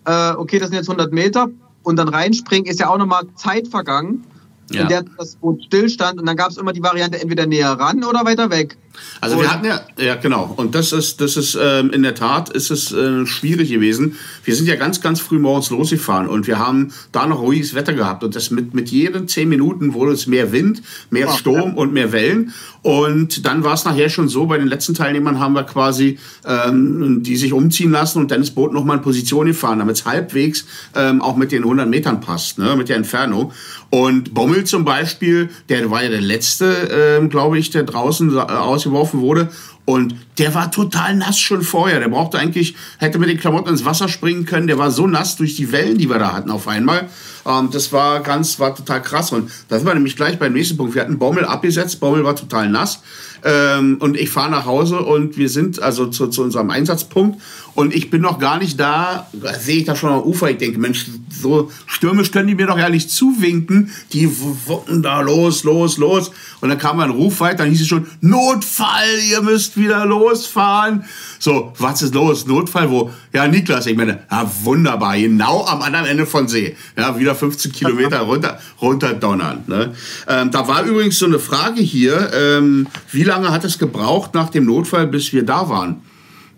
äh, 0.06 0.32
okay, 0.32 0.60
das 0.60 0.70
sind 0.70 0.78
jetzt 0.78 0.90
100 0.90 1.12
Meter 1.12 1.50
und 1.84 1.98
dann 1.98 2.08
reinspringen, 2.08 2.66
ist 2.66 2.80
ja 2.80 2.88
auch 2.88 2.98
nochmal 2.98 3.24
Zeit 3.36 3.68
vergangen 3.68 4.24
ja. 4.72 4.82
in 4.82 4.88
der 4.88 5.04
das 5.18 5.36
Boot 5.36 5.64
stillstand 5.64 6.20
und 6.20 6.26
dann 6.26 6.38
gab 6.38 6.50
es 6.50 6.58
immer 6.58 6.74
die 6.74 6.84
Variante 6.84 7.20
entweder 7.20 7.46
näher 7.46 7.72
ran 7.72 8.04
oder 8.04 8.26
weiter 8.26 8.50
weg. 8.50 8.78
Also 9.22 9.40
wir 9.40 9.52
hatten 9.52 9.66
ja, 9.66 9.82
ja 9.98 10.16
genau, 10.16 10.54
und 10.58 10.76
das 10.76 10.92
ist, 10.92 11.22
das 11.22 11.38
ist 11.38 11.58
ähm, 11.60 11.92
in 11.92 12.04
der 12.04 12.16
Tat 12.16 12.50
ist 12.50 12.72
es 12.72 12.92
äh, 12.92 13.26
schwierig 13.26 13.70
gewesen. 13.70 14.18
Wir 14.44 14.56
sind 14.56 14.68
ja 14.68 14.76
ganz, 14.76 15.02
ganz 15.02 15.20
früh 15.20 15.40
morgens 15.40 15.70
losgefahren 15.70 16.28
und 16.28 16.48
wir 16.48 16.60
haben 16.60 16.92
da 17.12 17.26
noch 17.26 17.42
ruhiges 17.42 17.74
Wetter 17.74 17.94
gehabt 17.94 18.24
und 18.24 18.36
das 18.36 18.52
mit, 18.52 18.74
mit 18.74 18.90
jeden 18.90 19.28
zehn 19.28 19.50
Minuten 19.50 19.94
wurde 19.94 20.12
es 20.12 20.28
mehr 20.28 20.52
Wind, 20.52 20.82
mehr 21.10 21.30
oh, 21.30 21.38
Sturm 21.38 21.72
ja. 21.72 21.76
und 21.76 21.94
mehr 21.94 22.12
Wellen 22.12 22.54
und 22.82 23.46
dann 23.46 23.64
war 23.64 23.74
es 23.74 23.86
nachher 23.86 24.10
schon 24.10 24.28
so, 24.28 24.46
bei 24.46 24.58
den 24.58 24.68
letzten 24.68 24.94
Teilnehmern 24.94 25.40
haben 25.40 25.54
wir 25.54 25.64
quasi 25.64 26.20
ähm, 26.46 27.24
die 27.24 27.38
sich 27.38 27.54
umziehen 27.54 27.92
lassen 27.92 28.20
und 28.20 28.32
dann 28.32 28.42
das 28.42 28.52
Boot 28.52 28.74
nochmal 28.74 28.98
in 28.98 29.04
Position 29.04 29.48
gefahren, 29.48 29.80
damit 29.80 29.96
es 29.96 30.06
halbwegs 30.06 30.66
ähm, 30.96 31.22
auch 31.22 31.36
mit 31.36 31.52
den 31.52 31.64
100 31.64 31.88
Metern 31.88 32.22
passt, 32.22 32.58
ne, 32.60 32.76
mit 32.76 32.90
der 32.90 32.98
Entfernung. 32.98 33.54
Und 33.90 34.34
Bommel 34.34 34.64
zum 34.64 34.86
Beispiel, 34.86 35.50
der 35.70 35.90
war 35.92 36.04
ja 36.04 36.10
der 36.10 36.22
letzte, 36.22 37.20
ähm, 37.20 37.30
glaube 37.30 37.58
ich, 37.58 37.70
der 37.70 37.84
draußen 37.84 38.36
äh, 38.36 38.42
ausgeworfen 38.84 39.22
wurde. 39.22 39.50
Und 39.86 40.16
der 40.38 40.56
war 40.56 40.72
total 40.72 41.16
nass 41.16 41.38
schon 41.38 41.62
vorher. 41.62 42.00
Der 42.00 42.08
brauchte 42.08 42.40
eigentlich, 42.40 42.76
hätte 43.00 43.20
mit 43.20 43.30
den 43.30 43.38
Klamotten 43.38 43.70
ins 43.70 43.84
Wasser 43.84 44.08
springen 44.08 44.46
können. 44.46 44.68
Der 44.68 44.78
war 44.78 44.92
so 44.92 45.08
nass 45.08 45.36
durch 45.36 45.56
die 45.56 45.72
Wellen, 45.72 45.98
die 45.98 46.10
wir 46.10 46.20
da 46.20 46.34
hatten 46.34 46.52
auf 46.52 46.68
einmal. 46.68 47.10
Ähm, 47.46 47.70
das 47.72 47.92
war 47.92 48.22
ganz, 48.22 48.60
war 48.60 48.74
total 48.74 49.02
krass. 49.02 49.32
Und 49.34 49.52
da 49.68 49.78
sind 49.78 49.86
wir 49.86 49.94
nämlich 49.94 50.16
gleich 50.16 50.40
beim 50.40 50.54
nächsten 50.54 50.78
Punkt. 50.78 50.96
Wir 50.96 51.02
hatten 51.02 51.20
Bommel 51.20 51.44
abgesetzt. 51.44 52.00
Bommel 52.00 52.24
war 52.24 52.36
total 52.36 52.70
nass. 52.70 53.02
Ähm, 53.44 53.98
und 54.00 54.16
ich 54.16 54.30
fahre 54.30 54.50
nach 54.50 54.66
Hause 54.66 55.00
und 55.00 55.38
wir 55.38 55.50
sind 55.50 55.82
also 55.82 56.08
zu, 56.08 56.28
zu 56.28 56.44
unserem 56.44 56.70
Einsatzpunkt 56.70 57.42
und 57.76 57.94
ich 57.94 58.10
bin 58.10 58.22
noch 58.22 58.40
gar 58.40 58.60
nicht 58.60 58.80
da, 58.80 59.28
sehe 59.60 59.78
ich 59.78 59.84
da 59.84 59.96
schon 59.96 60.12
am 60.12 60.22
Ufer. 60.22 60.52
Ich 60.52 60.58
denke, 60.58 60.80
Mensch, 60.80 61.08
so 61.30 61.72
stürmisch 61.88 62.32
können 62.32 62.48
die 62.48 62.56
mir 62.56 62.68
doch 62.68 62.78
ja 62.78 62.88
nicht 62.88 63.10
zuwinken. 63.10 63.92
Die 64.14 64.30
wuppen 64.68 65.02
da 65.02 65.22
los, 65.22 65.64
los, 65.64 65.98
los. 65.98 66.32
Und 66.62 66.70
dann 66.70 66.78
kam 66.78 67.00
ein 67.00 67.10
Ruf 67.10 67.40
weiter, 67.40 67.58
dann 67.58 67.70
hieß 67.70 67.82
es 67.82 67.88
schon, 67.88 68.08
Notfall, 68.22 69.20
ihr 69.30 69.42
müsst 69.42 69.73
wieder 69.78 70.06
losfahren. 70.06 71.06
So, 71.40 71.74
was 71.78 72.02
ist 72.02 72.14
los? 72.14 72.46
Notfall 72.46 72.90
wo? 72.90 73.12
Ja, 73.34 73.48
Niklas, 73.48 73.86
ich 73.86 73.98
meine, 73.98 74.24
ja, 74.30 74.50
wunderbar, 74.64 75.18
genau 75.18 75.66
am 75.66 75.82
anderen 75.82 76.06
Ende 76.06 76.26
von 76.26 76.48
See. 76.48 76.76
Ja, 76.98 77.18
wieder 77.18 77.36
15 77.36 77.72
Kilometer 77.72 78.20
runter, 78.22 78.60
runter 78.82 79.14
donnern. 79.14 79.64
Ne? 79.68 79.94
Ähm, 80.28 80.52
da 80.52 80.68
war 80.68 80.84
übrigens 80.84 81.20
so 81.20 81.26
eine 81.26 81.40
Frage 81.40 81.82
hier, 81.82 82.32
ähm, 82.34 82.88
wie 83.12 83.24
lange 83.24 83.52
hat 83.52 83.64
es 83.64 83.78
gebraucht 83.80 84.34
nach 84.34 84.50
dem 84.50 84.66
Notfall, 84.66 85.08
bis 85.08 85.34
wir 85.34 85.46
da 85.46 85.70
waren? 85.70 86.02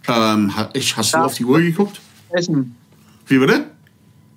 Ähm, 0.07 0.53
ich, 0.73 0.95
hast 0.97 1.13
du 1.13 1.17
auf 1.17 1.33
die 1.33 1.45
Uhr 1.45 1.59
geguckt? 1.59 2.01
Sprechen. 2.29 2.75
Wie 3.27 3.39
bitte? 3.39 3.65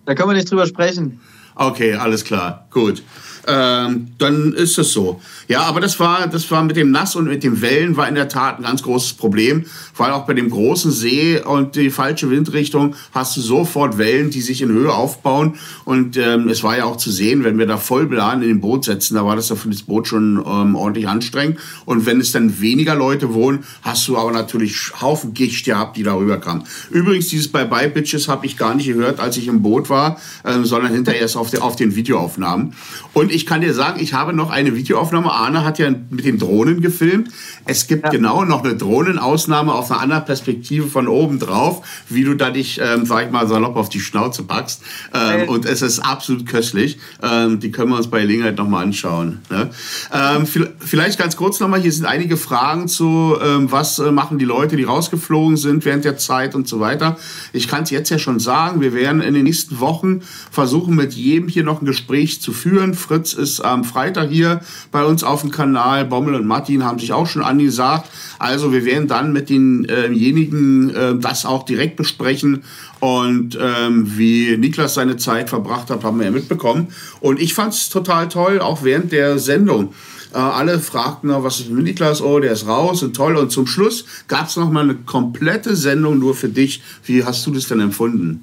Da 0.06 0.14
können 0.14 0.30
wir 0.30 0.34
nicht 0.34 0.50
drüber 0.50 0.66
sprechen. 0.66 1.20
Okay, 1.54 1.94
alles 1.94 2.24
klar, 2.24 2.66
gut 2.70 3.02
ähm, 3.48 4.08
dann 4.18 4.52
ist 4.52 4.78
es 4.78 4.92
so. 4.92 5.20
Ja, 5.48 5.62
aber 5.62 5.80
das 5.80 5.98
war, 5.98 6.26
das 6.26 6.50
war 6.50 6.62
mit 6.62 6.76
dem 6.76 6.90
Nass 6.90 7.16
und 7.16 7.26
mit 7.26 7.42
den 7.42 7.62
Wellen 7.62 7.96
war 7.96 8.06
in 8.06 8.14
der 8.14 8.28
Tat 8.28 8.58
ein 8.58 8.64
ganz 8.64 8.82
großes 8.82 9.14
Problem, 9.14 9.64
weil 9.96 10.12
auch 10.12 10.26
bei 10.26 10.34
dem 10.34 10.50
großen 10.50 10.90
See 10.90 11.40
und 11.40 11.74
die 11.74 11.90
falsche 11.90 12.30
Windrichtung 12.30 12.94
hast 13.12 13.36
du 13.36 13.40
sofort 13.40 13.96
Wellen, 13.96 14.30
die 14.30 14.42
sich 14.42 14.60
in 14.60 14.68
Höhe 14.68 14.92
aufbauen. 14.92 15.54
Und 15.86 16.18
ähm, 16.18 16.48
es 16.48 16.62
war 16.62 16.76
ja 16.76 16.84
auch 16.84 16.96
zu 16.96 17.10
sehen, 17.10 17.42
wenn 17.44 17.58
wir 17.58 17.66
da 17.66 17.78
voll 17.78 18.06
beladen 18.06 18.42
in 18.42 18.48
dem 18.48 18.60
Boot 18.60 18.84
setzen, 18.84 19.14
da 19.14 19.24
war 19.24 19.36
das 19.36 19.48
für 19.48 19.68
das 19.68 19.82
Boot 19.82 20.06
schon 20.06 20.36
ähm, 20.46 20.76
ordentlich 20.76 21.08
anstrengend. 21.08 21.58
Und 21.86 22.04
wenn 22.04 22.20
es 22.20 22.32
dann 22.32 22.60
weniger 22.60 22.94
Leute 22.94 23.32
wohnen, 23.32 23.64
hast 23.82 24.06
du 24.08 24.18
aber 24.18 24.32
natürlich 24.32 24.92
Haufen 25.00 25.32
Gicht 25.32 25.64
gehabt, 25.64 25.96
die 25.96 26.02
darüber 26.02 26.38
kamen. 26.38 26.64
Übrigens, 26.90 27.28
dieses 27.28 27.48
Bye-Bye-Bitches 27.48 28.28
habe 28.28 28.44
ich 28.44 28.58
gar 28.58 28.74
nicht 28.74 28.88
gehört, 28.88 29.20
als 29.20 29.38
ich 29.38 29.48
im 29.48 29.62
Boot 29.62 29.88
war, 29.88 30.20
ähm, 30.44 30.66
sondern 30.66 30.92
hinterher 30.92 31.22
erst 31.22 31.36
auf, 31.36 31.50
der, 31.50 31.62
auf 31.62 31.76
den 31.76 31.94
Videoaufnahmen. 31.94 32.74
Und 33.14 33.32
ich 33.32 33.37
ich 33.38 33.46
kann 33.46 33.60
dir 33.60 33.72
sagen, 33.72 34.00
ich 34.00 34.14
habe 34.14 34.32
noch 34.32 34.50
eine 34.50 34.74
Videoaufnahme. 34.74 35.30
Arne 35.30 35.64
hat 35.64 35.78
ja 35.78 35.88
mit 36.10 36.24
den 36.24 36.40
Drohnen 36.40 36.80
gefilmt. 36.80 37.28
Es 37.66 37.86
gibt 37.86 38.02
ja. 38.06 38.10
genau 38.10 38.44
noch 38.44 38.64
eine 38.64 38.74
Drohnenausnahme 38.74 39.72
auf 39.72 39.92
einer 39.92 40.00
anderen 40.00 40.24
Perspektive 40.24 40.88
von 40.88 41.06
oben 41.06 41.38
drauf, 41.38 41.86
wie 42.08 42.24
du 42.24 42.34
da 42.34 42.50
dich, 42.50 42.80
ähm, 42.82 43.06
sag 43.06 43.26
ich 43.26 43.30
mal, 43.30 43.46
salopp 43.46 43.76
auf 43.76 43.90
die 43.90 44.00
Schnauze 44.00 44.42
packst. 44.42 44.82
Ähm, 45.14 45.48
und 45.48 45.66
es 45.66 45.82
ist 45.82 46.00
absolut 46.00 46.46
köstlich. 46.46 46.98
Ähm, 47.22 47.60
die 47.60 47.70
können 47.70 47.90
wir 47.90 47.96
uns 47.96 48.08
bei 48.08 48.22
Gelegenheit 48.22 48.58
nochmal 48.58 48.82
anschauen. 48.82 49.38
Ne? 49.50 49.70
Ähm, 50.12 50.44
vielleicht 50.80 51.16
ganz 51.16 51.36
kurz 51.36 51.60
nochmal, 51.60 51.80
hier 51.80 51.92
sind 51.92 52.06
einige 52.06 52.36
Fragen 52.36 52.88
zu, 52.88 53.36
ähm, 53.40 53.70
was 53.70 54.00
äh, 54.00 54.10
machen 54.10 54.40
die 54.40 54.46
Leute, 54.46 54.74
die 54.74 54.82
rausgeflogen 54.82 55.56
sind 55.56 55.84
während 55.84 56.04
der 56.04 56.16
Zeit 56.16 56.56
und 56.56 56.66
so 56.66 56.80
weiter. 56.80 57.16
Ich 57.52 57.68
kann 57.68 57.84
es 57.84 57.90
jetzt 57.90 58.10
ja 58.10 58.18
schon 58.18 58.40
sagen, 58.40 58.80
wir 58.80 58.94
werden 58.94 59.20
in 59.20 59.34
den 59.34 59.44
nächsten 59.44 59.78
Wochen 59.78 60.22
versuchen, 60.50 60.96
mit 60.96 61.12
jedem 61.12 61.48
hier 61.48 61.62
noch 61.62 61.80
ein 61.80 61.86
Gespräch 61.86 62.42
zu 62.42 62.52
führen. 62.52 62.94
Fritz 62.94 63.27
Fritz 63.28 63.32
ist 63.32 63.60
am 63.60 63.84
Freitag 63.84 64.30
hier 64.30 64.60
bei 64.90 65.04
uns 65.04 65.24
auf 65.24 65.42
dem 65.42 65.50
Kanal. 65.50 66.04
Bommel 66.04 66.34
und 66.34 66.46
Martin 66.46 66.84
haben 66.84 66.98
sich 66.98 67.12
auch 67.12 67.26
schon 67.26 67.42
angesagt. 67.42 68.08
Also 68.38 68.72
wir 68.72 68.84
werden 68.84 69.08
dann 69.08 69.32
mit 69.32 69.50
denjenigen 69.50 70.94
äh, 70.94 71.14
das 71.16 71.44
auch 71.44 71.64
direkt 71.64 71.96
besprechen. 71.96 72.64
Und 73.00 73.58
ähm, 73.60 74.18
wie 74.18 74.56
Niklas 74.56 74.94
seine 74.94 75.16
Zeit 75.16 75.50
verbracht 75.50 75.90
hat, 75.90 76.04
haben 76.04 76.18
wir 76.18 76.26
ja 76.26 76.30
mitbekommen. 76.30 76.88
Und 77.20 77.40
ich 77.40 77.54
fand 77.54 77.74
es 77.74 77.88
total 77.88 78.28
toll, 78.28 78.60
auch 78.60 78.82
während 78.82 79.12
der 79.12 79.38
Sendung. 79.38 79.92
Äh, 80.32 80.38
alle 80.38 80.78
fragten, 80.78 81.30
was 81.30 81.60
ist 81.60 81.70
mit 81.70 81.84
Niklas? 81.84 82.20
Oh, 82.20 82.40
der 82.40 82.52
ist 82.52 82.66
raus 82.66 83.02
und 83.02 83.14
toll. 83.14 83.36
Und 83.36 83.50
zum 83.50 83.66
Schluss 83.66 84.04
gab 84.26 84.48
es 84.48 84.56
nochmal 84.56 84.84
eine 84.84 84.94
komplette 84.94 85.76
Sendung 85.76 86.18
nur 86.18 86.34
für 86.34 86.48
dich. 86.48 86.82
Wie 87.04 87.24
hast 87.24 87.46
du 87.46 87.52
das 87.52 87.68
denn 87.68 87.80
empfunden? 87.80 88.42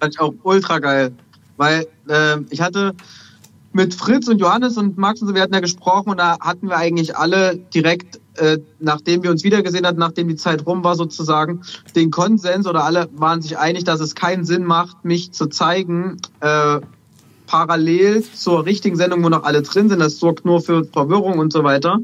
Fand 0.00 0.14
ich 0.14 0.20
auch 0.20 0.34
ultra 0.42 0.78
geil. 0.78 1.12
Weil 1.56 1.86
äh, 2.08 2.38
ich 2.50 2.60
hatte 2.60 2.94
mit 3.72 3.94
Fritz 3.94 4.28
und 4.28 4.38
Johannes 4.38 4.76
und 4.76 4.98
Max 4.98 5.22
und 5.22 5.28
so, 5.28 5.34
wir 5.34 5.42
hatten 5.42 5.54
ja 5.54 5.60
gesprochen 5.60 6.10
und 6.10 6.18
da 6.18 6.38
hatten 6.40 6.68
wir 6.68 6.76
eigentlich 6.76 7.16
alle 7.16 7.56
direkt, 7.56 8.20
äh, 8.36 8.58
nachdem 8.80 9.22
wir 9.22 9.30
uns 9.30 9.44
wiedergesehen 9.44 9.86
hatten, 9.86 9.98
nachdem 9.98 10.28
die 10.28 10.36
Zeit 10.36 10.66
rum 10.66 10.84
war 10.84 10.94
sozusagen, 10.94 11.62
den 11.96 12.10
Konsens 12.10 12.66
oder 12.66 12.84
alle 12.84 13.08
waren 13.12 13.40
sich 13.40 13.58
einig, 13.58 13.84
dass 13.84 14.00
es 14.00 14.14
keinen 14.14 14.44
Sinn 14.44 14.64
macht, 14.64 15.04
mich 15.04 15.32
zu 15.32 15.46
zeigen, 15.46 16.18
äh, 16.40 16.80
parallel 17.46 18.24
zur 18.32 18.64
richtigen 18.64 18.96
Sendung, 18.96 19.22
wo 19.22 19.28
noch 19.28 19.44
alle 19.44 19.62
drin 19.62 19.88
sind. 19.88 19.98
Das 19.98 20.18
sorgt 20.18 20.44
nur 20.44 20.62
für 20.62 20.84
Verwirrung 20.84 21.38
und 21.38 21.52
so 21.52 21.64
weiter. 21.64 21.98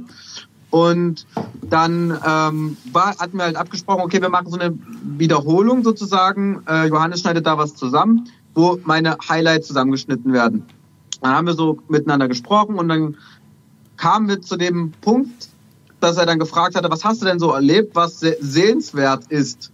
Und 0.70 1.26
dann 1.62 2.10
ähm, 2.26 2.76
war, 2.92 3.16
hatten 3.18 3.38
wir 3.38 3.44
halt 3.44 3.56
abgesprochen, 3.56 4.02
okay, 4.02 4.20
wir 4.20 4.28
machen 4.28 4.50
so 4.50 4.58
eine 4.58 4.78
Wiederholung 5.02 5.82
sozusagen. 5.82 6.62
Äh, 6.68 6.88
Johannes 6.88 7.20
schneidet 7.20 7.46
da 7.46 7.56
was 7.56 7.74
zusammen, 7.74 8.28
wo 8.54 8.78
meine 8.84 9.16
Highlights 9.26 9.68
zusammengeschnitten 9.68 10.34
werden. 10.34 10.64
Dann 11.20 11.32
haben 11.32 11.46
wir 11.46 11.54
so 11.54 11.78
miteinander 11.88 12.28
gesprochen 12.28 12.76
und 12.76 12.88
dann 12.88 13.16
kamen 13.96 14.28
wir 14.28 14.40
zu 14.40 14.56
dem 14.56 14.92
Punkt, 15.00 15.48
dass 16.00 16.16
er 16.16 16.26
dann 16.26 16.38
gefragt 16.38 16.76
hatte, 16.76 16.90
was 16.90 17.04
hast 17.04 17.22
du 17.22 17.26
denn 17.26 17.38
so 17.38 17.50
erlebt, 17.50 17.96
was 17.96 18.20
sehenswert 18.20 19.26
ist? 19.28 19.72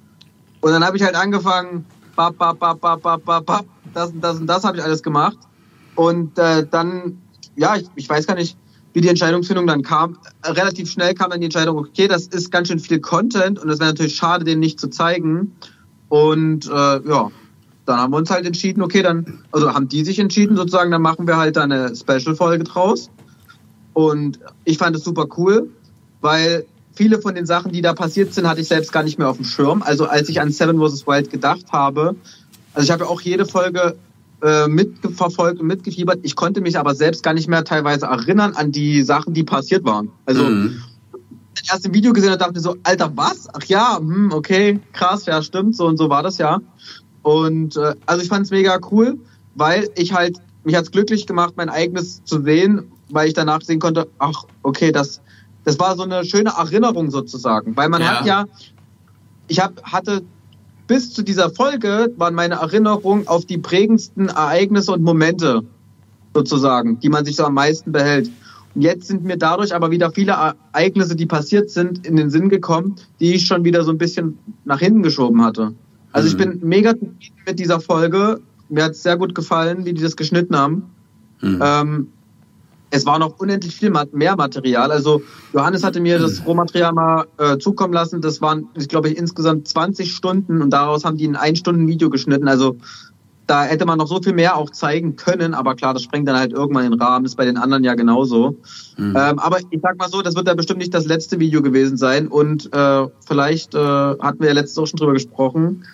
Und 0.61 0.72
dann 0.72 0.85
habe 0.85 0.96
ich 0.96 1.02
halt 1.02 1.14
angefangen, 1.14 1.85
bap, 2.16 2.38
bap, 2.38 2.59
bap, 2.59 2.80
bap, 2.80 3.02
bap, 3.02 3.24
bap, 3.24 3.46
bap, 3.46 3.66
das 3.92 4.11
und 4.11 4.20
das 4.22 4.38
und 4.38 4.46
das 4.46 4.64
habe 4.64 4.78
ich 4.78 4.83
alles 4.83 5.02
gemacht. 5.02 5.37
Und 5.94 6.38
äh, 6.38 6.66
dann, 6.66 7.20
ja, 7.57 7.76
ich, 7.76 7.87
ich 7.94 8.09
weiß 8.09 8.26
gar 8.26 8.35
nicht, 8.35 8.57
wie 8.94 9.00
die 9.00 9.09
Entscheidungsfindung 9.09 9.66
dann 9.66 9.83
kam. 9.83 10.16
Relativ 10.44 10.90
schnell 10.90 11.14
kam 11.14 11.30
dann 11.30 11.40
die 11.40 11.46
Entscheidung, 11.46 11.76
okay, 11.76 12.09
das 12.09 12.26
ist 12.28 12.50
ganz 12.50 12.68
schön 12.68 12.78
viel 12.78 13.00
Content 13.00 13.59
und 13.59 13.68
es 13.68 13.80
wäre 13.80 13.90
natürlich 13.90 14.16
schade, 14.16 14.44
den 14.44 14.61
nicht 14.61 14.80
zu 14.80 14.88
zeigen. 14.88 15.54
Und 16.09 16.66
äh, 16.66 16.70
ja, 17.09 17.30
dann 17.87 17.99
haben 17.99 18.12
wir 18.12 18.16
uns 18.16 18.31
halt 18.31 18.47
entschieden, 18.47 18.83
okay, 18.83 19.03
dann, 19.03 19.44
also 19.53 19.75
haben 19.75 19.88
die 19.88 20.05
sich 20.05 20.18
entschieden, 20.18 20.57
sozusagen, 20.57 20.90
dann 20.90 21.03
machen 21.03 21.27
wir 21.27 21.37
halt 21.37 21.57
da 21.57 21.62
eine 21.62 21.94
Special-Folge 21.94 22.64
draus. 22.64 23.11
Und 23.92 24.40
ich 24.64 24.79
fand 24.79 24.97
es 24.97 25.05
super 25.05 25.27
cool, 25.37 25.70
weil 26.20 26.64
viele 26.94 27.20
von 27.20 27.35
den 27.35 27.47
Sachen, 27.47 27.73
die 27.73 27.83
da 27.83 27.92
passiert 27.92 28.33
sind, 28.35 28.49
hatte 28.49 28.61
ich 28.61 28.68
selbst 28.68 28.92
gar 28.92 29.03
nicht 29.03 29.18
mehr 29.18 29.29
auf 29.29 29.37
dem 29.37 29.44
Schirm. 29.44 29.83
Also 29.83 30.07
als 30.07 30.29
ich 30.29 30.40
an 30.40 30.51
Seven 30.51 30.79
vs. 30.79 31.07
Wild 31.07 31.31
gedacht 31.31 31.66
habe, 31.73 32.16
also 32.73 32.85
ich 32.85 32.90
habe 32.90 33.05
ja 33.05 33.11
auch 33.11 33.20
jede 33.20 33.47
Folge 33.47 33.97
äh, 34.42 34.68
mitverfolgt 34.68 35.61
und 35.61 35.66
mitgefiebert. 35.66 36.20
Ich 36.23 36.37
konnte 36.37 36.61
mich 36.61 36.79
aber 36.79 36.94
selbst 36.94 37.23
gar 37.23 37.35
nicht 37.35 37.49
mehr 37.49 37.64
teilweise 37.64 38.07
erinnern 38.07 38.53
an 38.55 38.73
die 38.73 39.03
Sachen, 39.03 39.33
die 39.33 39.44
passiert 39.44 39.85
waren. 39.85 40.11
Also 40.27 40.44
mhm. 40.44 40.83
erst 41.70 41.87
im 41.87 41.94
Video 41.94 42.12
gesehen 42.12 42.33
und 42.33 42.40
dachte 42.40 42.61
so, 42.61 42.77
Alter, 42.83 43.12
was? 43.14 43.49
Ach 43.53 43.64
ja, 43.64 43.99
hm, 43.99 44.33
okay, 44.33 44.81
krass, 44.92 45.27
ja, 45.27 45.40
stimmt, 45.42 45.77
so 45.77 45.87
und 45.87 45.97
so 45.97 46.11
war 46.11 46.23
das 46.23 46.38
ja. 46.38 46.61
Und 47.24 47.76
äh, 47.76 47.94
also 48.06 48.22
ich 48.22 48.28
fand 48.28 48.44
es 48.44 48.52
mega 48.52 48.78
cool, 48.92 49.18
weil 49.54 49.88
ich 49.96 50.12
halt, 50.12 50.37
mich 50.62 50.76
hat's 50.76 50.90
glücklich 50.90 51.26
gemacht, 51.26 51.54
mein 51.56 51.70
eigenes 51.70 52.22
zu 52.24 52.42
sehen, 52.42 52.92
weil 53.08 53.28
ich 53.28 53.34
danach 53.34 53.62
sehen 53.62 53.80
konnte, 53.80 54.06
ach, 54.18 54.44
okay, 54.62 54.92
das, 54.92 55.20
das 55.64 55.78
war 55.78 55.96
so 55.96 56.02
eine 56.02 56.24
schöne 56.24 56.50
Erinnerung 56.50 57.10
sozusagen. 57.10 57.76
Weil 57.76 57.88
man 57.88 58.02
ja. 58.02 58.20
hat 58.20 58.26
ja, 58.26 58.44
ich 59.48 59.58
hab, 59.58 59.82
hatte 59.82 60.22
bis 60.87 61.14
zu 61.14 61.22
dieser 61.22 61.50
Folge 61.50 62.12
waren 62.18 62.34
meine 62.34 62.56
Erinnerungen 62.56 63.26
auf 63.26 63.46
die 63.46 63.58
prägendsten 63.58 64.28
Ereignisse 64.28 64.92
und 64.92 65.02
Momente 65.02 65.62
sozusagen, 66.34 67.00
die 67.00 67.08
man 67.08 67.24
sich 67.24 67.37
so 67.37 67.44
am 67.44 67.54
meisten 67.54 67.90
behält. 67.90 68.30
Und 68.74 68.82
jetzt 68.82 69.06
sind 69.06 69.24
mir 69.24 69.38
dadurch 69.38 69.74
aber 69.74 69.90
wieder 69.90 70.10
viele 70.10 70.32
Ereignisse, 70.72 71.16
die 71.16 71.26
passiert 71.26 71.70
sind, 71.70 72.06
in 72.06 72.16
den 72.16 72.28
Sinn 72.28 72.50
gekommen, 72.50 72.96
die 73.18 73.34
ich 73.34 73.46
schon 73.46 73.64
wieder 73.64 73.82
so 73.82 73.92
ein 73.92 73.98
bisschen 73.98 74.38
nach 74.66 74.80
hinten 74.80 75.02
geschoben 75.02 75.42
hatte. 75.42 75.72
Also 76.14 76.29
ich 76.29 76.35
mhm. 76.35 76.61
bin 76.61 76.68
mega 76.68 76.92
zufrieden 76.92 77.42
mit 77.44 77.59
dieser 77.59 77.81
Folge. 77.81 78.40
Mir 78.68 78.85
hat 78.85 78.92
es 78.92 79.03
sehr 79.03 79.16
gut 79.16 79.35
gefallen, 79.35 79.85
wie 79.85 79.92
die 79.92 80.03
das 80.03 80.14
geschnitten 80.14 80.57
haben. 80.57 80.85
Mhm. 81.42 81.61
Ähm, 81.61 82.09
es 82.90 83.05
war 83.05 83.18
noch 83.18 83.40
unendlich 83.40 83.74
viel 83.74 83.90
mehr 83.90 84.37
Material. 84.37 84.92
Also 84.92 85.22
Johannes 85.53 85.83
hatte 85.83 85.98
mir 85.98 86.20
das 86.20 86.46
Rohmaterial 86.46 86.92
mal 86.92 87.27
äh, 87.38 87.59
zukommen 87.59 87.92
lassen. 87.92 88.20
Das 88.20 88.40
waren, 88.40 88.68
ich 88.77 88.88
glaube, 88.88 89.11
insgesamt 89.11 89.66
20 89.66 90.14
Stunden 90.14 90.62
und 90.62 90.70
daraus 90.70 91.05
haben 91.05 91.16
die 91.16 91.27
ein 91.27 91.35
ein 91.35 91.57
Stunden 91.57 91.88
Video 91.88 92.11
geschnitten. 92.11 92.46
Also 92.46 92.77
da 93.48 93.64
hätte 93.64 93.85
man 93.85 93.98
noch 93.98 94.07
so 94.07 94.22
viel 94.22 94.35
mehr 94.35 94.57
auch 94.57 94.70
zeigen 94.70 95.16
können, 95.16 95.53
aber 95.53 95.74
klar, 95.74 95.92
das 95.92 96.05
sprengt 96.05 96.29
dann 96.29 96.37
halt 96.37 96.53
irgendwann 96.53 96.88
den 96.88 97.00
Rahmen. 97.00 97.27
ist 97.27 97.37
bei 97.37 97.44
den 97.44 97.57
anderen 97.57 97.83
ja 97.83 97.94
genauso. 97.94 98.57
Mhm. 98.96 99.16
Ähm, 99.16 99.38
aber 99.40 99.59
ich 99.59 99.81
sag 99.83 99.98
mal 99.98 100.09
so, 100.09 100.22
das 100.22 100.37
wird 100.37 100.46
ja 100.46 100.55
bestimmt 100.55 100.79
nicht 100.79 100.94
das 100.94 101.07
letzte 101.07 101.40
Video 101.40 101.62
gewesen 101.62 101.96
sein 101.96 102.29
und 102.29 102.72
äh, 102.72 103.07
vielleicht 103.27 103.74
äh, 103.74 103.79
hatten 103.79 104.38
wir 104.38 104.48
ja 104.48 104.55
letztes 104.55 104.79
auch 104.79 104.87
schon 104.87 104.98
drüber 104.98 105.14
gesprochen. 105.14 105.85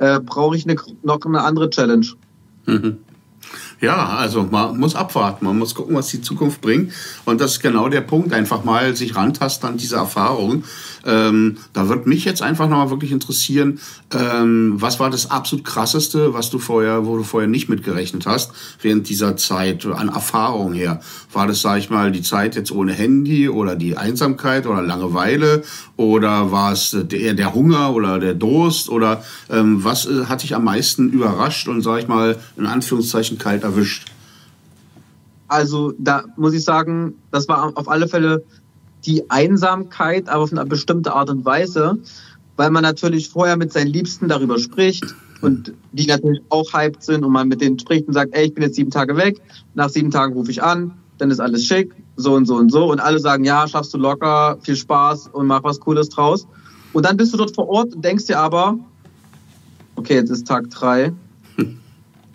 Äh, 0.00 0.18
Brauche 0.20 0.56
ich 0.56 0.64
eine, 0.68 0.76
noch 1.02 1.24
eine 1.24 1.42
andere 1.42 1.70
Challenge. 1.70 2.06
Mhm. 2.66 2.98
Ja, 3.80 4.08
also 4.08 4.46
man 4.50 4.78
muss 4.78 4.94
abwarten, 4.94 5.46
man 5.46 5.58
muss 5.58 5.74
gucken, 5.74 5.96
was 5.96 6.08
die 6.08 6.20
Zukunft 6.20 6.60
bringt. 6.60 6.92
Und 7.24 7.40
das 7.40 7.52
ist 7.52 7.60
genau 7.60 7.88
der 7.88 8.02
Punkt, 8.02 8.34
einfach 8.34 8.62
mal 8.62 8.94
sich 8.94 9.16
rantasten 9.16 9.70
an 9.70 9.76
diese 9.78 9.96
Erfahrung. 9.96 10.64
Ähm, 11.06 11.56
da 11.72 11.88
wird 11.88 12.06
mich 12.06 12.26
jetzt 12.26 12.42
einfach 12.42 12.68
nochmal 12.68 12.90
wirklich 12.90 13.10
interessieren, 13.10 13.80
ähm, 14.12 14.74
was 14.76 15.00
war 15.00 15.08
das 15.08 15.30
absolut 15.30 15.64
krasseste, 15.64 16.34
was 16.34 16.50
du 16.50 16.58
vorher, 16.58 17.06
wo 17.06 17.16
du 17.16 17.22
vorher 17.22 17.48
nicht 17.48 17.70
mitgerechnet 17.70 18.26
hast, 18.26 18.52
während 18.82 19.08
dieser 19.08 19.38
Zeit 19.38 19.86
an 19.86 20.10
Erfahrung 20.10 20.74
her? 20.74 21.00
War 21.32 21.46
das, 21.46 21.62
sag 21.62 21.78
ich 21.78 21.88
mal, 21.88 22.12
die 22.12 22.22
Zeit 22.22 22.56
jetzt 22.56 22.72
ohne 22.72 22.92
Handy 22.92 23.48
oder 23.48 23.76
die 23.76 23.96
Einsamkeit 23.96 24.66
oder 24.66 24.82
Langeweile 24.82 25.62
oder 25.96 26.52
war 26.52 26.72
es 26.72 26.92
eher 26.92 27.34
der 27.34 27.54
Hunger 27.54 27.94
oder 27.94 28.18
der 28.18 28.34
Durst 28.34 28.90
oder 28.90 29.24
ähm, 29.48 29.82
was 29.84 30.06
äh, 30.06 30.26
hat 30.26 30.42
dich 30.42 30.54
am 30.54 30.64
meisten 30.64 31.08
überrascht 31.10 31.66
und, 31.68 31.80
sag 31.80 32.00
ich 32.00 32.08
mal, 32.08 32.36
in 32.58 32.66
Anführungszeichen 32.66 33.38
kalt 33.38 33.64
erwischt? 33.70 34.10
Also 35.48 35.92
da 35.98 36.24
muss 36.36 36.54
ich 36.54 36.64
sagen, 36.64 37.14
das 37.30 37.48
war 37.48 37.76
auf 37.76 37.88
alle 37.88 38.06
Fälle 38.06 38.44
die 39.04 39.30
Einsamkeit, 39.30 40.28
aber 40.28 40.44
auf 40.44 40.52
eine 40.52 40.64
bestimmte 40.66 41.12
Art 41.12 41.30
und 41.30 41.44
Weise, 41.44 41.98
weil 42.56 42.70
man 42.70 42.82
natürlich 42.82 43.28
vorher 43.28 43.56
mit 43.56 43.72
seinen 43.72 43.88
Liebsten 43.88 44.28
darüber 44.28 44.58
spricht 44.58 45.04
und 45.40 45.72
die 45.92 46.06
natürlich 46.06 46.42
auch 46.50 46.72
hyped 46.72 47.02
sind 47.02 47.24
und 47.24 47.32
man 47.32 47.48
mit 47.48 47.60
denen 47.60 47.78
spricht 47.78 48.06
und 48.06 48.14
sagt, 48.14 48.34
ey, 48.34 48.46
ich 48.46 48.54
bin 48.54 48.62
jetzt 48.62 48.76
sieben 48.76 48.90
Tage 48.90 49.16
weg, 49.16 49.40
nach 49.74 49.88
sieben 49.88 50.10
Tagen 50.10 50.34
rufe 50.34 50.50
ich 50.50 50.62
an, 50.62 50.92
dann 51.18 51.30
ist 51.30 51.40
alles 51.40 51.64
schick, 51.64 51.94
so 52.16 52.34
und 52.34 52.46
so 52.46 52.56
und 52.56 52.70
so 52.70 52.90
und 52.90 53.00
alle 53.00 53.18
sagen, 53.18 53.44
ja, 53.44 53.66
schaffst 53.66 53.94
du 53.94 53.98
locker, 53.98 54.58
viel 54.62 54.76
Spaß 54.76 55.30
und 55.32 55.46
mach 55.46 55.64
was 55.64 55.80
Cooles 55.80 56.10
draus. 56.10 56.46
Und 56.92 57.06
dann 57.06 57.16
bist 57.16 57.32
du 57.32 57.38
dort 57.38 57.54
vor 57.54 57.68
Ort 57.68 57.94
und 57.94 58.04
denkst 58.04 58.26
dir 58.26 58.38
aber, 58.38 58.78
okay, 59.96 60.14
jetzt 60.14 60.30
ist 60.30 60.46
Tag 60.46 60.70
drei, 60.70 61.12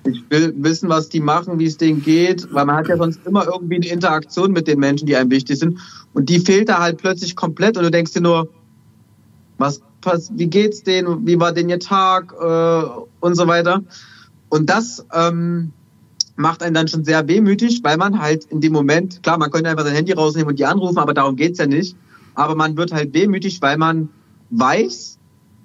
ich 0.05 0.23
will 0.29 0.53
wissen, 0.57 0.89
was 0.89 1.09
die 1.09 1.19
machen, 1.19 1.59
wie 1.59 1.65
es 1.65 1.77
denen 1.77 2.03
geht, 2.03 2.53
weil 2.53 2.65
man 2.65 2.75
hat 2.75 2.87
ja 2.87 2.97
sonst 2.97 3.19
immer 3.25 3.45
irgendwie 3.45 3.75
eine 3.75 3.87
Interaktion 3.87 4.51
mit 4.51 4.67
den 4.67 4.79
Menschen, 4.79 5.07
die 5.07 5.15
einem 5.15 5.31
wichtig 5.31 5.59
sind. 5.59 5.79
Und 6.13 6.29
die 6.29 6.39
fehlt 6.39 6.69
da 6.69 6.79
halt 6.79 6.97
plötzlich 6.97 7.35
komplett 7.35 7.77
und 7.77 7.83
du 7.83 7.91
denkst 7.91 8.13
dir 8.13 8.21
nur, 8.21 8.49
was, 9.57 9.81
was 10.01 10.31
wie 10.35 10.47
geht's 10.47 10.83
denen, 10.83 11.25
wie 11.25 11.39
war 11.39 11.53
denn 11.53 11.69
ihr 11.69 11.79
Tag 11.79 12.33
äh, 12.39 12.99
und 13.19 13.35
so 13.35 13.47
weiter. 13.47 13.83
Und 14.49 14.69
das 14.69 15.05
ähm, 15.11 15.71
macht 16.35 16.61
einen 16.61 16.75
dann 16.75 16.87
schon 16.87 17.03
sehr 17.03 17.27
wehmütig, 17.27 17.81
weil 17.83 17.97
man 17.97 18.19
halt 18.19 18.45
in 18.45 18.61
dem 18.61 18.73
Moment, 18.73 19.23
klar, 19.23 19.37
man 19.37 19.49
könnte 19.49 19.69
einfach 19.69 19.85
sein 19.85 19.95
Handy 19.95 20.11
rausnehmen 20.11 20.49
und 20.49 20.59
die 20.59 20.65
anrufen, 20.65 20.99
aber 20.99 21.13
darum 21.13 21.35
geht's 21.35 21.57
ja 21.57 21.65
nicht. 21.65 21.95
Aber 22.35 22.55
man 22.55 22.77
wird 22.77 22.93
halt 22.93 23.13
wehmütig, 23.13 23.61
weil 23.61 23.77
man 23.77 24.09
weiß, 24.51 25.17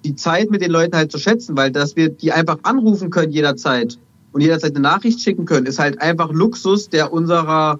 die 0.03 0.15
Zeit 0.15 0.49
mit 0.49 0.61
den 0.61 0.71
Leuten 0.71 0.95
halt 0.95 1.11
zu 1.11 1.19
schätzen, 1.19 1.55
weil 1.55 1.71
dass 1.71 1.95
wir 1.95 2.09
die 2.09 2.31
einfach 2.31 2.57
anrufen 2.63 3.11
können 3.11 3.31
jederzeit 3.31 3.99
und 4.31 4.41
jederzeit 4.41 4.71
eine 4.71 4.81
Nachricht 4.81 5.21
schicken 5.21 5.45
können, 5.45 5.65
ist 5.65 5.79
halt 5.79 6.01
einfach 6.01 6.31
Luxus, 6.31 6.89
der 6.89 7.11
unserer 7.11 7.79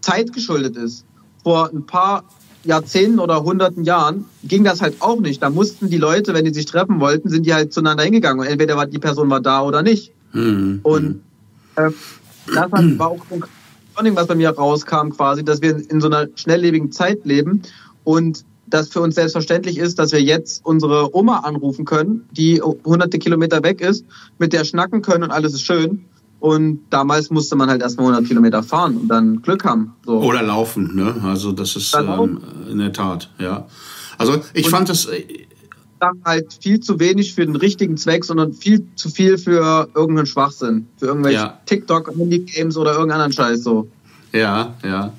Zeit 0.00 0.32
geschuldet 0.32 0.76
ist. 0.76 1.04
Vor 1.42 1.70
ein 1.72 1.86
paar 1.86 2.24
Jahrzehnten 2.64 3.20
oder 3.20 3.42
hunderten 3.44 3.84
Jahren 3.84 4.24
ging 4.44 4.64
das 4.64 4.82
halt 4.82 5.00
auch 5.00 5.20
nicht. 5.20 5.42
Da 5.42 5.50
mussten 5.50 5.88
die 5.88 5.98
Leute, 5.98 6.34
wenn 6.34 6.44
die 6.44 6.52
sich 6.52 6.66
treffen 6.66 7.00
wollten, 7.00 7.28
sind 7.28 7.46
die 7.46 7.54
halt 7.54 7.72
zueinander 7.72 8.04
hingegangen 8.04 8.40
und 8.40 8.46
entweder 8.46 8.76
war 8.76 8.86
die 8.86 8.98
Person 8.98 9.30
war 9.30 9.40
da 9.40 9.62
oder 9.62 9.82
nicht. 9.82 10.12
Mhm. 10.32 10.80
Und 10.82 11.22
äh, 11.76 11.90
das 12.46 12.70
war 12.72 13.08
auch 13.08 13.20
was 13.94 14.26
bei 14.26 14.34
mir 14.34 14.50
rauskam 14.50 15.10
quasi, 15.10 15.44
dass 15.44 15.62
wir 15.62 15.90
in 15.90 16.00
so 16.00 16.08
einer 16.08 16.28
schnelllebigen 16.34 16.92
Zeit 16.92 17.24
leben 17.24 17.62
und 18.04 18.44
das 18.66 18.88
für 18.88 19.00
uns 19.00 19.14
selbstverständlich 19.14 19.78
ist, 19.78 19.98
dass 19.98 20.12
wir 20.12 20.22
jetzt 20.22 20.64
unsere 20.64 21.14
Oma 21.14 21.40
anrufen 21.40 21.84
können, 21.84 22.28
die 22.32 22.60
hunderte 22.60 23.18
Kilometer 23.18 23.62
weg 23.62 23.80
ist, 23.80 24.04
mit 24.38 24.52
der 24.52 24.64
schnacken 24.64 25.02
können 25.02 25.24
und 25.24 25.30
alles 25.30 25.54
ist 25.54 25.62
schön. 25.62 26.04
Und 26.38 26.80
damals 26.90 27.30
musste 27.30 27.56
man 27.56 27.70
halt 27.70 27.80
erstmal 27.80 28.08
100 28.08 28.28
Kilometer 28.28 28.62
fahren 28.62 28.98
und 28.98 29.08
dann 29.08 29.40
Glück 29.40 29.64
haben. 29.64 29.94
So. 30.04 30.20
Oder 30.20 30.42
laufen, 30.42 30.94
ne? 30.94 31.16
Also 31.22 31.50
das 31.50 31.76
ist 31.76 31.96
ähm, 31.96 32.40
in 32.70 32.78
der 32.78 32.92
Tat, 32.92 33.30
ja. 33.38 33.66
Also 34.18 34.42
ich 34.52 34.66
und 34.66 34.70
fand 34.70 34.88
das 34.88 35.06
äh, 35.06 35.24
halt 36.24 36.58
viel 36.60 36.80
zu 36.80 37.00
wenig 37.00 37.34
für 37.34 37.46
den 37.46 37.56
richtigen 37.56 37.96
Zweck, 37.96 38.24
sondern 38.24 38.52
viel 38.52 38.86
zu 38.96 39.08
viel 39.08 39.38
für 39.38 39.88
irgendeinen 39.94 40.26
Schwachsinn, 40.26 40.88
für 40.98 41.06
irgendwelche 41.06 41.38
ja. 41.38 41.60
TikTok, 41.64 42.10
Handy-Games 42.16 42.76
oder 42.76 42.92
irgendeinen 42.92 43.22
anderen 43.22 43.32
Scheiß 43.32 43.62
so. 43.62 43.88
Ja, 44.32 44.74
ja. 44.84 45.12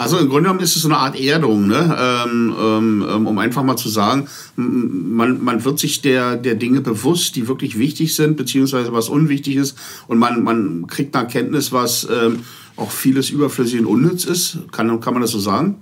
Also 0.00 0.16
im 0.16 0.30
Grunde 0.30 0.44
genommen 0.44 0.60
ist 0.60 0.76
es 0.76 0.80
so 0.80 0.88
eine 0.88 0.96
Art 0.96 1.20
Erdung, 1.20 1.66
ne? 1.66 1.94
Ähm, 2.00 2.54
ähm, 2.58 3.06
ähm, 3.06 3.26
um 3.26 3.38
einfach 3.38 3.62
mal 3.62 3.76
zu 3.76 3.90
sagen, 3.90 4.28
man, 4.56 5.44
man 5.44 5.62
wird 5.66 5.78
sich 5.78 6.00
der, 6.00 6.36
der 6.36 6.54
Dinge 6.54 6.80
bewusst, 6.80 7.36
die 7.36 7.48
wirklich 7.48 7.78
wichtig 7.78 8.14
sind, 8.14 8.38
beziehungsweise 8.38 8.94
was 8.94 9.10
unwichtig 9.10 9.56
ist. 9.56 9.76
Und 10.06 10.18
man, 10.18 10.42
man 10.42 10.86
kriegt 10.86 11.14
eine 11.14 11.26
Erkenntnis, 11.26 11.70
was 11.70 12.08
ähm, 12.10 12.38
auch 12.76 12.90
vieles 12.90 13.28
überflüssig 13.28 13.80
und 13.80 13.84
unnütz 13.84 14.24
ist. 14.24 14.60
Kann, 14.72 15.00
kann 15.00 15.12
man 15.12 15.20
das 15.20 15.32
so 15.32 15.38
sagen? 15.38 15.74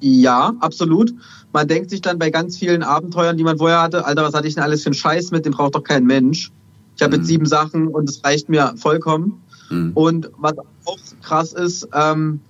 Ja, 0.00 0.54
absolut. 0.60 1.12
Man 1.52 1.68
denkt 1.68 1.90
sich 1.90 2.00
dann 2.00 2.18
bei 2.18 2.30
ganz 2.30 2.56
vielen 2.56 2.82
Abenteuern, 2.82 3.36
die 3.36 3.44
man 3.44 3.58
vorher 3.58 3.82
hatte, 3.82 4.06
Alter, 4.06 4.22
was 4.22 4.32
hatte 4.32 4.48
ich 4.48 4.54
denn 4.54 4.62
alles 4.62 4.82
für 4.82 4.86
einen 4.86 4.94
Scheiß 4.94 5.30
mit, 5.30 5.44
den 5.44 5.52
braucht 5.52 5.74
doch 5.74 5.84
kein 5.84 6.06
Mensch. 6.06 6.50
Ich 6.96 7.02
habe 7.02 7.14
mhm. 7.14 7.20
jetzt 7.20 7.28
sieben 7.28 7.44
Sachen 7.44 7.88
und 7.88 8.08
es 8.08 8.24
reicht 8.24 8.48
mir 8.48 8.72
vollkommen. 8.78 9.42
Mhm. 9.68 9.90
Und 9.92 10.30
was 10.38 10.54
auch 10.86 10.98
krass 11.20 11.52
ist, 11.52 11.86
ähm, 11.92 12.40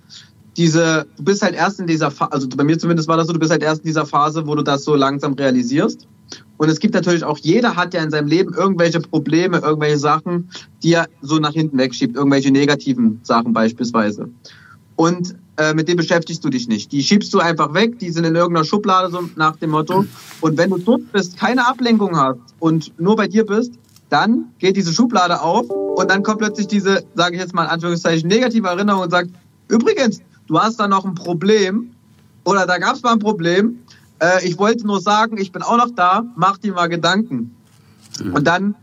diese, 0.57 1.07
du 1.17 1.23
bist 1.23 1.41
halt 1.41 1.55
erst 1.55 1.79
in 1.79 1.87
dieser 1.87 2.11
Phase, 2.11 2.31
also 2.31 2.47
bei 2.49 2.63
mir 2.63 2.77
zumindest 2.77 3.07
war 3.07 3.17
das 3.17 3.27
so, 3.27 3.33
du 3.33 3.39
bist 3.39 3.51
halt 3.51 3.63
erst 3.63 3.81
in 3.81 3.87
dieser 3.87 4.05
Phase, 4.05 4.45
wo 4.47 4.55
du 4.55 4.63
das 4.63 4.83
so 4.83 4.95
langsam 4.95 5.33
realisierst. 5.33 6.07
Und 6.57 6.69
es 6.69 6.79
gibt 6.79 6.93
natürlich 6.93 7.23
auch, 7.23 7.37
jeder 7.37 7.75
hat 7.75 7.93
ja 7.93 8.03
in 8.03 8.11
seinem 8.11 8.27
Leben 8.27 8.53
irgendwelche 8.53 8.99
Probleme, 8.99 9.59
irgendwelche 9.59 9.97
Sachen, 9.97 10.49
die 10.83 10.93
er 10.93 11.07
so 11.21 11.39
nach 11.39 11.53
hinten 11.53 11.77
wegschiebt, 11.77 12.15
irgendwelche 12.15 12.51
negativen 12.51 13.19
Sachen 13.23 13.53
beispielsweise. 13.53 14.29
Und 14.95 15.35
äh, 15.57 15.73
mit 15.73 15.87
denen 15.87 15.97
beschäftigst 15.97 16.43
du 16.43 16.49
dich 16.49 16.67
nicht. 16.67 16.91
Die 16.91 17.01
schiebst 17.01 17.33
du 17.33 17.39
einfach 17.39 17.73
weg, 17.73 17.99
die 17.99 18.11
sind 18.11 18.25
in 18.25 18.35
irgendeiner 18.35 18.65
Schublade, 18.65 19.11
so 19.11 19.27
nach 19.35 19.55
dem 19.55 19.71
Motto. 19.71 20.05
Und 20.41 20.57
wenn 20.57 20.69
du 20.69 20.77
dort 20.77 21.11
bist, 21.11 21.37
keine 21.37 21.67
Ablenkung 21.67 22.15
hast 22.15 22.39
und 22.59 22.93
nur 22.99 23.15
bei 23.15 23.27
dir 23.27 23.45
bist, 23.45 23.73
dann 24.09 24.51
geht 24.59 24.75
diese 24.75 24.93
Schublade 24.93 25.41
auf 25.41 25.69
und 25.69 26.09
dann 26.11 26.21
kommt 26.21 26.39
plötzlich 26.39 26.67
diese, 26.67 27.03
sage 27.15 27.35
ich 27.35 27.41
jetzt 27.41 27.53
mal 27.53 27.63
in 27.63 27.69
Anführungszeichen, 27.69 28.27
negative 28.27 28.67
Erinnerung 28.67 29.03
und 29.03 29.09
sagt, 29.09 29.29
übrigens, 29.69 30.19
du 30.51 30.59
hast 30.59 30.81
da 30.81 30.87
noch 30.87 31.05
ein 31.05 31.15
Problem 31.15 31.91
oder 32.43 32.67
da 32.67 32.77
gab 32.77 32.95
es 32.95 33.03
mal 33.03 33.13
ein 33.13 33.19
Problem. 33.19 33.79
Äh, 34.19 34.45
ich 34.45 34.57
wollte 34.57 34.85
nur 34.85 34.99
sagen, 34.99 35.37
ich 35.37 35.53
bin 35.53 35.61
auch 35.61 35.77
noch 35.77 35.91
da, 35.95 36.25
mach 36.35 36.57
dir 36.57 36.73
mal 36.73 36.87
Gedanken. 36.87 37.55
Mhm. 38.21 38.33
Und 38.33 38.45
dann 38.45 38.75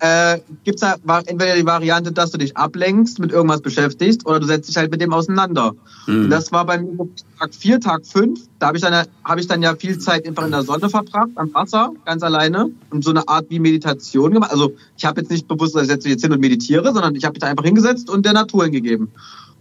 äh, 0.00 0.38
gibt 0.64 0.82
es 0.82 0.82
da 0.82 1.18
entweder 1.20 1.56
die 1.56 1.64
Variante, 1.64 2.12
dass 2.12 2.30
du 2.30 2.38
dich 2.38 2.58
ablenkst, 2.58 3.20
mit 3.20 3.32
irgendwas 3.32 3.62
beschäftigst, 3.62 4.26
oder 4.26 4.38
du 4.38 4.46
setzt 4.46 4.68
dich 4.68 4.76
halt 4.76 4.90
mit 4.90 5.00
dem 5.00 5.14
auseinander. 5.14 5.72
Mhm. 6.06 6.24
Und 6.24 6.30
das 6.30 6.52
war 6.52 6.66
bei 6.66 6.76
mir 6.76 7.08
Tag 7.38 7.54
4, 7.54 7.80
Tag 7.80 8.06
5. 8.06 8.40
Da 8.58 8.66
habe 8.66 8.76
ich, 8.76 8.82
dann, 8.82 9.06
hab 9.24 9.38
ich 9.38 9.46
dann 9.46 9.62
ja 9.62 9.74
viel 9.76 9.98
Zeit 9.98 10.26
einfach 10.26 10.44
in 10.44 10.50
der 10.50 10.62
Sonne 10.62 10.90
verbracht, 10.90 11.30
am 11.36 11.54
Wasser, 11.54 11.90
ganz 12.04 12.22
alleine, 12.22 12.70
und 12.90 13.02
so 13.02 13.10
eine 13.10 13.26
Art 13.26 13.46
wie 13.48 13.60
Meditation 13.60 14.32
gemacht. 14.32 14.52
Also 14.52 14.74
ich 14.98 15.06
habe 15.06 15.22
jetzt 15.22 15.30
nicht 15.30 15.48
bewusst, 15.48 15.74
dass 15.74 15.84
ich 15.84 15.88
setze 15.88 16.10
jetzt 16.10 16.22
hin 16.22 16.32
und 16.32 16.40
meditiere, 16.40 16.92
sondern 16.92 17.14
ich 17.14 17.24
habe 17.24 17.32
mich 17.32 17.40
da 17.40 17.46
einfach 17.46 17.64
hingesetzt 17.64 18.10
und 18.10 18.26
der 18.26 18.34
Natur 18.34 18.64
hingegeben. 18.64 19.10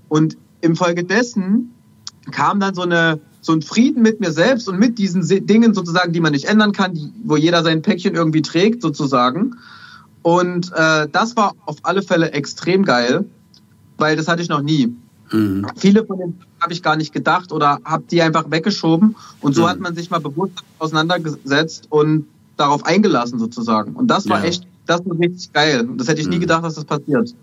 Und 0.09 0.37
im 0.67 0.75
Folge 0.75 1.03
dessen 1.03 1.73
kam 2.31 2.59
dann 2.59 2.75
so 2.75 2.83
eine 2.83 3.19
so 3.41 3.53
ein 3.53 3.61
Frieden 3.61 4.03
mit 4.03 4.19
mir 4.19 4.31
selbst 4.31 4.67
und 4.67 4.77
mit 4.77 4.99
diesen 4.99 5.25
Dingen 5.47 5.73
sozusagen, 5.73 6.11
die 6.11 6.19
man 6.19 6.33
nicht 6.33 6.45
ändern 6.45 6.73
kann, 6.73 6.93
die, 6.93 7.11
wo 7.23 7.37
jeder 7.37 7.63
sein 7.63 7.81
Päckchen 7.81 8.13
irgendwie 8.13 8.41
trägt 8.41 8.81
sozusagen. 8.81 9.55
Und 10.21 10.71
äh, 10.73 11.07
das 11.09 11.37
war 11.37 11.55
auf 11.65 11.77
alle 11.83 12.01
Fälle 12.01 12.31
extrem 12.33 12.83
geil, 12.83 13.25
weil 13.97 14.17
das 14.17 14.27
hatte 14.27 14.41
ich 14.41 14.49
noch 14.49 14.61
nie. 14.61 14.93
Mhm. 15.31 15.65
Viele 15.77 16.05
von 16.05 16.17
denen 16.17 16.39
habe 16.59 16.73
ich 16.73 16.83
gar 16.83 16.97
nicht 16.97 17.13
gedacht 17.13 17.51
oder 17.51 17.79
habe 17.85 18.03
die 18.11 18.21
einfach 18.21 18.51
weggeschoben. 18.51 19.15
Und 19.39 19.55
so 19.55 19.63
mhm. 19.63 19.67
hat 19.67 19.79
man 19.79 19.95
sich 19.95 20.09
mal 20.09 20.19
bewusst 20.19 20.63
auseinandergesetzt 20.79 21.87
und 21.89 22.27
darauf 22.57 22.85
eingelassen 22.85 23.39
sozusagen. 23.39 23.93
Und 23.93 24.07
das 24.07 24.27
war 24.27 24.39
ja. 24.39 24.45
echt, 24.45 24.67
das 24.85 25.05
war 25.05 25.17
richtig 25.17 25.53
geil. 25.53 25.87
Das 25.95 26.07
hätte 26.09 26.19
ich 26.19 26.27
nie 26.27 26.37
mhm. 26.37 26.41
gedacht, 26.41 26.65
dass 26.65 26.75
das 26.75 26.85
passiert. 26.85 27.33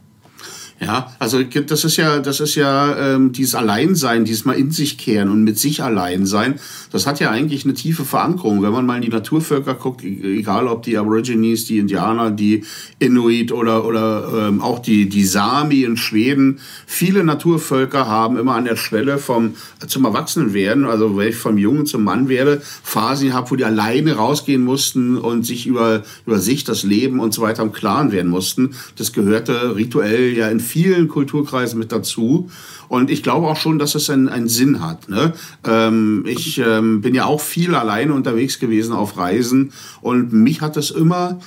Ja, 0.81 1.13
also 1.21 1.41
das 1.43 1.85
ist 1.85 1.97
ja, 1.97 2.19
das 2.19 2.41
ist 2.41 2.57
ja 2.57 3.15
ähm, 3.15 3.31
dieses 3.31 3.55
Alleinsein, 3.55 4.25
dieses 4.25 4.45
mal 4.45 4.55
in 4.55 4.73
sich 4.73 4.99
kehren 4.99 5.31
und 5.31 5.45
mit 5.45 5.57
sich 5.57 5.85
allein 5.85 6.27
sein. 6.27 6.57
Das 6.91 7.07
hat 7.07 7.21
ja 7.21 7.31
eigentlich 7.31 7.65
eine 7.65 7.75
tiefe 7.75 8.05
Verankerung. 8.05 8.61
Wenn 8.61 8.73
man 8.73 8.85
mal 8.85 8.97
in 8.97 9.03
die 9.03 9.09
Naturvölker 9.09 9.75
guckt, 9.75 10.03
e-, 10.03 10.39
egal 10.39 10.67
ob 10.67 10.83
die 10.83 10.99
Aborigines, 10.99 11.67
die 11.67 11.79
Indianer, 11.79 12.33
die 12.33 12.65
Inuit 12.99 13.53
oder 13.53 13.85
oder 13.85 14.49
ähm, 14.49 14.61
auch 14.61 14.81
die 14.81 15.09
die 15.09 15.25
Sami 15.25 15.85
in 15.85 15.97
Schweden, 15.97 16.59
viele 16.87 17.23
Naturvölker 17.23 18.09
haben 18.09 18.37
immer 18.37 18.57
an 18.57 18.65
der 18.65 18.77
Schwelle 18.77 19.19
vom 19.19 19.55
zum 19.87 20.05
Erwachsenenwerden, 20.05 20.87
also 20.87 21.17
wenn 21.17 21.29
ich 21.29 21.37
vom 21.37 21.57
Jungen 21.57 21.87
zum 21.87 22.03
Mann 22.03 22.29
werde, 22.29 22.61
Phasen 22.83 23.29
gehabt, 23.29 23.53
wo 23.53 23.57
die 23.57 23.65
alleine 23.65 24.15
rausgehen 24.15 24.65
mussten 24.65 25.19
und 25.19 25.47
sich 25.47 25.69
über 25.69 26.03
über 26.27 26.41
sich, 26.41 26.65
das 26.65 26.83
Leben 26.83 27.21
und 27.21 27.33
so 27.33 27.43
weiter 27.43 27.63
im 27.63 27.73
Klaren 27.73 28.11
werden 28.11 28.31
mussten. 28.31 28.75
Das 28.97 29.13
gehörte 29.13 29.77
rituell 29.77 30.37
ja 30.37 30.49
in 30.49 30.64
vielen 30.65 31.09
Kulturkreisen 31.09 31.79
mit 31.79 31.93
dazu. 31.93 32.51
Und 32.89 33.11
ich 33.11 33.23
glaube 33.23 33.47
auch 33.47 33.57
schon, 33.57 33.79
dass 33.79 33.95
es 33.95 34.11
einen, 34.11 34.29
einen 34.29 34.49
Sinn 34.49 34.85
hat. 34.85 35.09
Ne? 35.09 35.33
Ähm, 35.65 36.25
ich 36.27 36.59
ähm, 36.59 37.01
bin 37.01 37.15
ja 37.15 37.27
auch 37.27 37.41
viel 37.41 37.75
alleine 37.75 38.13
unterwegs 38.13 38.59
gewesen 38.59 38.93
auf 38.93 39.17
Reisen 39.17 39.73
und 40.01 40.33
mich 40.33 40.61
hat 40.61 40.77
das 40.77 40.91
immer 40.91 41.39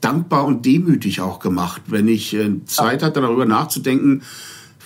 dankbar 0.00 0.44
und 0.44 0.64
demütig 0.64 1.20
auch 1.20 1.40
gemacht, 1.40 1.82
wenn 1.88 2.06
ich 2.06 2.34
äh, 2.34 2.64
Zeit 2.66 3.02
hatte, 3.02 3.20
darüber 3.20 3.46
nachzudenken, 3.46 4.22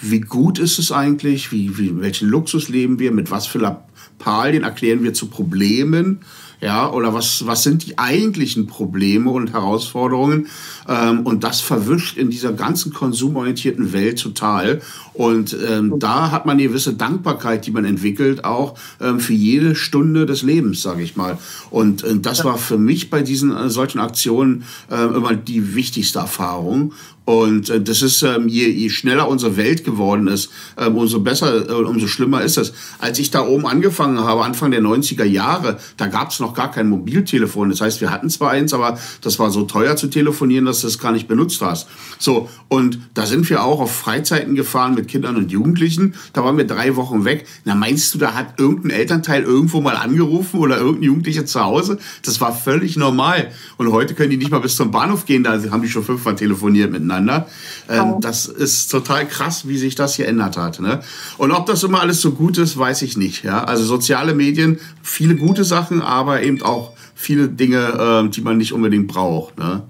wie 0.00 0.20
gut 0.20 0.58
ist 0.58 0.78
es 0.78 0.92
eigentlich, 0.92 1.52
wie, 1.52 1.76
wie, 1.76 2.00
welchen 2.00 2.28
Luxus 2.28 2.68
leben 2.68 2.98
wir, 2.98 3.12
mit 3.12 3.30
was 3.30 3.46
für 3.46 3.58
Lappalien 3.58 4.64
erklären 4.64 5.02
wir 5.02 5.12
zu 5.12 5.26
Problemen 5.26 6.20
ja, 6.60 6.90
oder 6.90 7.14
was, 7.14 7.46
was 7.46 7.62
sind 7.62 7.86
die 7.86 7.98
eigentlichen 7.98 8.66
Probleme 8.66 9.30
und 9.30 9.52
Herausforderungen? 9.52 10.48
Ähm, 10.88 11.20
und 11.20 11.42
das 11.42 11.60
verwischt 11.60 12.18
in 12.18 12.30
dieser 12.30 12.52
ganzen 12.52 12.92
konsumorientierten 12.92 13.92
Welt 13.92 14.20
total. 14.20 14.82
Und 15.14 15.56
ähm, 15.68 15.98
da 15.98 16.30
hat 16.30 16.46
man 16.46 16.58
eine 16.58 16.68
gewisse 16.68 16.94
Dankbarkeit, 16.94 17.66
die 17.66 17.70
man 17.70 17.84
entwickelt, 17.84 18.44
auch 18.44 18.78
ähm, 19.00 19.20
für 19.20 19.32
jede 19.32 19.74
Stunde 19.74 20.26
des 20.26 20.42
Lebens, 20.42 20.82
sage 20.82 21.02
ich 21.02 21.16
mal. 21.16 21.38
Und 21.70 22.04
äh, 22.04 22.18
das 22.18 22.44
war 22.44 22.58
für 22.58 22.78
mich 22.78 23.08
bei 23.08 23.22
diesen 23.22 23.56
äh, 23.56 23.70
solchen 23.70 23.98
Aktionen 23.98 24.64
äh, 24.90 25.02
immer 25.02 25.34
die 25.34 25.74
wichtigste 25.74 26.18
Erfahrung. 26.18 26.92
Und 27.30 27.70
äh, 27.70 27.80
das 27.80 28.02
ist, 28.02 28.22
ähm, 28.22 28.48
je, 28.48 28.68
je 28.68 28.90
schneller 28.90 29.28
unsere 29.28 29.56
Welt 29.56 29.84
geworden 29.84 30.26
ist, 30.26 30.50
ähm, 30.76 30.96
umso 30.96 31.20
besser, 31.20 31.68
äh, 31.68 31.72
umso 31.72 32.08
schlimmer 32.08 32.42
ist 32.42 32.58
es. 32.58 32.72
Als 32.98 33.18
ich 33.20 33.30
da 33.30 33.46
oben 33.46 33.66
angefangen 33.66 34.18
habe, 34.18 34.42
Anfang 34.42 34.72
der 34.72 34.80
90er 34.80 35.24
Jahre, 35.24 35.78
da 35.96 36.06
gab 36.08 36.30
es 36.30 36.40
noch 36.40 36.54
gar 36.54 36.72
kein 36.72 36.88
Mobiltelefon. 36.88 37.70
Das 37.70 37.80
heißt, 37.82 38.00
wir 38.00 38.10
hatten 38.10 38.30
zwar 38.30 38.50
eins, 38.50 38.74
aber 38.74 38.98
das 39.20 39.38
war 39.38 39.50
so 39.50 39.62
teuer 39.62 39.94
zu 39.96 40.08
telefonieren, 40.08 40.64
dass 40.64 40.80
du 40.80 40.88
es 40.88 40.98
gar 40.98 41.12
nicht 41.12 41.28
benutzt 41.28 41.62
hast. 41.62 41.88
So, 42.18 42.48
und 42.68 42.98
da 43.14 43.26
sind 43.26 43.48
wir 43.48 43.62
auch 43.62 43.80
auf 43.80 43.94
Freizeiten 43.94 44.56
gefahren 44.56 44.94
mit 44.94 45.06
Kindern 45.06 45.36
und 45.36 45.52
Jugendlichen. 45.52 46.14
Da 46.32 46.42
waren 46.42 46.56
wir 46.56 46.66
drei 46.66 46.96
Wochen 46.96 47.24
weg. 47.24 47.46
Na, 47.64 47.76
meinst 47.76 48.12
du, 48.14 48.18
da 48.18 48.34
hat 48.34 48.58
irgendein 48.58 48.90
Elternteil 48.90 49.44
irgendwo 49.44 49.80
mal 49.80 49.96
angerufen 49.96 50.58
oder 50.58 50.78
irgendein 50.78 51.04
Jugendlicher 51.04 51.46
zu 51.46 51.60
Hause? 51.60 51.98
Das 52.24 52.40
war 52.40 52.52
völlig 52.52 52.96
normal. 52.96 53.52
Und 53.76 53.92
heute 53.92 54.14
können 54.14 54.30
die 54.30 54.36
nicht 54.36 54.50
mal 54.50 54.60
bis 54.60 54.74
zum 54.74 54.90
Bahnhof 54.90 55.26
gehen, 55.26 55.44
da 55.44 55.62
haben 55.70 55.82
die 55.82 55.88
schon 55.88 56.02
fünfmal 56.02 56.34
telefoniert 56.34 56.90
miteinander 56.90 57.19
miteinander. 57.20 57.46
Ähm, 57.88 58.20
das 58.20 58.46
ist 58.46 58.90
total 58.90 59.26
krass, 59.26 59.68
wie 59.68 59.78
sich 59.78 59.94
das 59.94 60.16
geändert 60.16 60.56
hat. 60.56 60.80
Ne? 60.80 61.00
Und 61.38 61.52
ob 61.52 61.66
das 61.66 61.82
immer 61.82 62.00
alles 62.00 62.20
so 62.20 62.32
gut 62.32 62.58
ist, 62.58 62.76
weiß 62.76 63.02
ich 63.02 63.16
nicht. 63.16 63.44
Ja? 63.44 63.64
Also 63.64 63.84
soziale 63.84 64.34
Medien, 64.34 64.78
viele 65.02 65.36
gute 65.36 65.64
Sachen, 65.64 66.02
aber 66.02 66.42
eben 66.42 66.62
auch 66.62 66.92
viele 67.14 67.48
Dinge, 67.48 68.24
äh, 68.26 68.28
die 68.28 68.40
man 68.40 68.56
nicht 68.56 68.72
unbedingt 68.72 69.08
braucht. 69.08 69.58
Ne? 69.58 69.82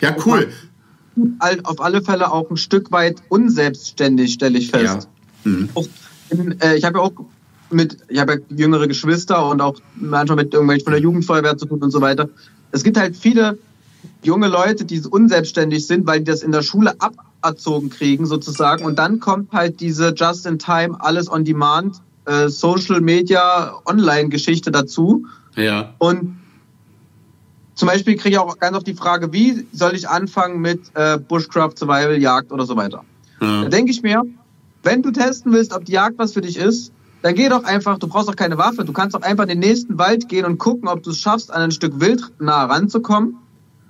Ja, 0.00 0.16
cool. 0.24 0.48
Auf 1.64 1.80
alle 1.80 2.02
Fälle 2.02 2.30
auch 2.30 2.50
ein 2.50 2.56
Stück 2.56 2.92
weit 2.92 3.22
unselbstständig, 3.28 4.34
stelle 4.34 4.58
ich 4.58 4.70
fest. 4.70 5.08
Ja. 5.44 5.50
Mhm. 5.50 5.68
In, 6.28 6.60
äh, 6.60 6.76
ich 6.76 6.84
habe 6.84 6.98
ja 6.98 7.04
auch 7.04 7.12
mit, 7.70 7.98
ich 8.08 8.18
habe 8.18 8.34
ja 8.34 8.56
jüngere 8.56 8.86
Geschwister 8.86 9.48
und 9.48 9.60
auch 9.60 9.80
manchmal 9.96 10.36
mit 10.36 10.52
irgendwelchen 10.52 10.84
von 10.84 10.92
der 10.92 11.02
Jugendfeuerwehr 11.02 11.56
zu 11.56 11.66
tun 11.66 11.82
und 11.82 11.90
so 11.90 12.00
weiter. 12.00 12.28
Es 12.70 12.84
gibt 12.84 12.96
halt 12.96 13.16
viele 13.16 13.58
junge 14.26 14.48
Leute, 14.48 14.84
die 14.84 15.00
unselbstständig 15.00 15.86
sind, 15.86 16.06
weil 16.06 16.18
die 16.18 16.24
das 16.24 16.42
in 16.42 16.52
der 16.52 16.62
Schule 16.62 16.94
aberzogen 16.98 17.88
kriegen 17.90 18.26
sozusagen. 18.26 18.84
Und 18.84 18.98
dann 18.98 19.20
kommt 19.20 19.52
halt 19.52 19.80
diese 19.80 20.12
Just-in-Time, 20.14 20.96
alles 21.00 21.30
on 21.30 21.44
Demand, 21.44 22.02
äh, 22.26 22.48
Social 22.48 23.00
Media, 23.00 23.74
Online-Geschichte 23.86 24.70
dazu. 24.70 25.26
Ja. 25.54 25.94
Und 25.98 26.38
zum 27.74 27.88
Beispiel 27.88 28.16
kriege 28.16 28.36
ich 28.36 28.38
auch 28.38 28.58
ganz 28.58 28.76
oft 28.76 28.86
die 28.86 28.94
Frage, 28.94 29.32
wie 29.32 29.66
soll 29.72 29.94
ich 29.94 30.08
anfangen 30.08 30.60
mit 30.60 30.80
äh, 30.94 31.18
Bushcraft, 31.18 31.72
Survival, 31.76 32.18
Jagd 32.20 32.52
oder 32.52 32.66
so 32.66 32.76
weiter. 32.76 33.04
Ja. 33.40 33.62
Da 33.62 33.68
denke 33.68 33.90
ich 33.90 34.02
mir, 34.02 34.22
wenn 34.82 35.02
du 35.02 35.10
testen 35.10 35.52
willst, 35.52 35.72
ob 35.72 35.84
die 35.84 35.92
Jagd 35.92 36.18
was 36.18 36.32
für 36.32 36.40
dich 36.40 36.56
ist, 36.56 36.92
dann 37.22 37.34
geh 37.34 37.48
doch 37.48 37.64
einfach, 37.64 37.98
du 37.98 38.08
brauchst 38.08 38.28
doch 38.28 38.36
keine 38.36 38.56
Waffe, 38.56 38.84
du 38.84 38.92
kannst 38.92 39.14
doch 39.14 39.22
einfach 39.22 39.44
in 39.44 39.48
den 39.48 39.58
nächsten 39.58 39.98
Wald 39.98 40.28
gehen 40.28 40.44
und 40.44 40.58
gucken, 40.58 40.88
ob 40.88 41.02
du 41.02 41.10
es 41.10 41.18
schaffst, 41.18 41.50
an 41.52 41.62
ein 41.62 41.70
Stück 41.70 42.00
Wild 42.00 42.22
nah 42.38 42.64
ranzukommen 42.66 43.36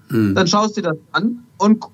Mhm. 0.09 0.35
Dann 0.35 0.47
schaust 0.47 0.77
du 0.77 0.83
dir 0.83 0.90
das 0.90 0.99
an 1.12 1.45
und 1.59 1.85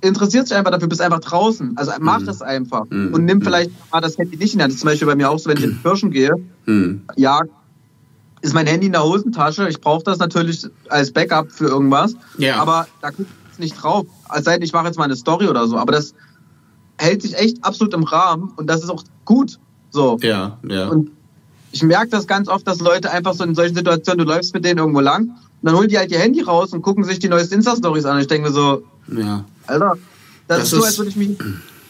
interessiert 0.00 0.46
dich 0.50 0.56
einfach 0.56 0.70
dafür, 0.70 0.88
bist 0.88 1.00
einfach 1.00 1.20
draußen. 1.20 1.76
Also 1.76 1.92
mach 2.00 2.20
mhm. 2.20 2.26
das 2.26 2.42
einfach. 2.42 2.84
Mhm. 2.90 3.14
Und 3.14 3.24
nimm 3.24 3.38
hm. 3.38 3.44
vielleicht 3.44 3.70
mal 3.92 4.00
das 4.00 4.18
Handy 4.18 4.36
nicht 4.36 4.52
in 4.52 4.58
die 4.58 4.62
Hand. 4.64 4.72
Das 4.72 4.76
ist 4.76 4.80
zum 4.80 4.88
Beispiel 4.88 5.06
bei 5.06 5.14
mir 5.14 5.30
auch 5.30 5.38
so, 5.38 5.48
wenn 5.48 5.56
ich 5.56 5.64
in 5.64 5.70
den 5.70 5.82
Pirschen 5.82 6.10
gehe, 6.12 6.32
hm. 6.64 7.02
ja, 7.16 7.42
ist 8.42 8.54
mein 8.54 8.66
Handy 8.66 8.86
in 8.86 8.92
der 8.92 9.04
Hosentasche. 9.04 9.68
Ich 9.68 9.80
brauche 9.80 10.02
das 10.02 10.18
natürlich 10.18 10.66
als 10.88 11.12
Backup 11.12 11.52
für 11.52 11.66
irgendwas. 11.66 12.14
Ja. 12.36 12.60
Aber 12.60 12.88
da 13.00 13.10
gucke 13.10 13.28
ich 13.52 13.58
nicht 13.60 13.80
drauf. 13.80 14.06
Als 14.28 14.44
sei 14.44 14.54
denn, 14.54 14.62
ich 14.62 14.72
mache 14.72 14.86
jetzt 14.86 14.98
mal 14.98 15.04
eine 15.04 15.16
Story 15.16 15.46
oder 15.46 15.68
so. 15.68 15.78
Aber 15.78 15.92
das 15.92 16.14
hält 16.98 17.22
sich 17.22 17.36
echt 17.36 17.64
absolut 17.64 17.94
im 17.94 18.02
Rahmen 18.02 18.52
und 18.56 18.68
das 18.68 18.82
ist 18.82 18.90
auch 18.90 19.04
gut. 19.24 19.58
So. 19.90 20.18
Ja, 20.22 20.58
ja. 20.68 20.88
Und 20.88 21.12
ich 21.72 21.82
merke 21.82 22.08
das 22.08 22.26
ganz 22.26 22.48
oft, 22.48 22.66
dass 22.66 22.80
Leute 22.80 23.10
einfach 23.10 23.34
so 23.34 23.44
in 23.44 23.54
solchen 23.54 23.74
Situationen, 23.74 24.24
du 24.24 24.32
läufst 24.32 24.54
mit 24.54 24.64
denen 24.64 24.78
irgendwo 24.78 25.00
lang 25.00 25.22
und 25.22 25.32
dann 25.62 25.74
holen 25.74 25.88
die 25.88 25.98
halt 25.98 26.10
ihr 26.10 26.18
Handy 26.18 26.42
raus 26.42 26.72
und 26.72 26.82
gucken 26.82 27.04
sich 27.04 27.18
die 27.18 27.28
neuesten 27.28 27.54
Insta-Stories 27.54 28.04
an. 28.04 28.20
Ich 28.20 28.26
denke 28.26 28.48
mir 28.48 28.54
so, 28.54 28.82
ja. 29.08 29.44
Alter, 29.66 29.96
das, 30.48 30.58
das 30.58 30.64
ist 30.64 30.70
so, 30.78 30.84
als 30.84 30.98
würde 30.98 31.10
ich 31.10 31.16
mich, 31.16 31.38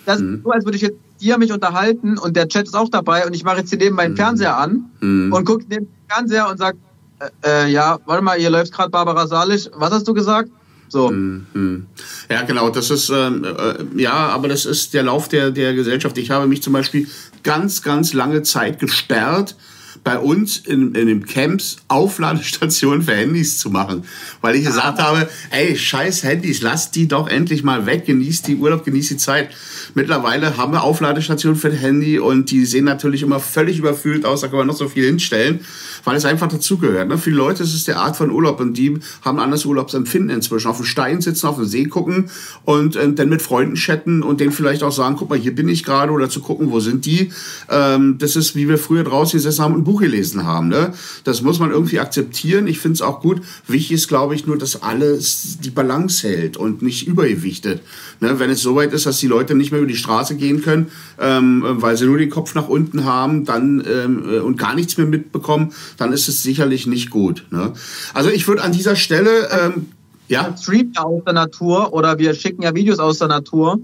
das 0.06 0.16
ist 0.16 0.22
mhm. 0.22 0.40
so, 0.44 0.50
als 0.50 0.64
würde 0.64 0.76
ich 0.76 0.82
jetzt 0.82 0.96
dir 1.20 1.38
mich 1.38 1.52
unterhalten 1.52 2.18
und 2.18 2.36
der 2.36 2.48
Chat 2.48 2.66
ist 2.66 2.74
auch 2.74 2.88
dabei 2.88 3.26
und 3.26 3.34
ich 3.34 3.44
mache 3.44 3.58
jetzt 3.58 3.70
hier 3.70 3.78
neben 3.78 3.96
meinen 3.96 4.12
mhm. 4.12 4.16
Fernseher 4.16 4.56
an 4.56 4.90
mhm. 5.00 5.32
und 5.32 5.44
gucke 5.44 5.64
neben 5.68 5.86
den 5.86 6.08
Fernseher 6.08 6.48
und 6.48 6.58
sag, 6.58 6.76
äh, 7.18 7.66
äh, 7.66 7.70
ja, 7.70 7.98
warte 8.06 8.22
mal, 8.22 8.38
hier 8.38 8.50
läuft 8.50 8.72
gerade 8.72 8.90
Barbara 8.90 9.26
Salisch. 9.26 9.68
Was 9.74 9.92
hast 9.92 10.06
du 10.06 10.14
gesagt? 10.14 10.50
So. 10.88 11.10
Mhm. 11.10 11.86
Ja, 12.30 12.42
genau, 12.42 12.68
das 12.68 12.90
ist, 12.90 13.08
ähm, 13.08 13.44
äh, 13.44 14.00
ja, 14.00 14.12
aber 14.12 14.48
das 14.48 14.66
ist 14.66 14.92
der 14.92 15.04
Lauf 15.04 15.28
der, 15.28 15.50
der 15.50 15.72
Gesellschaft. 15.74 16.18
Ich 16.18 16.30
habe 16.30 16.46
mich 16.46 16.62
zum 16.62 16.74
Beispiel 16.74 17.08
ganz, 17.42 17.82
ganz 17.82 18.12
lange 18.12 18.42
Zeit 18.42 18.78
gesperrt, 18.78 19.56
bei 20.04 20.18
uns 20.18 20.58
in, 20.58 20.94
in 20.94 21.06
den 21.06 21.26
Camps 21.26 21.76
Aufladestationen 21.88 23.02
für 23.02 23.14
Handys 23.14 23.58
zu 23.58 23.70
machen. 23.70 24.04
Weil 24.40 24.56
ich 24.56 24.64
gesagt 24.64 25.00
habe, 25.00 25.28
ey, 25.50 25.76
scheiß 25.76 26.24
Handys, 26.24 26.60
lasst 26.60 26.96
die 26.96 27.06
doch 27.06 27.28
endlich 27.28 27.62
mal 27.62 27.86
weg, 27.86 28.06
genießt 28.06 28.48
die 28.48 28.56
Urlaub, 28.56 28.84
genießt 28.84 29.10
die 29.10 29.16
Zeit. 29.16 29.50
Mittlerweile 29.94 30.56
haben 30.56 30.72
wir 30.72 30.82
Aufladestationen 30.82 31.58
für 31.58 31.70
das 31.70 31.80
Handy 31.80 32.18
und 32.18 32.50
die 32.50 32.64
sehen 32.64 32.84
natürlich 32.84 33.22
immer 33.22 33.38
völlig 33.38 33.78
überfüllt 33.78 34.24
aus, 34.24 34.40
da 34.40 34.48
kann 34.48 34.58
man 34.58 34.66
noch 34.66 34.76
so 34.76 34.88
viel 34.88 35.04
hinstellen, 35.04 35.60
weil 36.04 36.16
es 36.16 36.24
einfach 36.24 36.48
dazugehört. 36.48 37.08
Ne? 37.08 37.18
Viele 37.18 37.36
Leute 37.36 37.62
ist 37.62 37.74
es 37.74 37.84
der 37.84 37.98
Art 37.98 38.16
von 38.16 38.30
Urlaub 38.30 38.60
und 38.60 38.76
die 38.76 38.98
haben 39.22 39.38
ein 39.38 39.44
anderes 39.44 39.64
Urlaubsempfinden 39.64 40.30
inzwischen. 40.30 40.68
Auf 40.68 40.78
dem 40.78 40.86
Stein 40.86 41.20
sitzen, 41.20 41.46
auf 41.46 41.56
dem 41.56 41.66
See 41.66 41.84
gucken 41.84 42.30
und 42.64 42.96
äh, 42.96 43.12
dann 43.12 43.28
mit 43.28 43.42
Freunden 43.42 43.74
chatten 43.74 44.22
und 44.22 44.40
denen 44.40 44.52
vielleicht 44.52 44.82
auch 44.82 44.92
sagen, 44.92 45.16
guck 45.16 45.30
mal, 45.30 45.38
hier 45.38 45.54
bin 45.54 45.68
ich 45.68 45.84
gerade 45.84 46.12
oder 46.12 46.28
zu 46.28 46.40
gucken, 46.40 46.70
wo 46.70 46.80
sind 46.80 47.06
die. 47.06 47.30
Ähm, 47.68 48.16
das 48.18 48.34
ist, 48.34 48.56
wie 48.56 48.68
wir 48.68 48.78
früher 48.78 49.04
draußen 49.04 49.38
gesessen 49.38 49.62
haben 49.62 49.74
und 49.74 49.84
Buch 49.92 50.00
gelesen 50.00 50.44
haben. 50.44 50.68
Ne? 50.68 50.92
Das 51.24 51.42
muss 51.42 51.59
man 51.59 51.70
irgendwie 51.70 52.00
akzeptieren. 52.00 52.66
Ich 52.66 52.78
finde 52.78 52.94
es 52.94 53.02
auch 53.02 53.20
gut. 53.20 53.42
Wichtig 53.66 53.92
ist, 53.92 54.09
glaube 54.09 54.35
ich, 54.35 54.46
nur, 54.46 54.57
dass 54.57 54.83
alles 54.83 55.59
die 55.61 55.70
Balance 55.70 56.26
hält 56.26 56.57
und 56.57 56.83
nicht 56.83 57.07
übergewichtet. 57.07 57.83
Ne? 58.20 58.38
Wenn 58.38 58.50
es 58.50 58.62
soweit 58.62 58.92
ist, 58.92 59.07
dass 59.07 59.18
die 59.18 59.26
Leute 59.26 59.55
nicht 59.55 59.70
mehr 59.70 59.81
über 59.81 59.88
die 59.88 59.96
Straße 59.96 60.37
gehen 60.37 60.62
können, 60.62 60.90
ähm, 61.18 61.62
weil 61.64 61.96
sie 61.96 62.07
nur 62.07 62.18
den 62.18 62.31
Kopf 62.31 62.55
nach 62.55 62.68
unten 62.68 63.05
haben 63.05 63.44
dann, 63.44 63.85
ähm, 63.87 64.24
äh, 64.28 64.38
und 64.38 64.57
gar 64.59 64.74
nichts 64.74 64.96
mehr 64.96 65.07
mitbekommen, 65.07 65.72
dann 65.98 66.12
ist 66.12 66.28
es 66.28 66.42
sicherlich 66.42 66.87
nicht 66.87 67.11
gut. 67.11 67.44
Ne? 67.50 67.72
Also 68.14 68.31
ich 68.31 68.48
würde 68.48 68.62
an 68.62 68.72
dieser 68.72 68.96
Stelle... 68.96 69.48
Ähm, 69.50 69.87
ja. 70.28 70.57
Streamen 70.57 70.92
ja 70.96 71.02
aus 71.02 71.22
der 71.24 71.35
Natur 71.35 71.92
oder 71.92 72.18
wir 72.18 72.33
schicken 72.33 72.62
ja 72.62 72.74
Videos 72.74 72.98
aus 72.98 73.18
der 73.18 73.28
Natur. 73.28 73.78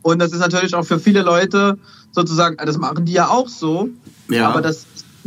Und 0.00 0.18
das 0.18 0.32
ist 0.32 0.40
natürlich 0.40 0.74
auch 0.74 0.84
für 0.84 0.98
viele 0.98 1.22
Leute 1.22 1.78
sozusagen, 2.10 2.56
das 2.56 2.76
machen 2.78 3.04
die 3.04 3.12
ja 3.12 3.28
auch 3.28 3.48
so. 3.48 3.88
Ja. 4.28 4.48
Aber 4.48 4.62
das 4.62 4.86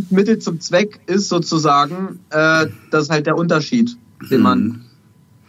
Mittel 0.10 0.40
zum 0.40 0.60
Zweck 0.60 1.00
ist 1.08 1.30
sozusagen, 1.30 2.20
äh, 2.30 2.68
das 2.92 3.04
ist 3.04 3.10
halt 3.10 3.26
der 3.26 3.38
Unterschied, 3.38 3.98
den 4.30 4.42
man, 4.42 4.60
mhm. 4.64 4.82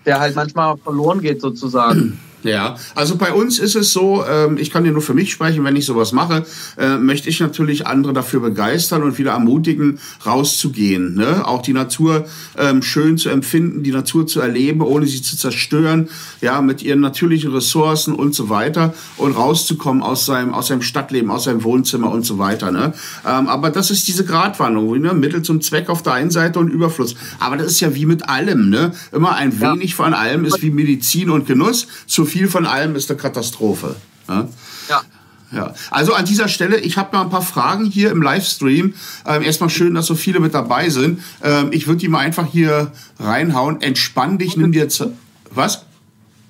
der 0.04 0.20
halt 0.20 0.36
manchmal 0.36 0.76
verloren 0.76 1.20
geht 1.20 1.40
sozusagen. 1.40 2.18
Ja, 2.42 2.76
also 2.94 3.16
bei 3.16 3.32
uns 3.32 3.58
ist 3.58 3.74
es 3.74 3.92
so, 3.92 4.24
ähm, 4.24 4.56
ich 4.58 4.70
kann 4.70 4.84
dir 4.84 4.92
nur 4.92 5.02
für 5.02 5.14
mich 5.14 5.32
sprechen, 5.32 5.64
wenn 5.64 5.74
ich 5.74 5.84
sowas 5.86 6.12
mache, 6.12 6.44
äh, 6.78 6.96
möchte 6.96 7.28
ich 7.28 7.40
natürlich 7.40 7.86
andere 7.86 8.12
dafür 8.12 8.40
begeistern 8.40 9.02
und 9.02 9.18
wieder 9.18 9.32
ermutigen, 9.32 9.98
rauszugehen. 10.24 11.14
Ne? 11.14 11.46
Auch 11.46 11.62
die 11.62 11.72
Natur 11.72 12.26
ähm, 12.56 12.82
schön 12.82 13.18
zu 13.18 13.30
empfinden, 13.30 13.82
die 13.82 13.90
Natur 13.90 14.26
zu 14.26 14.40
erleben, 14.40 14.80
ohne 14.82 15.06
sie 15.06 15.22
zu 15.22 15.36
zerstören, 15.36 16.08
ja, 16.40 16.60
mit 16.60 16.82
ihren 16.82 17.00
natürlichen 17.00 17.52
Ressourcen 17.52 18.14
und 18.14 18.34
so 18.34 18.48
weiter 18.48 18.94
und 19.16 19.32
rauszukommen 19.32 20.02
aus 20.02 20.26
seinem, 20.26 20.54
aus 20.54 20.68
seinem 20.68 20.82
Stadtleben, 20.82 21.30
aus 21.30 21.44
seinem 21.44 21.64
Wohnzimmer 21.64 22.10
und 22.12 22.24
so 22.24 22.38
weiter. 22.38 22.70
Ne? 22.70 22.92
Ähm, 23.26 23.48
aber 23.48 23.70
das 23.70 23.90
ist 23.90 24.06
diese 24.08 24.24
Gratwanderung, 24.24 25.00
ne? 25.00 25.14
Mittel 25.14 25.42
zum 25.42 25.60
Zweck 25.60 25.88
auf 25.88 26.02
der 26.02 26.12
einen 26.12 26.30
Seite 26.30 26.58
und 26.58 26.68
Überfluss. 26.68 27.14
Aber 27.40 27.56
das 27.56 27.68
ist 27.68 27.80
ja 27.80 27.94
wie 27.94 28.06
mit 28.06 28.28
allem, 28.28 28.70
ne? 28.70 28.92
Immer 29.12 29.34
ein 29.34 29.60
wenig 29.60 29.94
von 29.94 30.14
allem 30.14 30.44
ist 30.44 30.62
wie 30.62 30.70
Medizin 30.70 31.30
und 31.30 31.46
Genuss. 31.46 31.88
Zu 32.06 32.25
viel 32.26 32.48
von 32.48 32.66
allem 32.66 32.94
ist 32.94 33.10
eine 33.10 33.18
Katastrophe. 33.18 33.96
Ja. 34.28 34.48
ja. 34.88 35.02
Ja, 35.52 35.74
also 35.92 36.12
an 36.12 36.24
dieser 36.24 36.48
Stelle, 36.48 36.78
ich 36.80 36.96
habe 36.98 37.14
noch 37.16 37.22
ein 37.22 37.30
paar 37.30 37.40
Fragen 37.40 37.84
hier 37.84 38.10
im 38.10 38.20
Livestream. 38.20 38.94
Ähm, 39.24 39.42
erstmal 39.42 39.70
schön, 39.70 39.94
dass 39.94 40.06
so 40.06 40.16
viele 40.16 40.40
mit 40.40 40.54
dabei 40.54 40.88
sind. 40.88 41.22
Ähm, 41.40 41.68
ich 41.70 41.86
würde 41.86 42.00
die 42.00 42.08
mal 42.08 42.18
einfach 42.18 42.46
hier 42.46 42.90
reinhauen. 43.20 43.80
Entspann 43.80 44.38
dich, 44.38 44.56
nimm 44.56 44.72
dir 44.72 44.88
Zeit. 44.88 45.12
Was? 45.52 45.84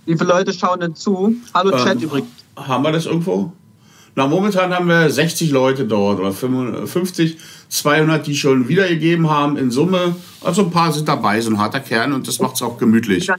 Wie 0.06 0.16
viele 0.16 0.30
Leute 0.30 0.52
schauen 0.54 0.80
denn 0.80 0.94
zu? 0.94 1.34
Hallo 1.52 1.76
ähm, 1.76 1.84
Chat 1.84 2.02
übrigens. 2.02 2.30
Haben 2.56 2.84
wir 2.84 2.92
das 2.92 3.04
irgendwo? 3.04 3.52
Na, 4.14 4.26
momentan 4.26 4.72
haben 4.74 4.88
wir 4.88 5.10
60 5.10 5.50
Leute 5.50 5.84
dort 5.84 6.18
oder 6.18 6.32
50, 6.32 7.36
200, 7.68 8.26
die 8.26 8.34
schon 8.34 8.66
wiedergegeben 8.66 9.28
haben 9.28 9.58
in 9.58 9.70
Summe. 9.70 10.16
Also 10.40 10.62
ein 10.62 10.70
paar 10.70 10.90
sind 10.90 11.06
dabei, 11.06 11.38
so 11.42 11.50
ein 11.50 11.58
harter 11.58 11.80
Kern 11.80 12.14
und 12.14 12.26
das 12.26 12.40
macht 12.40 12.54
es 12.54 12.62
auch 12.62 12.78
gemütlich. 12.78 13.30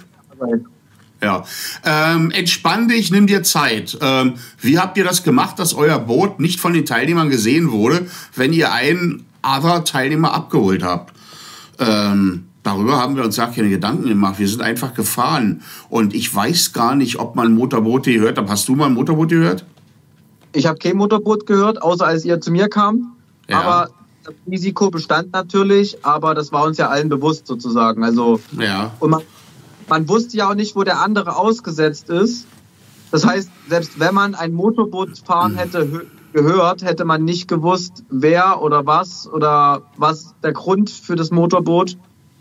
Ja. 1.22 1.46
Ähm, 1.84 2.32
entspann 2.32 2.88
dich, 2.88 3.12
nimm 3.12 3.28
dir 3.28 3.44
Zeit. 3.44 3.98
Ähm, 4.02 4.36
wie 4.62 4.80
habt 4.80 4.98
ihr 4.98 5.04
das 5.04 5.24
gemacht, 5.24 5.58
dass 5.60 5.74
euer 5.74 6.00
Boot 6.00 6.40
nicht 6.40 6.60
von 6.60 6.74
den 6.74 6.86
Teilnehmern 6.86 7.30
gesehen 7.30 7.72
wurde, 7.72 8.08
wenn 8.36 8.54
ihr 8.54 8.72
einen 8.72 9.26
other 9.44 9.84
Teilnehmer 9.84 10.34
abgeholt 10.34 10.84
habt? 10.84 11.14
Ähm, 11.80 12.46
darüber 12.64 12.98
haben 12.98 13.16
wir 13.16 13.24
uns 13.24 13.38
gar 13.38 13.52
keine 13.52 13.70
Gedanken 13.70 14.08
gemacht. 14.08 14.40
Wir 14.40 14.48
sind 14.48 14.62
einfach 14.62 14.94
gefahren. 14.94 15.62
Und 15.90 16.14
ich 16.14 16.34
weiß 16.34 16.74
gar 16.74 16.96
nicht, 16.96 17.20
ob 17.20 17.36
man 17.36 17.54
Motorboote 17.54 18.14
gehört 18.14 18.38
hat. 18.38 18.48
Hast 18.50 18.68
du 18.68 18.76
mal 18.76 18.86
ein 18.86 18.94
Motorboot 18.94 19.30
gehört? 19.30 19.66
Ich 20.54 20.66
habe 20.66 20.78
kein 20.78 20.98
Motorboot 20.98 21.46
gehört, 21.46 21.82
außer 21.82 22.06
als 22.06 22.26
ihr 22.26 22.42
zu 22.42 22.52
mir 22.52 22.70
kam. 22.70 23.14
Ja. 23.50 23.62
Aber 23.62 23.90
das 24.24 24.36
Risiko 24.50 24.90
bestand 24.92 25.32
natürlich, 25.34 26.04
aber 26.04 26.36
das 26.36 26.52
war 26.52 26.64
uns 26.66 26.78
ja 26.78 26.90
allen 26.90 27.10
bewusst 27.10 27.48
sozusagen. 27.48 28.04
Also, 28.04 28.40
ja. 28.58 28.92
Und 29.00 29.12
man 29.12 29.22
man 29.89 30.08
wusste 30.10 30.38
ja 30.38 30.50
auch 30.50 30.56
nicht, 30.56 30.76
wo 30.76 30.84
der 30.84 31.02
andere 31.02 31.36
ausgesetzt 31.36 32.10
ist. 32.10 32.47
Das 33.12 33.26
heißt, 33.26 33.50
selbst 33.69 34.00
wenn 34.00 34.13
man 34.13 34.36
ein 34.36 34.54
Motorboot 34.54 35.17
fahren 35.19 35.56
hätte 35.56 36.06
gehört, 36.34 36.84
hätte 36.84 37.06
man 37.06 37.23
nicht 37.23 37.47
gewusst, 37.47 38.04
wer 38.10 38.62
oder 38.62 38.86
was 38.86 39.28
oder 39.28 39.84
was 39.97 40.36
der 40.43 40.54
Grund 40.54 40.89
für 40.89 41.15
das 41.15 41.32
Motorboot. 41.32 41.97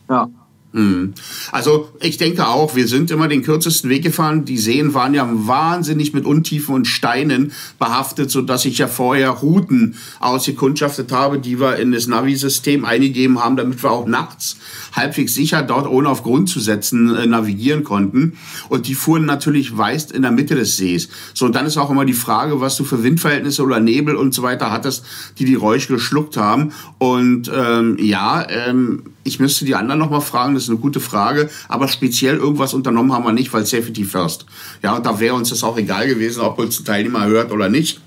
Ja. 0.09 0.29
Hm. 0.73 1.15
Also 1.53 1.91
ich 2.01 2.19
denke 2.19 2.47
auch, 2.47 2.77
wir 2.77 2.87
sind 2.87 3.11
immer 3.11 3.29
den 3.29 3.43
kürzesten 3.43 3.89
Weg 3.89 4.03
gefahren. 4.03 4.45
Die 4.45 4.59
Seen 4.59 4.93
waren 4.93 5.15
ja 5.15 5.27
wahnsinnig 5.33 6.13
mit 6.13 6.27
Untiefen 6.27 6.75
und 6.75 6.87
Steinen 6.87 7.53
behaftet, 7.79 8.31
so 8.31 8.43
dass 8.43 8.65
ich 8.65 8.79
ja 8.79 8.87
vorher 8.87 9.31
Routen 9.31 9.95
ausgekundschaftet 10.21 11.13
habe, 11.13 11.39
die 11.39 11.61
wir 11.61 11.77
in 11.77 11.93
das 11.93 12.09
Navi-System 12.09 12.85
eingegeben 12.85 13.43
haben, 13.43 13.57
damit 13.57 13.83
wir 13.83 13.91
auch 13.91 14.07
nachts 14.07 14.59
halbwegs 14.93 15.35
sicher 15.35 15.63
dort 15.63 15.87
ohne 15.87 16.09
auf 16.09 16.23
Grund 16.23 16.49
zu 16.49 16.61
setzen 16.61 17.15
äh, 17.15 17.27
navigieren 17.27 17.85
konnten. 17.85 18.37
Und 18.69 18.87
die 18.87 18.95
fuhren 18.95 19.25
natürlich 19.25 19.77
weist 19.79 20.13
in 20.13 20.23
der 20.23 20.31
Mitte 20.31 20.57
des 20.57 20.77
Sees. 20.77 21.09
So, 21.33 21.47
und 21.47 21.55
dann 21.55 21.67
ist 21.67 21.77
auch 21.79 21.91
immer 21.91 22.05
die 22.05 22.13
Frage, 22.13 22.61
was 22.61 22.77
du 22.77 22.85
für 22.85 23.03
Windverhältnisse 23.03 23.63
oder 23.63 23.81
Nebel 23.81 24.17
und 24.17 24.35
so 24.35 24.43
weiter 24.43 24.71
hattest, 24.73 25.05
die 25.39 25.45
die 25.45 25.55
Räusche 25.55 25.95
geschluckt 25.95 26.37
haben. 26.37 26.73
Und 26.99 27.51
ähm, 27.55 27.97
ja, 27.99 28.47
ähm, 28.49 29.03
ich 29.27 29.41
müsste 29.41 29.65
die 29.65 29.75
anderen 29.75 29.99
noch 29.99 30.11
mal 30.11 30.21
fragen, 30.21 30.55
das 30.55 30.65
ist 30.65 30.71
eine 30.71 30.79
gute 30.79 31.01
Frage, 31.01 31.51
aber 31.69 31.89
speziell 31.89 32.37
irgendwas 32.37 32.75
unternommen 32.75 33.13
haben 33.13 33.25
wir 33.25 33.33
nicht, 33.33 33.53
weil 33.53 33.67
Safety 33.67 34.05
First. 34.05 34.47
Ja, 34.83 34.97
und 34.97 35.05
da 35.05 35.19
wäre 35.19 35.35
uns 35.35 35.51
das 35.51 35.65
auch 35.65 35.77
egal 35.77 36.07
gewesen, 36.07 36.41
ob 36.41 36.59
uns 36.59 36.81
ein 36.81 36.85
Teilnehmer 36.85 37.27
hört 37.27 37.53
oder 37.53 37.69
nicht. 37.69 38.01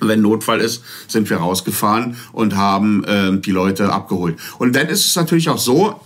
Wenn 0.00 0.22
Notfall 0.22 0.60
ist, 0.60 0.84
sind 1.08 1.28
wir 1.28 1.38
rausgefahren 1.38 2.16
und 2.32 2.56
haben 2.56 3.02
äh, 3.04 3.36
die 3.40 3.50
Leute 3.50 3.92
abgeholt. 3.92 4.38
Und 4.58 4.76
dann 4.76 4.86
ist 4.86 5.06
es 5.06 5.16
natürlich 5.16 5.48
auch 5.48 5.58
so, 5.58 6.00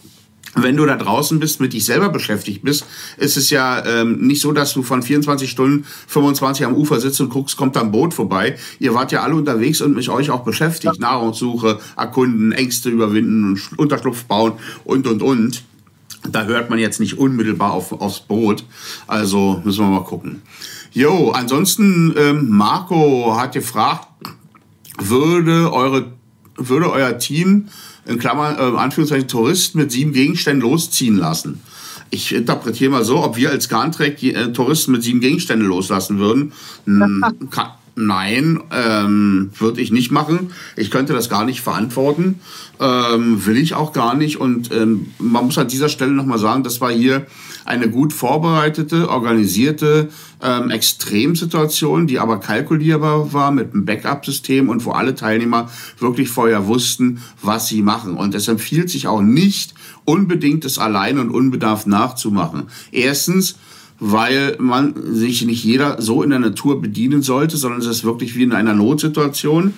wenn 0.55 0.77
du 0.77 0.85
da 0.85 0.97
draußen 0.97 1.41
bist, 1.41 1.61
mit 1.61 1.73
dich 1.73 1.85
selber 1.87 2.11
beschäftigt 2.11 2.63
bist, 2.63 2.85
ist 3.17 3.37
es 3.37 3.51
ja 3.51 3.85
ähm, 3.87 4.27
nicht 4.27 4.41
so, 4.41 4.53
dass 4.53 4.75
du 4.75 4.83
von 4.83 5.03
24 5.03 5.51
Stunden 5.51 5.87
25 6.09 6.67
am 6.67 6.75
Ufer 6.75 7.01
sitzt 7.01 7.21
und 7.21 7.31
guckst, 7.31 7.57
kommt 7.57 7.77
da 7.77 7.81
ein 7.81 7.91
Boot 7.91 8.13
vorbei. 8.13 8.57
Ihr 8.79 8.95
wart 8.95 9.13
ja 9.13 9.23
alle 9.23 9.35
unterwegs 9.35 9.81
und 9.81 9.95
mit 9.95 10.09
euch 10.09 10.31
auch 10.31 10.45
beschäftigt. 10.45 10.97
Ja. 10.97 11.01
Nahrungssuche, 11.01 11.79
erkunden, 11.97 12.53
Ängste 12.53 12.91
überwinden, 12.91 13.61
Unterschlupf 13.77 14.25
bauen 14.25 14.53
und, 14.85 15.07
und, 15.07 15.23
und. 15.23 15.65
Da 16.31 16.45
hört 16.45 16.71
man 16.71 16.79
jetzt 16.79 17.01
nicht 17.01 17.19
unmittelbar 17.19 17.73
auf, 17.73 17.93
aufs 17.93 18.21
Boot. 18.21 18.65
Also 19.07 19.61
müssen 19.65 19.85
wir 19.85 19.91
mal 19.91 20.05
gucken. 20.05 20.43
Jo, 20.93 21.31
ansonsten, 21.31 22.15
ähm, 22.17 22.49
Marco 22.51 23.35
hat 23.37 23.53
gefragt, 23.53 24.07
würde 24.99 25.73
eure, 25.73 26.13
würde 26.57 26.93
euer 26.93 27.19
Team 27.19 27.69
in 28.07 28.19
Klammern, 28.19 28.57
äh, 28.57 28.79
Anführungszeichen, 28.79 29.29
Touristen 29.29 29.79
mit 29.79 29.93
sieben 29.93 30.13
Gegenständen 30.13 30.63
losziehen 30.63 31.17
lassen. 31.17 31.61
Ich 32.11 32.35
interpretiere 32.35 32.91
mal 32.91 33.05
so, 33.05 33.23
ob 33.23 33.37
wir 33.37 33.51
als 33.51 33.69
Garntrek 33.69 34.23
äh, 34.23 34.53
Touristen 34.53 34.93
mit 34.93 35.03
sieben 35.03 35.21
Gegenständen 35.21 35.67
loslassen 35.67 36.19
würden. 36.19 36.53
Hm, 36.85 37.25
kann, 37.51 37.69
nein, 37.95 38.61
ähm, 38.71 39.51
würde 39.59 39.81
ich 39.81 39.91
nicht 39.91 40.11
machen. 40.11 40.53
Ich 40.77 40.91
könnte 40.91 41.13
das 41.13 41.29
gar 41.29 41.45
nicht 41.45 41.61
verantworten. 41.61 42.41
Ähm, 42.81 43.45
will 43.47 43.57
ich 43.57 43.75
auch 43.75 43.93
gar 43.93 44.15
nicht. 44.15 44.39
Und 44.39 44.73
ähm, 44.73 45.13
man 45.19 45.47
muss 45.47 45.59
an 45.59 45.69
dieser 45.69 45.89
Stelle 45.89 46.13
nochmal 46.13 46.39
sagen, 46.39 46.63
das 46.63 46.81
war 46.81 46.91
hier 46.91 47.27
eine 47.65 47.89
gut 47.89 48.13
vorbereitete, 48.13 49.09
organisierte 49.09 50.09
ähm, 50.43 50.71
Extremsituation, 50.71 52.07
die 52.07 52.19
aber 52.19 52.41
kalkulierbar 52.41 53.33
war 53.33 53.51
mit 53.53 53.73
einem 53.73 53.85
Backup-System 53.85 54.69
und 54.69 54.85
wo 54.85 54.91
alle 54.91 55.15
Teilnehmer 55.15 55.71
wirklich 55.99 56.29
vorher 56.29 56.67
wussten, 56.67 57.23
was 57.41 57.69
sie 57.69 57.83
machen. 57.83 58.15
Und 58.15 58.35
es 58.35 58.49
empfiehlt 58.49 58.91
sich 58.91 59.07
auch 59.07 59.23
nicht, 59.23 59.75
unbedingt 60.05 60.65
es 60.65 60.79
allein 60.79 61.19
und 61.19 61.31
unbedarft 61.31 61.87
nachzumachen. 61.87 62.65
Erstens, 62.91 63.57
weil 64.05 64.57
man 64.59 64.95
sich 65.15 65.47
nicht 65.47 65.63
jeder 65.63 66.03
so 66.03 66.25
in 66.25 66.31
der 66.31 66.41
Natur 66.41 66.83
bedienen 66.83 67.23
sollte, 67.23 67.57
sondern 67.57 67.81
es 67.81 67.87
ist 67.87 68.03
wirklich 68.03 68.35
wie 68.35 68.43
in 68.43 68.53
einer 68.53 68.75
Notsituation. 68.75 69.75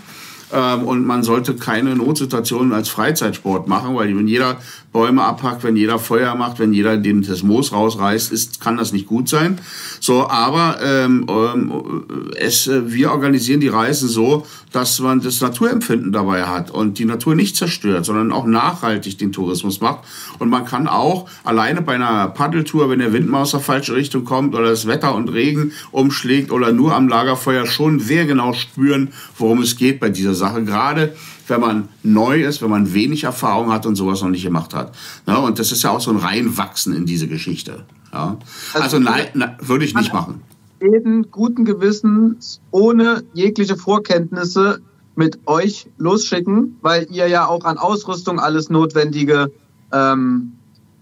Ähm, 0.55 0.84
und 0.84 1.05
man 1.05 1.24
sollte 1.24 1.55
keine 1.55 1.96
Notsituationen 1.96 2.72
als 2.72 2.88
Freizeitsport 2.88 3.66
machen, 3.66 3.96
weil 3.96 4.16
wenn 4.16 4.28
jeder 4.28 4.59
Bäume 4.92 5.24
abhackt, 5.24 5.64
wenn 5.64 5.74
jeder 5.74 5.98
Feuer 5.98 6.36
macht, 6.36 6.61
wenn 6.61 6.72
jeder 6.72 6.96
den, 6.96 7.22
das 7.22 7.42
Moos 7.42 7.72
rausreißt, 7.72 8.32
ist, 8.32 8.61
kann 8.61 8.76
das 8.76 8.92
nicht 8.92 9.07
gut 9.07 9.28
sein. 9.28 9.59
So, 9.98 10.28
aber 10.28 10.78
ähm, 10.80 11.26
ähm, 11.28 12.05
es, 12.36 12.68
äh, 12.68 12.92
wir 12.92 13.11
organisieren 13.11 13.59
die 13.59 13.68
Reisen 13.68 14.09
so, 14.09 14.46
dass 14.70 15.00
man 15.00 15.20
das 15.20 15.40
Naturempfinden 15.40 16.12
dabei 16.12 16.44
hat 16.44 16.70
und 16.70 17.00
die 17.00 17.05
Natur 17.05 17.34
nicht 17.34 17.57
zerstört, 17.57 18.05
sondern 18.05 18.30
auch 18.30 18.46
nachhaltig 18.46 19.18
den 19.18 19.32
Tourismus 19.32 19.80
macht. 19.80 20.05
Und 20.38 20.48
man 20.48 20.64
kann 20.64 20.86
auch 20.86 21.28
alleine 21.42 21.82
bei 21.82 21.96
einer 21.96 22.28
Paddeltour, 22.28 22.88
wenn 22.90 23.00
der 23.00 23.12
Wind 23.12 23.28
mal 23.28 23.42
aus 23.42 23.50
der 23.50 23.61
falschen 23.61 23.96
Richtung 23.96 24.24
kommt 24.24 24.55
oder 24.55 24.70
das 24.70 24.86
Wetter 24.86 25.16
und 25.16 25.28
Regen 25.28 25.72
umschlägt 25.90 26.52
oder 26.52 26.70
nur 26.70 26.94
am 26.94 27.09
Lagerfeuer 27.09 27.66
schon 27.66 27.98
sehr 27.98 28.26
genau 28.26 28.52
spüren, 28.52 29.12
worum 29.38 29.61
es 29.62 29.76
geht 29.76 29.98
bei 29.98 30.09
dieser 30.09 30.34
Sache. 30.34 30.43
Gerade 30.51 31.14
wenn 31.49 31.61
man 31.61 31.88
neu 32.03 32.42
ist, 32.42 32.62
wenn 32.62 32.70
man 32.70 32.95
wenig 32.95 33.24
Erfahrung 33.24 33.72
hat 33.72 33.86
und 33.86 33.97
sowas 33.97 34.22
noch 34.22 34.30
nicht 34.30 34.45
gemacht 34.45 34.74
hat. 34.74 34.95
Ja, 35.26 35.36
und 35.36 35.59
das 35.59 35.72
ist 35.72 35.82
ja 35.82 35.90
auch 35.90 36.01
so 36.01 36.11
ein 36.11 36.16
Reinwachsen 36.16 36.95
in 36.95 37.07
diese 37.07 37.28
Geschichte. 37.28 37.84
Ja. 38.12 38.38
Also, 38.72 38.84
also 38.84 38.99
nein, 38.99 39.26
na, 39.34 39.57
würde 39.61 39.84
ich 39.84 39.95
nicht 39.95 40.12
machen. 40.12 40.42
Jeden 40.80 41.30
guten 41.30 41.64
Gewissens, 41.64 42.61
ohne 42.70 43.24
jegliche 43.32 43.76
Vorkenntnisse 43.76 44.80
mit 45.16 45.38
euch 45.47 45.86
losschicken, 45.97 46.76
weil 46.82 47.07
ihr 47.11 47.28
ja 47.28 47.47
auch 47.47 47.64
an 47.64 47.78
Ausrüstung 47.78 48.40
alles 48.40 48.68
Notwendige 48.68 49.53
ähm, 49.92 50.53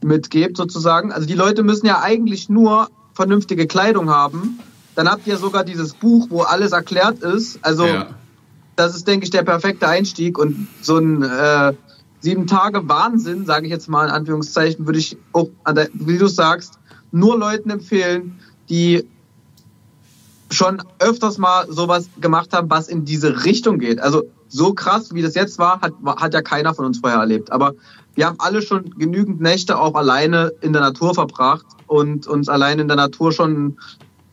mitgebt 0.02 0.56
sozusagen. 0.56 1.12
Also 1.12 1.26
die 1.26 1.34
Leute 1.34 1.62
müssen 1.62 1.86
ja 1.86 2.00
eigentlich 2.00 2.48
nur 2.48 2.88
vernünftige 3.14 3.66
Kleidung 3.66 4.10
haben. 4.10 4.58
Dann 4.94 5.08
habt 5.08 5.26
ihr 5.26 5.38
sogar 5.38 5.64
dieses 5.64 5.94
Buch, 5.94 6.26
wo 6.28 6.42
alles 6.42 6.72
erklärt 6.72 7.20
ist. 7.20 7.58
Also 7.62 7.86
ja 7.86 8.08
das 8.82 8.96
ist, 8.96 9.06
denke 9.06 9.24
ich, 9.24 9.30
der 9.30 9.42
perfekte 9.42 9.88
Einstieg. 9.88 10.38
Und 10.38 10.68
so 10.80 10.98
ein 10.98 11.22
äh, 11.22 11.72
sieben 12.20 12.46
Tage 12.46 12.88
Wahnsinn, 12.88 13.46
sage 13.46 13.66
ich 13.66 13.72
jetzt 13.72 13.88
mal 13.88 14.06
in 14.06 14.10
Anführungszeichen, 14.12 14.86
würde 14.86 14.98
ich 14.98 15.16
auch, 15.32 15.48
wie 15.94 16.18
du 16.18 16.26
sagst, 16.26 16.78
nur 17.10 17.38
Leuten 17.38 17.70
empfehlen, 17.70 18.38
die 18.68 19.06
schon 20.50 20.82
öfters 20.98 21.38
mal 21.38 21.66
sowas 21.70 22.08
gemacht 22.20 22.52
haben, 22.52 22.68
was 22.70 22.88
in 22.88 23.04
diese 23.04 23.44
Richtung 23.44 23.78
geht. 23.78 24.00
Also 24.00 24.24
so 24.48 24.74
krass, 24.74 25.14
wie 25.14 25.22
das 25.22 25.34
jetzt 25.34 25.58
war, 25.58 25.80
hat, 25.80 25.94
hat 26.04 26.34
ja 26.34 26.42
keiner 26.42 26.74
von 26.74 26.84
uns 26.84 26.98
vorher 26.98 27.20
erlebt. 27.20 27.50
Aber 27.50 27.72
wir 28.14 28.26
haben 28.26 28.36
alle 28.38 28.60
schon 28.60 28.90
genügend 28.98 29.40
Nächte 29.40 29.78
auch 29.78 29.94
alleine 29.94 30.52
in 30.60 30.72
der 30.72 30.82
Natur 30.82 31.14
verbracht 31.14 31.64
und 31.86 32.26
uns 32.26 32.48
alleine 32.48 32.82
in 32.82 32.88
der 32.88 32.98
Natur 32.98 33.32
schon 33.32 33.78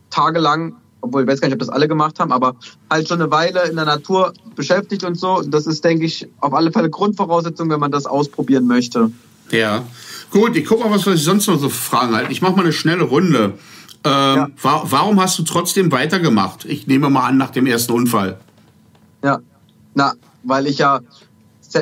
tagelang 0.09 0.75
obwohl 1.01 1.23
ich 1.23 1.27
weiß 1.27 1.41
gar 1.41 1.47
nicht, 1.47 1.55
ob 1.55 1.59
das 1.59 1.69
alle 1.69 1.87
gemacht 1.87 2.19
haben, 2.19 2.31
aber 2.31 2.55
halt 2.89 3.07
schon 3.07 3.21
eine 3.21 3.31
Weile 3.31 3.67
in 3.69 3.75
der 3.75 3.85
Natur 3.85 4.33
beschäftigt 4.55 5.03
und 5.03 5.15
so. 5.15 5.41
Das 5.41 5.67
ist, 5.67 5.83
denke 5.83 6.05
ich, 6.05 6.27
auf 6.39 6.53
alle 6.53 6.71
Fälle 6.71 6.89
Grundvoraussetzung, 6.89 7.69
wenn 7.69 7.79
man 7.79 7.91
das 7.91 8.05
ausprobieren 8.05 8.67
möchte. 8.67 9.11
Ja. 9.51 9.83
Gut, 10.31 10.55
ich 10.55 10.65
gucke 10.65 10.87
mal, 10.87 10.91
was 10.91 11.07
ich 11.07 11.23
sonst 11.23 11.47
noch 11.47 11.59
so 11.59 11.69
Fragen 11.69 12.15
halt. 12.15 12.29
Ich 12.31 12.41
mache 12.41 12.53
mal 12.53 12.61
eine 12.61 12.73
schnelle 12.73 13.03
Runde. 13.03 13.53
Ähm, 14.03 14.11
ja. 14.35 14.49
wa 14.61 14.83
warum 14.85 15.19
hast 15.19 15.37
du 15.39 15.43
trotzdem 15.43 15.91
weitergemacht? 15.91 16.65
Ich 16.65 16.87
nehme 16.87 17.09
mal 17.09 17.27
an, 17.27 17.37
nach 17.37 17.49
dem 17.49 17.65
ersten 17.65 17.91
Unfall. 17.93 18.39
Ja, 19.23 19.39
na, 19.93 20.13
weil 20.43 20.67
ich 20.67 20.77
ja, 20.77 21.01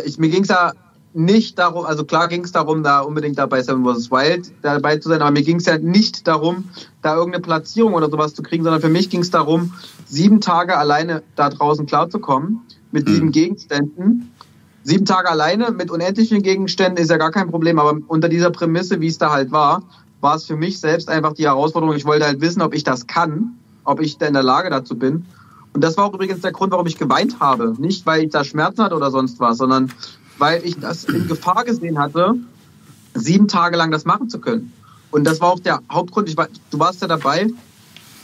ich, 0.06 0.18
mir 0.18 0.30
ging 0.30 0.42
es 0.42 0.50
ja 0.50 0.74
nicht 1.18 1.58
darum, 1.58 1.86
also 1.86 2.06
klar 2.06 2.28
ging 2.28 2.44
es 2.44 2.52
darum, 2.52 2.84
da 2.84 3.02
unbedingt 3.02 3.38
da 3.38 3.46
bei 3.46 3.62
Seven 3.62 3.84
vs. 3.84 4.12
Wild 4.12 4.52
dabei 4.62 4.98
zu 4.98 5.10
sein, 5.10 5.22
aber 5.22 5.32
mir 5.32 5.42
ging 5.42 5.58
es 5.58 5.66
ja 5.66 5.78
nicht 5.78 6.28
darum, 6.28 6.66
da 7.02 7.16
irgendeine 7.16 7.42
Platzierung 7.42 7.94
oder 7.94 8.10
sowas 8.10 8.34
zu 8.34 8.44
kriegen, 8.44 8.64
sondern 8.64 8.82
für 8.82 8.90
mich 8.90 9.10
ging 9.10 9.22
es 9.22 9.32
darum, 9.32 9.74
sieben 10.06 10.42
Tage 10.42 10.78
alleine 10.78 11.24
da 11.36 11.50
draußen 11.50 11.86
klarzukommen 11.86 12.62
mit 12.92 13.08
mhm. 13.08 13.14
sieben 13.14 13.32
Gegenständen. 13.32 14.32
Sieben 14.84 15.06
Tage 15.06 15.30
alleine 15.30 15.72
mit 15.72 15.92
unendlichen 15.92 16.42
Gegenständen 16.42 17.04
ist 17.04 17.10
ja 17.10 17.18
gar 17.18 17.32
kein 17.32 17.50
Problem, 17.50 17.80
aber 17.80 18.00
unter 18.08 18.30
dieser 18.30 18.52
Prämisse, 18.52 19.02
wie 19.02 19.08
es 19.08 19.18
da 19.18 19.32
halt 19.32 19.52
war, 19.52 19.84
war 20.22 20.36
es 20.36 20.46
für 20.46 20.56
mich 20.56 20.80
selbst 20.80 21.10
einfach 21.10 21.34
die 21.34 21.44
Herausforderung. 21.44 21.96
Ich 21.96 22.06
wollte 22.06 22.26
halt 22.26 22.42
wissen, 22.42 22.62
ob 22.62 22.74
ich 22.74 22.84
das 22.84 23.08
kann, 23.08 23.58
ob 23.84 24.00
ich 24.02 24.18
da 24.18 24.28
in 24.28 24.34
der 24.34 24.44
Lage 24.44 24.70
dazu 24.70 24.98
bin. 24.98 25.26
Und 25.74 25.84
das 25.84 25.98
war 25.98 26.06
auch 26.06 26.14
übrigens 26.14 26.42
der 26.42 26.52
Grund, 26.52 26.72
warum 26.72 26.88
ich 26.88 26.98
geweint 26.98 27.40
habe. 27.40 27.76
Nicht, 27.78 28.06
weil 28.06 28.24
ich 28.24 28.32
da 28.32 28.44
Schmerzen 28.44 28.84
hatte 28.84 28.96
oder 28.96 29.12
sonst 29.12 29.40
was, 29.40 29.58
sondern 29.58 29.92
weil 30.38 30.66
ich 30.66 30.80
das 30.80 31.06
in 31.06 31.28
Gefahr 31.28 31.64
gesehen 31.64 32.00
hatte, 32.00 32.36
sieben 33.14 33.48
Tage 33.48 33.78
lang 33.78 33.92
das 33.92 34.06
machen 34.06 34.30
zu 34.30 34.40
können. 34.40 34.72
Und 35.12 35.24
das 35.24 35.42
war 35.42 35.52
auch 35.52 35.60
der 35.60 35.82
Hauptgrund. 35.92 36.30
Ich 36.30 36.38
war, 36.38 36.48
du 36.70 36.80
warst 36.80 37.02
ja 37.02 37.08
dabei, 37.08 37.48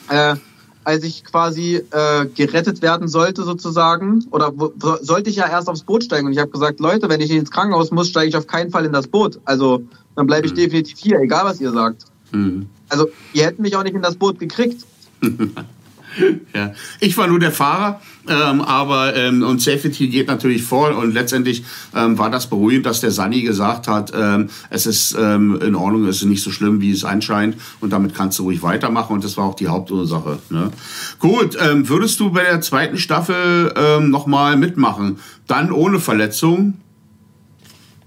äh, 0.09 0.35
als 0.83 1.03
ich 1.03 1.23
quasi 1.23 1.81
äh, 1.91 2.25
gerettet 2.35 2.81
werden 2.81 3.07
sollte 3.07 3.43
sozusagen. 3.43 4.25
Oder 4.31 4.51
wo, 4.55 4.73
sollte 5.01 5.29
ich 5.29 5.37
ja 5.37 5.47
erst 5.47 5.69
aufs 5.69 5.83
Boot 5.83 6.03
steigen. 6.03 6.27
Und 6.27 6.33
ich 6.33 6.39
habe 6.39 6.51
gesagt, 6.51 6.79
Leute, 6.79 7.09
wenn 7.09 7.21
ich 7.21 7.31
ins 7.31 7.51
Krankenhaus 7.51 7.91
muss, 7.91 8.09
steige 8.09 8.29
ich 8.29 8.35
auf 8.35 8.47
keinen 8.47 8.69
Fall 8.69 8.85
in 8.85 8.91
das 8.91 9.07
Boot. 9.07 9.39
Also 9.45 9.83
dann 10.15 10.27
bleibe 10.27 10.45
ich 10.45 10.53
mhm. 10.53 10.57
definitiv 10.57 10.99
hier, 10.99 11.19
egal 11.19 11.45
was 11.45 11.61
ihr 11.61 11.71
sagt. 11.71 12.05
Mhm. 12.31 12.67
Also 12.89 13.07
ihr 13.33 13.45
hättet 13.45 13.59
mich 13.59 13.75
auch 13.75 13.83
nicht 13.83 13.95
in 13.95 14.01
das 14.01 14.15
Boot 14.15 14.39
gekriegt. 14.39 14.85
ja. 16.55 16.73
Ich 16.99 17.17
war 17.17 17.27
nur 17.27 17.39
der 17.39 17.51
Fahrer, 17.51 18.01
ähm, 18.27 18.61
aber 18.61 19.15
ähm, 19.15 19.43
und 19.43 19.61
Safety 19.61 20.07
geht 20.07 20.27
natürlich 20.27 20.63
vor 20.63 20.95
und 20.97 21.13
letztendlich 21.13 21.63
ähm, 21.95 22.17
war 22.17 22.29
das 22.29 22.47
beruhigend, 22.47 22.85
dass 22.85 23.01
der 23.01 23.11
Sani 23.11 23.41
gesagt 23.41 23.87
hat, 23.87 24.11
ähm, 24.15 24.49
es 24.69 24.85
ist 24.85 25.15
ähm, 25.19 25.59
in 25.61 25.75
Ordnung, 25.75 26.05
es 26.07 26.17
ist 26.17 26.25
nicht 26.25 26.43
so 26.43 26.51
schlimm, 26.51 26.81
wie 26.81 26.91
es 26.91 27.03
anscheint 27.03 27.57
und 27.79 27.91
damit 27.91 28.15
kannst 28.15 28.39
du 28.39 28.43
ruhig 28.43 28.63
weitermachen 28.63 29.13
und 29.13 29.23
das 29.23 29.37
war 29.37 29.45
auch 29.45 29.55
die 29.55 29.67
Hauptursache. 29.67 30.39
Ne? 30.49 30.71
Gut, 31.19 31.57
ähm, 31.59 31.87
würdest 31.89 32.19
du 32.19 32.31
bei 32.31 32.43
der 32.43 32.61
zweiten 32.61 32.97
Staffel 32.97 33.73
ähm, 33.75 34.09
nochmal 34.09 34.57
mitmachen? 34.57 35.19
Dann 35.47 35.71
ohne 35.71 35.99
Verletzung? 35.99 36.75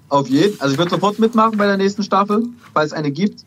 Auf 0.09 0.29
jeden, 0.29 0.61
also 0.61 0.73
ich 0.73 0.79
würde 0.79 0.91
sofort 0.93 1.19
mitmachen 1.19 1.59
bei 1.59 1.67
der 1.67 1.77
nächsten 1.77 2.03
Staffel, 2.03 2.45
falls 2.73 2.93
es 2.93 2.93
eine 2.93 3.11
gibt. 3.11 3.45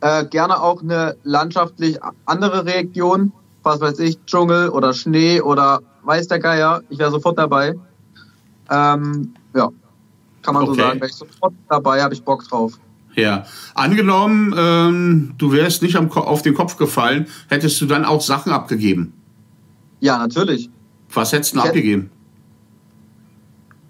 Äh, 0.00 0.26
gerne 0.26 0.60
auch 0.60 0.82
eine 0.82 1.16
landschaftlich 1.24 1.98
andere 2.26 2.66
Region, 2.66 3.32
was 3.62 3.80
weiß 3.80 3.98
ich, 4.00 4.18
Dschungel 4.26 4.68
oder 4.68 4.92
Schnee 4.92 5.40
oder 5.40 5.80
weiß 6.02 6.28
der 6.28 6.38
Geier. 6.38 6.82
Ich 6.90 6.98
wäre 6.98 7.10
sofort 7.10 7.38
dabei. 7.38 7.74
Ähm, 8.70 9.34
ja, 9.54 9.70
kann 10.42 10.54
man 10.54 10.64
okay. 10.64 10.74
so 10.74 10.74
sagen. 10.74 11.00
Wäre 11.00 11.10
ich 11.10 11.16
sofort 11.16 11.54
dabei, 11.68 12.02
habe 12.02 12.14
ich 12.14 12.22
Bock 12.22 12.46
drauf. 12.48 12.78
Ja, 13.14 13.46
angenommen, 13.74 14.54
ähm, 14.56 15.34
du 15.38 15.50
wärst 15.52 15.82
nicht 15.82 15.96
am, 15.96 16.10
auf 16.12 16.42
den 16.42 16.52
Kopf 16.52 16.76
gefallen, 16.76 17.26
hättest 17.48 17.80
du 17.80 17.86
dann 17.86 18.04
auch 18.04 18.20
Sachen 18.20 18.52
abgegeben? 18.52 19.14
Ja, 20.00 20.18
natürlich. 20.18 20.68
Was 21.12 21.32
hättest 21.32 21.56
du 21.56 21.60
abgegeben? 21.60 22.10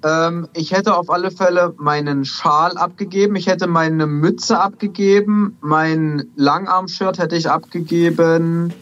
Ähm, 0.07 0.46
ich 0.52 0.72
hätte 0.72 0.96
auf 0.96 1.11
alle 1.11 1.32
Fälle 1.32 1.74
meinen 1.78 2.24
Schal 2.24 2.76
abgegeben, 2.76 3.34
ich 3.34 3.48
hätte 3.48 3.66
meine 3.66 4.07
Mütze 4.07 4.61
abgegeben, 4.61 5.57
mein 5.61 6.28
Langarm-Shirt 6.36 7.18
hätte 7.18 7.34
ich 7.34 7.50
abgegeben. 7.50 8.72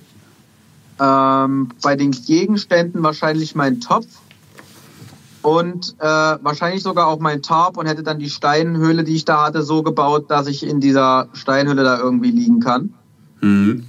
Ähm, 1.01 1.71
bei 1.83 1.97
den 1.97 2.11
Gegenständen 2.11 3.03
wahrscheinlich 3.03 3.55
mein 3.55 3.81
Topf 3.81 4.07
und 5.43 5.97
äh, 5.99 6.05
wahrscheinlich 6.05 6.83
sogar 6.83 7.09
auch 7.09 7.21
mein 7.21 7.43
Tarp 7.43 7.79
und 7.79 7.87
hätte 7.87 8.03
dann 8.03 8.19
die 8.19 8.31
Steinhöhle, 8.31 9.03
die 9.03 9.17
ich 9.17 9.25
da 9.25 9.47
hatte, 9.47 9.63
so 9.63 9.83
gebaut, 9.83 10.31
dass 10.31 10.47
ich 10.47 10.63
in 10.63 10.81
dieser 10.81 11.29
Steinhöhle 11.33 11.85
da 11.85 11.99
irgendwie 11.99 12.31
liegen 12.31 12.61
kann. 12.61 12.95
Mhm. 13.41 13.87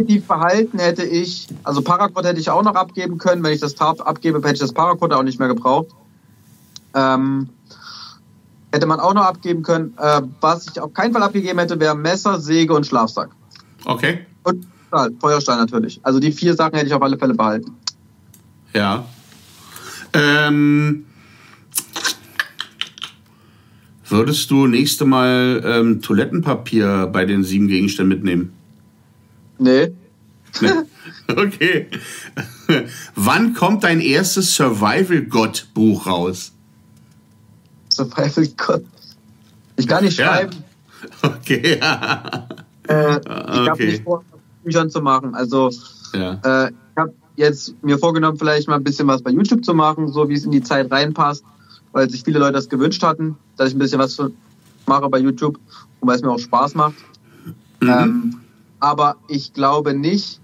Die 0.00 0.20
Verhalten 0.20 0.78
hätte 0.78 1.04
ich, 1.04 1.46
also 1.62 1.82
Paracord 1.82 2.24
hätte 2.24 2.40
ich 2.40 2.48
auch 2.50 2.62
noch 2.62 2.74
abgeben 2.74 3.18
können. 3.18 3.42
Wenn 3.42 3.52
ich 3.52 3.60
das 3.60 3.74
Tarp 3.74 4.00
abgebe, 4.06 4.38
hätte 4.38 4.54
ich 4.54 4.60
das 4.60 4.72
Paracord 4.72 5.12
auch 5.12 5.22
nicht 5.22 5.38
mehr 5.38 5.48
gebraucht. 5.48 5.88
Ähm, 6.94 7.48
hätte 8.72 8.86
man 8.86 9.00
auch 9.00 9.14
noch 9.14 9.24
abgeben 9.24 9.62
können. 9.62 9.94
Äh, 9.98 10.22
was 10.40 10.66
ich 10.68 10.80
auf 10.80 10.92
keinen 10.92 11.12
Fall 11.12 11.22
abgegeben 11.22 11.58
hätte, 11.58 11.78
wäre 11.80 11.96
Messer, 11.96 12.40
Säge 12.40 12.74
und 12.74 12.86
Schlafsack. 12.86 13.30
Okay. 13.84 14.26
Und 14.42 14.66
Stahl, 14.88 15.10
Feuerstein 15.20 15.58
natürlich. 15.58 16.00
Also 16.02 16.20
die 16.20 16.32
vier 16.32 16.54
Sachen 16.54 16.74
hätte 16.74 16.86
ich 16.86 16.94
auf 16.94 17.02
alle 17.02 17.18
Fälle 17.18 17.34
behalten. 17.34 17.72
Ja. 18.74 19.04
Ähm, 20.12 21.04
würdest 24.08 24.50
du 24.50 24.66
nächste 24.66 25.04
Mal 25.04 25.62
ähm, 25.64 26.02
Toilettenpapier 26.02 27.08
bei 27.12 27.24
den 27.24 27.44
sieben 27.44 27.68
Gegenständen 27.68 28.16
mitnehmen? 28.16 28.52
Nee. 29.58 29.92
nee. 30.60 30.68
Okay. 31.28 31.86
Wann 33.14 33.54
kommt 33.54 33.84
dein 33.84 34.00
erstes 34.00 34.56
Survival-Gott-Buch 34.56 36.06
raus? 36.06 36.52
Survival 38.00 38.48
God. 38.56 38.84
Ich 39.76 39.86
kann 39.86 40.04
nicht 40.04 40.16
schreiben. 40.16 40.52
Ja. 40.52 40.60
Okay. 41.22 41.80
Äh, 42.88 43.16
ich 43.16 43.26
okay. 43.26 43.70
habe 43.70 43.84
nicht 43.86 44.04
vor, 44.04 44.22
Büchern 44.62 44.90
zu 44.90 45.00
machen. 45.00 45.34
Also 45.34 45.70
ja. 46.12 46.34
äh, 46.44 46.68
ich 46.68 46.96
habe 46.96 47.14
jetzt 47.36 47.82
mir 47.82 47.98
vorgenommen, 47.98 48.36
vielleicht 48.36 48.68
mal 48.68 48.74
ein 48.74 48.84
bisschen 48.84 49.06
was 49.06 49.22
bei 49.22 49.30
YouTube 49.30 49.64
zu 49.64 49.72
machen, 49.72 50.08
so 50.08 50.28
wie 50.28 50.34
es 50.34 50.44
in 50.44 50.50
die 50.50 50.62
Zeit 50.62 50.90
reinpasst, 50.90 51.42
weil 51.92 52.10
sich 52.10 52.22
viele 52.22 52.38
Leute 52.38 52.52
das 52.52 52.68
gewünscht 52.68 53.02
hatten, 53.02 53.36
dass 53.56 53.68
ich 53.68 53.76
ein 53.76 53.78
bisschen 53.78 53.98
was 53.98 54.20
mache 54.86 55.08
bei 55.08 55.18
YouTube 55.18 55.58
und 56.00 56.08
weil 56.08 56.16
es 56.16 56.22
mir 56.22 56.30
auch 56.30 56.38
Spaß 56.38 56.74
macht. 56.74 56.96
Mhm. 57.80 57.88
Ähm, 57.88 58.40
aber 58.78 59.16
ich 59.28 59.54
glaube 59.54 59.94
nicht, 59.94 60.39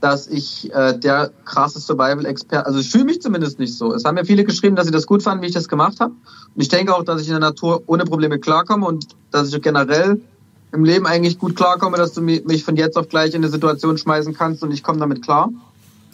dass 0.00 0.28
ich 0.28 0.72
äh, 0.72 0.96
der 0.98 1.30
krasse 1.44 1.80
Survival-Experte, 1.80 2.66
also 2.66 2.78
ich 2.78 2.90
fühle 2.90 3.04
mich 3.04 3.20
zumindest 3.20 3.58
nicht 3.58 3.74
so. 3.74 3.92
Es 3.94 4.04
haben 4.04 4.14
mir 4.14 4.24
viele 4.24 4.44
geschrieben, 4.44 4.76
dass 4.76 4.86
sie 4.86 4.92
das 4.92 5.06
gut 5.06 5.22
fanden, 5.22 5.42
wie 5.42 5.48
ich 5.48 5.54
das 5.54 5.68
gemacht 5.68 5.98
habe. 6.00 6.12
Und 6.12 6.62
ich 6.62 6.68
denke 6.68 6.94
auch, 6.94 7.04
dass 7.04 7.20
ich 7.20 7.28
in 7.28 7.32
der 7.32 7.40
Natur 7.40 7.82
ohne 7.86 8.04
Probleme 8.04 8.38
klarkomme 8.38 8.86
und 8.86 9.08
dass 9.30 9.52
ich 9.52 9.60
generell 9.60 10.20
im 10.72 10.84
Leben 10.84 11.06
eigentlich 11.06 11.38
gut 11.38 11.56
klarkomme, 11.56 11.96
dass 11.96 12.12
du 12.12 12.20
mich 12.20 12.64
von 12.64 12.76
jetzt 12.76 12.96
auf 12.96 13.08
gleich 13.08 13.34
in 13.34 13.42
eine 13.42 13.48
Situation 13.48 13.98
schmeißen 13.98 14.34
kannst 14.34 14.62
und 14.62 14.70
ich 14.70 14.82
komme 14.82 14.98
damit 14.98 15.22
klar. 15.22 15.50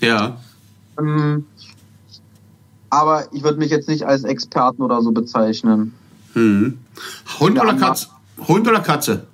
Ja. 0.01 0.39
Ähm, 0.99 1.47
aber 2.89 3.33
ich 3.33 3.43
würde 3.43 3.59
mich 3.59 3.71
jetzt 3.71 3.89
nicht 3.89 4.07
als 4.07 4.25
Experten 4.25 4.83
oder 4.83 5.03
so 5.03 5.11
bezeichnen. 5.13 5.95
Hm. 6.35 6.79
Hund, 7.41 7.61
oder 7.61 7.75
Katze? 7.75 8.07
Hund 8.47 8.67
oder 8.69 8.81
Katze? 8.81 9.27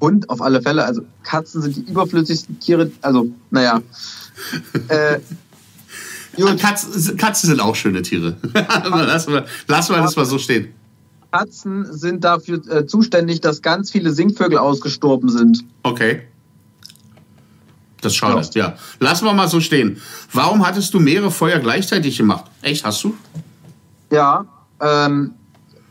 Hund 0.00 0.30
auf 0.30 0.40
alle 0.40 0.62
Fälle. 0.62 0.84
Also 0.84 1.02
Katzen 1.22 1.62
sind 1.62 1.76
die 1.76 1.90
überflüssigsten 1.90 2.60
Tiere. 2.60 2.90
Also, 3.02 3.28
naja. 3.50 3.80
äh, 4.88 5.18
Katzen, 6.56 7.16
Katzen 7.16 7.50
sind 7.50 7.60
auch 7.60 7.74
schöne 7.74 8.02
Tiere. 8.02 8.36
lassen 8.52 9.32
wir, 9.32 9.46
lassen 9.66 9.94
wir 9.94 10.02
das 10.02 10.16
mal 10.16 10.24
so 10.24 10.38
stehen. 10.38 10.68
Katzen 11.32 11.92
sind 11.92 12.24
dafür 12.24 12.66
äh, 12.68 12.86
zuständig, 12.86 13.40
dass 13.40 13.60
ganz 13.60 13.90
viele 13.90 14.12
Singvögel 14.12 14.58
ausgestorben 14.58 15.28
sind. 15.28 15.64
Okay. 15.82 16.22
Das 18.00 18.14
schadet, 18.14 18.54
ja. 18.54 18.68
ja. 18.68 18.76
Lassen 19.00 19.24
wir 19.24 19.32
mal 19.32 19.48
so 19.48 19.60
stehen. 19.60 20.00
Warum 20.32 20.64
hattest 20.64 20.94
du 20.94 21.00
mehrere 21.00 21.30
Feuer 21.30 21.58
gleichzeitig 21.58 22.16
gemacht? 22.16 22.44
Echt, 22.62 22.84
hast 22.84 23.02
du? 23.02 23.14
Ja, 24.10 24.46
ähm, 24.80 25.34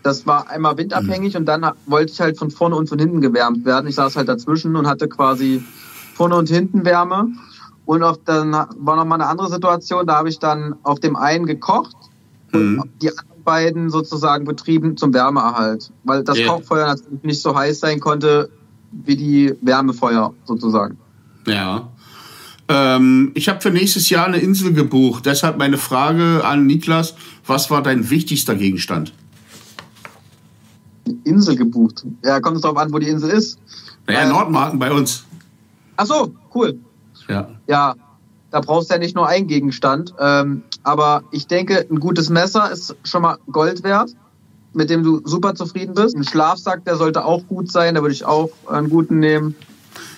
das 0.03 0.25
war 0.25 0.49
einmal 0.49 0.77
windabhängig 0.77 1.33
mhm. 1.33 1.39
und 1.39 1.45
dann 1.45 1.65
wollte 1.85 2.13
ich 2.13 2.19
halt 2.19 2.37
von 2.37 2.51
vorne 2.51 2.75
und 2.75 2.87
von 2.87 2.99
hinten 2.99 3.21
gewärmt 3.21 3.65
werden. 3.65 3.87
Ich 3.87 3.95
saß 3.95 4.15
halt 4.15 4.29
dazwischen 4.29 4.75
und 4.75 4.87
hatte 4.87 5.07
quasi 5.07 5.63
vorne 6.15 6.35
und 6.35 6.49
hinten 6.49 6.85
Wärme. 6.85 7.27
Und 7.85 8.03
auf, 8.03 8.19
dann 8.25 8.51
war 8.51 8.95
noch 8.97 9.05
mal 9.05 9.15
eine 9.15 9.27
andere 9.27 9.49
Situation, 9.49 10.05
da 10.05 10.15
habe 10.15 10.29
ich 10.29 10.39
dann 10.39 10.75
auf 10.83 10.99
dem 10.99 11.15
einen 11.15 11.45
gekocht 11.45 11.95
mhm. 12.51 12.81
und 12.81 13.01
die 13.01 13.09
anderen 13.09 13.43
beiden 13.43 13.89
sozusagen 13.89 14.43
betrieben 14.45 14.97
zum 14.97 15.13
Wärmeerhalt. 15.13 15.91
Weil 16.03 16.23
das 16.23 16.37
yeah. 16.37 16.47
Kochfeuer 16.49 16.87
natürlich 16.87 17.23
nicht 17.23 17.41
so 17.41 17.55
heiß 17.55 17.79
sein 17.79 17.99
konnte 17.99 18.49
wie 18.91 19.15
die 19.15 19.53
Wärmefeuer 19.61 20.33
sozusagen. 20.45 20.97
Ja. 21.45 21.89
Ähm, 22.67 23.31
ich 23.35 23.47
habe 23.47 23.61
für 23.61 23.71
nächstes 23.71 24.09
Jahr 24.09 24.25
eine 24.25 24.37
Insel 24.37 24.73
gebucht. 24.73 25.25
Deshalb 25.25 25.57
meine 25.57 25.77
Frage 25.77 26.41
an 26.43 26.65
Niklas: 26.65 27.15
Was 27.45 27.71
war 27.71 27.81
dein 27.81 28.09
wichtigster 28.09 28.55
Gegenstand? 28.55 29.13
Insel 31.23 31.55
gebucht. 31.55 32.05
Ja, 32.23 32.39
kommt 32.39 32.57
es 32.57 32.61
darauf 32.61 32.77
an, 32.77 32.91
wo 32.93 32.99
die 32.99 33.09
Insel 33.09 33.29
ist. 33.29 33.59
Naja, 34.07 34.21
äh, 34.21 34.29
Nordmarken 34.29 34.79
bei 34.79 34.91
uns. 34.91 35.25
Ach 35.97 36.05
so, 36.05 36.33
cool. 36.53 36.79
Ja. 37.27 37.49
Ja, 37.67 37.95
da 38.51 38.61
brauchst 38.61 38.89
du 38.89 38.93
ja 38.93 38.99
nicht 38.99 39.15
nur 39.15 39.27
einen 39.27 39.47
Gegenstand. 39.47 40.13
Ähm, 40.19 40.63
aber 40.83 41.23
ich 41.31 41.47
denke, 41.47 41.85
ein 41.89 41.99
gutes 41.99 42.29
Messer 42.29 42.71
ist 42.71 42.95
schon 43.03 43.21
mal 43.21 43.37
Gold 43.51 43.83
wert, 43.83 44.11
mit 44.73 44.89
dem 44.89 45.03
du 45.03 45.21
super 45.25 45.55
zufrieden 45.55 45.95
bist. 45.95 46.15
Ein 46.15 46.23
Schlafsack, 46.23 46.85
der 46.85 46.95
sollte 46.95 47.25
auch 47.25 47.45
gut 47.47 47.71
sein, 47.71 47.95
da 47.95 48.01
würde 48.01 48.13
ich 48.13 48.25
auch 48.25 48.49
einen 48.67 48.89
guten 48.89 49.19
nehmen. 49.19 49.55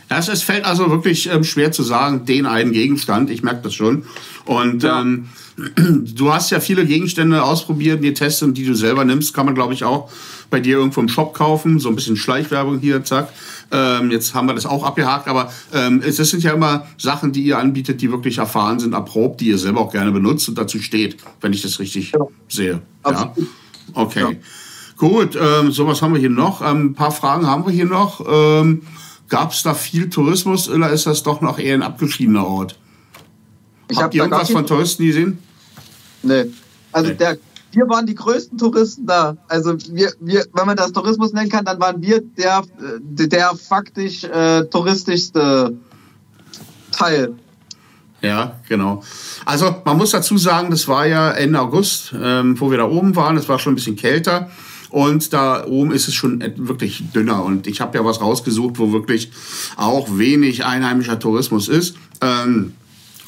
Ja, 0.10 0.18
es, 0.18 0.42
fällt 0.42 0.66
also 0.66 0.90
wirklich 0.90 1.32
ähm, 1.32 1.44
schwer 1.44 1.72
zu 1.72 1.84
sagen, 1.84 2.26
den 2.26 2.48
einen 2.48 2.72
Gegenstand. 2.72 3.30
Ich 3.30 3.44
merke 3.44 3.62
das 3.62 3.76
schon. 3.76 4.06
Und 4.50 4.82
ja. 4.82 5.02
ähm, 5.02 5.28
du 6.16 6.34
hast 6.34 6.50
ja 6.50 6.60
viele 6.60 6.84
Gegenstände 6.84 7.44
ausprobiert, 7.44 8.02
getestet 8.02 8.48
und 8.48 8.58
die 8.58 8.66
du 8.66 8.74
selber 8.74 9.06
nimmst, 9.06 9.32
kann 9.36 9.46
man 9.46 9.54
glaube 9.54 9.76
ich 9.76 9.84
auch 9.84 10.10
bei 10.50 10.60
dir 10.60 10.80
irgendwo 10.80 11.02
im 11.02 11.08
Shop 11.08 11.36
kaufen. 11.36 11.78
So 11.78 11.88
ein 11.88 11.96
bisschen 11.96 12.18
Schleichwerbung 12.18 12.80
hier, 12.80 13.04
zack. 13.04 13.32
Ähm, 13.72 14.10
jetzt 14.10 14.34
haben 14.34 14.48
wir 14.48 14.56
das 14.56 14.66
auch 14.66 14.84
abgehakt, 14.84 15.28
aber 15.28 15.54
ähm, 15.72 16.02
es, 16.04 16.18
es 16.18 16.32
sind 16.32 16.42
ja 16.42 16.54
immer 16.54 16.88
Sachen, 16.98 17.32
die 17.32 17.44
ihr 17.44 17.60
anbietet, 17.60 18.02
die 18.02 18.12
wirklich 18.12 18.40
erfahren 18.40 18.80
sind, 18.80 18.94
erprobt, 18.94 19.40
die 19.40 19.50
ihr 19.50 19.60
selber 19.60 19.82
auch 19.82 19.92
gerne 19.92 20.12
benutzt 20.12 20.50
und 20.50 20.58
dazu 20.58 20.80
steht, 20.80 21.18
wenn 21.42 21.54
ich 21.54 21.62
das 21.62 21.80
richtig 21.80 22.14
ja. 22.14 22.20
sehe. 22.48 22.82
Ja? 23.06 23.36
Okay. 23.94 24.22
Ja. 24.22 24.32
Gut, 24.98 25.38
ähm, 25.40 25.72
so 25.72 25.86
was 25.86 26.02
haben 26.02 26.16
wir 26.16 26.20
hier 26.20 26.32
noch. 26.32 26.68
Ähm, 26.68 26.88
ein 26.88 26.94
paar 26.96 27.12
Fragen 27.12 27.46
haben 27.46 27.68
wir 27.68 27.72
hier 27.72 27.86
noch. 27.86 28.26
Ähm, 28.28 28.82
Gab 29.28 29.52
es 29.52 29.62
da 29.62 29.76
viel 29.76 30.10
Tourismus 30.10 30.68
oder 30.68 30.90
ist 30.90 31.06
das 31.06 31.22
doch 31.22 31.40
noch 31.40 31.60
eher 31.60 31.76
ein 31.76 31.84
abgeschiedener 31.84 32.48
Ort? 32.48 32.80
Ich 33.90 33.98
Habt 33.98 34.06
hab 34.06 34.14
ihr 34.14 34.24
irgendwas 34.24 34.52
von 34.52 34.66
Touristen 34.66 35.06
gesehen? 35.06 35.40
Nee. 36.24 36.46
Also 36.92 37.10
nee. 37.10 37.16
Der, 37.16 37.38
wir 37.72 37.88
waren 37.90 38.06
die 38.06 38.16
größten 38.16 38.58
Touristen 38.58 39.06
da. 39.06 39.36
Also 39.48 39.76
wir, 39.92 40.14
wir, 40.20 40.46
wenn 40.54 40.66
man 40.66 40.78
das 40.78 40.92
Tourismus 40.92 41.34
nennen 41.34 41.50
kann, 41.50 41.66
dann 41.66 41.80
waren 41.80 42.02
wir 42.02 42.22
der, 42.22 42.64
der 43.00 43.56
faktisch 43.56 44.24
äh, 44.24 44.64
touristischste 44.66 45.76
Teil. 46.92 47.34
Ja, 48.22 48.60
genau. 48.68 49.04
Also 49.46 49.76
man 49.86 49.98
muss 49.98 50.12
dazu 50.12 50.38
sagen, 50.38 50.72
das 50.72 50.88
war 50.88 51.08
ja 51.08 51.32
Ende 51.32 51.60
August, 51.60 52.14
ähm, 52.20 52.60
wo 52.60 52.70
wir 52.70 52.78
da 52.78 52.86
oben 52.86 53.16
waren. 53.16 53.38
Es 53.38 53.48
war 53.50 53.60
schon 53.60 53.74
ein 53.74 53.76
bisschen 53.76 53.96
kälter. 53.96 54.50
Und 54.90 55.34
da 55.34 55.66
oben 55.66 55.92
ist 55.92 56.08
es 56.08 56.16
schon 56.16 56.44
wirklich 56.58 57.04
dünner. 57.14 57.44
Und 57.44 57.68
ich 57.68 57.80
habe 57.80 57.98
ja 57.98 58.04
was 58.04 58.22
rausgesucht, 58.22 58.80
wo 58.80 58.92
wirklich 58.92 59.32
auch 59.78 60.18
wenig 60.18 60.66
einheimischer 60.66 61.20
Tourismus 61.20 61.68
ist. 61.68 61.96
Ähm, 62.22 62.74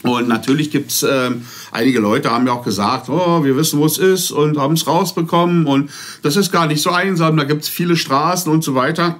und 0.03 0.27
natürlich 0.27 0.71
gibt's 0.71 1.03
ähm, 1.07 1.43
einige 1.71 1.99
Leute, 1.99 2.31
haben 2.31 2.47
ja 2.47 2.53
auch 2.53 2.63
gesagt, 2.63 3.07
oh, 3.09 3.43
wir 3.43 3.55
wissen, 3.55 3.79
wo 3.79 3.85
es 3.85 3.97
ist 3.97 4.31
und 4.31 4.57
haben 4.57 4.73
es 4.73 4.87
rausbekommen. 4.87 5.67
Und 5.67 5.91
das 6.23 6.35
ist 6.35 6.51
gar 6.51 6.65
nicht 6.65 6.81
so 6.81 6.89
einsam, 6.89 7.37
da 7.37 7.43
gibt's 7.43 7.69
viele 7.69 7.95
Straßen 7.95 8.51
und 8.51 8.63
so 8.63 8.73
weiter. 8.73 9.17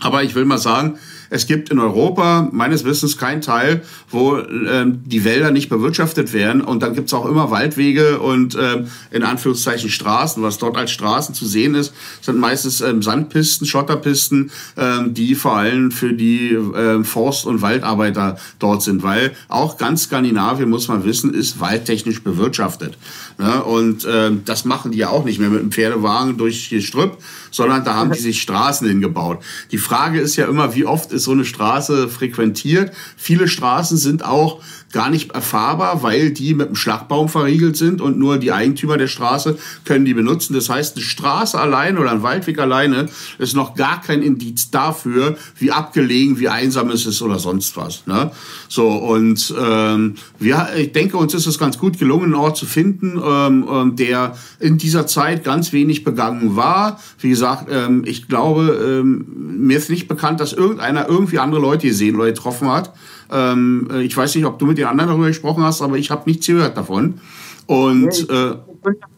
Aber 0.00 0.22
ich 0.22 0.34
will 0.34 0.44
mal 0.44 0.58
sagen, 0.58 0.98
es 1.34 1.48
gibt 1.48 1.68
in 1.70 1.80
Europa 1.80 2.48
meines 2.52 2.84
Wissens 2.84 3.18
keinen 3.18 3.40
Teil, 3.40 3.82
wo 4.08 4.38
ähm, 4.38 5.02
die 5.04 5.24
Wälder 5.24 5.50
nicht 5.50 5.68
bewirtschaftet 5.68 6.32
werden. 6.32 6.60
Und 6.60 6.84
dann 6.84 6.94
gibt 6.94 7.08
es 7.08 7.14
auch 7.14 7.26
immer 7.26 7.50
Waldwege 7.50 8.20
und 8.20 8.56
ähm, 8.58 8.86
in 9.10 9.24
Anführungszeichen 9.24 9.90
Straßen. 9.90 10.44
Was 10.44 10.58
dort 10.58 10.76
als 10.76 10.92
Straßen 10.92 11.34
zu 11.34 11.44
sehen 11.44 11.74
ist, 11.74 11.92
sind 12.20 12.38
meistens 12.38 12.80
ähm, 12.82 13.02
Sandpisten, 13.02 13.66
Schotterpisten, 13.66 14.52
ähm, 14.76 15.12
die 15.12 15.34
vor 15.34 15.56
allem 15.56 15.90
für 15.90 16.12
die 16.12 16.50
ähm, 16.50 17.04
Forst- 17.04 17.46
und 17.46 17.62
Waldarbeiter 17.62 18.38
dort 18.60 18.82
sind. 18.82 19.02
Weil 19.02 19.32
auch 19.48 19.76
ganz 19.76 20.04
Skandinavien, 20.04 20.70
muss 20.70 20.86
man 20.86 21.04
wissen, 21.04 21.34
ist 21.34 21.58
waldtechnisch 21.58 22.22
bewirtschaftet. 22.22 22.96
Ne? 23.38 23.64
Und 23.64 24.06
ähm, 24.10 24.42
das 24.44 24.64
machen 24.64 24.92
die 24.92 24.98
ja 24.98 25.08
auch 25.08 25.24
nicht 25.24 25.38
mehr 25.38 25.50
mit 25.50 25.60
einem 25.60 25.72
Pferdewagen 25.72 26.36
durch 26.36 26.70
Gestrüpp, 26.70 27.18
sondern 27.50 27.84
da 27.84 27.94
haben 27.94 28.12
die 28.12 28.18
sich 28.18 28.40
Straßen 28.40 28.86
hingebaut. 28.86 29.42
Die 29.72 29.78
Frage 29.78 30.20
ist 30.20 30.36
ja 30.36 30.46
immer, 30.46 30.74
wie 30.74 30.86
oft 30.86 31.12
ist 31.12 31.24
so 31.24 31.32
eine 31.32 31.44
Straße 31.44 32.08
frequentiert? 32.08 32.92
Viele 33.16 33.48
Straßen 33.48 33.96
sind 33.96 34.24
auch 34.24 34.60
gar 34.94 35.10
nicht 35.10 35.32
erfahrbar, 35.32 36.02
weil 36.02 36.30
die 36.30 36.54
mit 36.54 36.68
einem 36.68 36.76
Schlagbaum 36.76 37.28
verriegelt 37.28 37.76
sind 37.76 38.00
und 38.00 38.16
nur 38.16 38.38
die 38.38 38.52
Eigentümer 38.52 38.96
der 38.96 39.08
Straße 39.08 39.58
können 39.84 40.04
die 40.04 40.14
benutzen. 40.14 40.54
Das 40.54 40.70
heißt, 40.70 40.96
eine 40.96 41.04
Straße 41.04 41.58
alleine 41.58 41.98
oder 41.98 42.12
ein 42.12 42.22
Waldweg 42.22 42.60
alleine 42.60 43.08
ist 43.38 43.56
noch 43.56 43.74
gar 43.74 44.00
kein 44.00 44.22
Indiz 44.22 44.70
dafür, 44.70 45.36
wie 45.58 45.72
abgelegen, 45.72 46.38
wie 46.38 46.48
einsam 46.48 46.90
es 46.90 47.06
ist 47.06 47.22
oder 47.22 47.40
sonst 47.40 47.76
was. 47.76 48.06
Ne? 48.06 48.30
So 48.68 48.88
und 48.88 49.52
ähm, 49.60 50.14
wir, 50.38 50.68
ich 50.76 50.92
denke, 50.92 51.16
uns 51.16 51.34
ist 51.34 51.48
es 51.48 51.58
ganz 51.58 51.76
gut 51.76 51.98
gelungen, 51.98 52.26
einen 52.26 52.34
Ort 52.34 52.56
zu 52.56 52.64
finden, 52.64 53.20
ähm, 53.22 53.66
ähm, 53.68 53.96
der 53.96 54.36
in 54.60 54.78
dieser 54.78 55.08
Zeit 55.08 55.42
ganz 55.42 55.72
wenig 55.72 56.04
begangen 56.04 56.54
war. 56.54 57.00
Wie 57.18 57.30
gesagt, 57.30 57.68
ähm, 57.68 58.04
ich 58.06 58.28
glaube, 58.28 59.00
ähm, 59.02 59.26
mir 59.66 59.76
ist 59.76 59.90
nicht 59.90 60.06
bekannt, 60.06 60.38
dass 60.38 60.52
irgendeiner 60.52 61.08
irgendwie 61.08 61.40
andere 61.40 61.60
Leute 61.60 61.88
gesehen 61.88 62.14
oder 62.14 62.26
getroffen 62.26 62.68
hat. 62.68 62.92
Ähm, 63.30 63.88
äh, 63.90 64.02
ich 64.02 64.16
weiß 64.16 64.34
nicht, 64.34 64.44
ob 64.44 64.58
du 64.58 64.66
mit 64.66 64.78
den 64.78 64.86
anderen 64.86 65.10
darüber 65.10 65.26
gesprochen 65.26 65.62
hast, 65.62 65.82
aber 65.82 65.96
ich 65.96 66.10
habe 66.10 66.22
nichts 66.26 66.46
gehört 66.46 66.76
davon. 66.76 67.20
Und 67.66 68.10
ich 68.10 68.30
äh, 68.30 68.56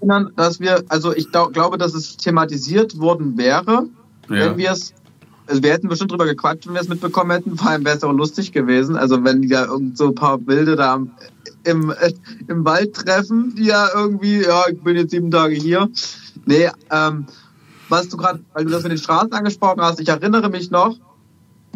erinnern, 0.01 0.31
dass 0.37 0.61
wir, 0.61 0.85
also 0.89 1.15
ich 1.15 1.31
glaube, 1.33 1.79
dass 1.79 1.95
es 1.95 2.17
thematisiert 2.17 2.99
worden 2.99 3.37
wäre, 3.37 3.87
ja. 4.29 4.37
wenn 4.37 4.57
wir 4.57 4.73
es 4.73 4.93
also 5.49 5.63
wir 5.63 5.73
hätten 5.73 5.89
bestimmt 5.89 6.11
drüber 6.11 6.27
gequatscht, 6.27 6.67
wenn 6.67 6.75
wir 6.75 6.81
es 6.81 6.89
mitbekommen 6.89 7.31
hätten. 7.31 7.57
Vor 7.57 7.71
allem 7.71 7.85
wäre 7.85 7.97
es 7.97 8.03
auch 8.03 8.13
lustig 8.13 8.53
gewesen. 8.53 8.97
Also 8.97 9.23
wenn 9.23 9.43
die 9.43 9.49
ja 9.49 9.65
irgend 9.65 9.97
so 9.97 10.09
ein 10.09 10.15
paar 10.15 10.45
Wilde 10.47 10.77
da 10.77 11.01
im, 11.65 11.91
äh, 11.91 12.13
im 12.49 12.65
Wald 12.65 12.95
treffen, 12.95 13.55
die 13.57 13.67
ja 13.67 13.89
irgendwie, 13.95 14.43
ja, 14.43 14.65
ich 14.69 14.81
bin 14.83 14.97
jetzt 14.97 15.13
sieben 15.13 15.31
Tage 15.31 15.55
hier. 15.55 15.89
Nee, 16.47 16.69
ähm, 16.91 17.27
was 17.89 18.09
du 18.09 18.17
gerade, 18.17 18.41
weil 18.53 18.65
du 18.65 18.71
das 18.71 18.83
mit 18.83 18.93
den 18.93 18.99
Straßen 18.99 19.33
angesprochen 19.33 19.81
hast, 19.81 20.01
ich 20.01 20.09
erinnere 20.09 20.51
mich 20.51 20.71
noch, 20.71 20.97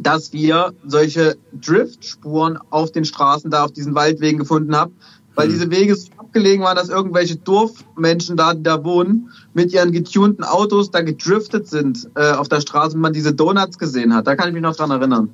dass 0.02 0.32
wir 0.32 0.72
solche 0.86 1.36
Driftspuren 1.52 2.58
auf 2.70 2.92
den 2.92 3.04
Straßen 3.04 3.50
da 3.50 3.64
auf 3.64 3.72
diesen 3.72 3.94
Waldwegen 3.94 4.38
gefunden 4.38 4.74
haben, 4.74 4.96
weil 5.34 5.48
mhm. 5.48 5.52
diese 5.52 5.70
Wege 5.70 5.94
so 5.96 6.10
abgelegen 6.16 6.64
waren, 6.64 6.76
dass 6.76 6.88
irgendwelche 6.88 7.36
Dorfmenschen 7.36 8.36
da, 8.36 8.54
die 8.54 8.62
da 8.62 8.84
wohnen, 8.84 9.30
mit 9.54 9.72
ihren 9.72 9.92
getunten 9.92 10.44
Autos 10.44 10.90
da 10.90 11.00
gedriftet 11.00 11.68
sind 11.68 12.08
äh, 12.14 12.32
auf 12.32 12.48
der 12.48 12.60
Straße 12.60 12.94
und 12.94 13.02
man 13.02 13.12
diese 13.12 13.34
Donuts 13.34 13.78
gesehen 13.78 14.14
hat. 14.14 14.26
Da 14.26 14.36
kann 14.36 14.48
ich 14.48 14.54
mich 14.54 14.62
noch 14.62 14.76
dran 14.76 14.90
erinnern. 14.90 15.30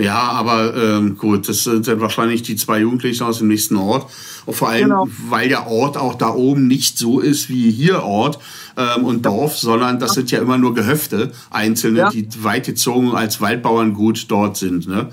Ja, 0.00 0.18
aber 0.32 0.74
ähm, 0.76 1.16
gut, 1.16 1.48
das 1.48 1.64
sind 1.64 1.86
dann 1.86 2.00
wahrscheinlich 2.00 2.42
die 2.42 2.56
zwei 2.56 2.80
Jugendlichen 2.80 3.24
aus 3.24 3.38
dem 3.38 3.48
nächsten 3.48 3.76
Ort. 3.76 4.10
Und 4.46 4.54
vor 4.54 4.68
allem, 4.68 4.84
genau. 4.84 5.08
weil 5.28 5.48
der 5.48 5.66
Ort 5.66 5.96
auch 5.96 6.14
da 6.14 6.30
oben 6.30 6.66
nicht 6.66 6.98
so 6.98 7.20
ist 7.20 7.48
wie 7.48 7.70
hier 7.70 8.02
Ort 8.02 8.38
ähm, 8.76 9.04
und 9.04 9.26
Dorf, 9.26 9.58
sondern 9.58 9.98
das 9.98 10.14
sind 10.14 10.30
ja 10.30 10.40
immer 10.40 10.58
nur 10.58 10.74
Gehöfte, 10.74 11.32
einzelne, 11.50 11.98
ja. 11.98 12.10
die 12.10 12.28
weit 12.42 12.66
gezogen 12.66 13.14
als 13.14 13.40
Waldbauerngut 13.40 14.30
dort 14.30 14.56
sind. 14.56 14.88
Ne? 14.88 15.08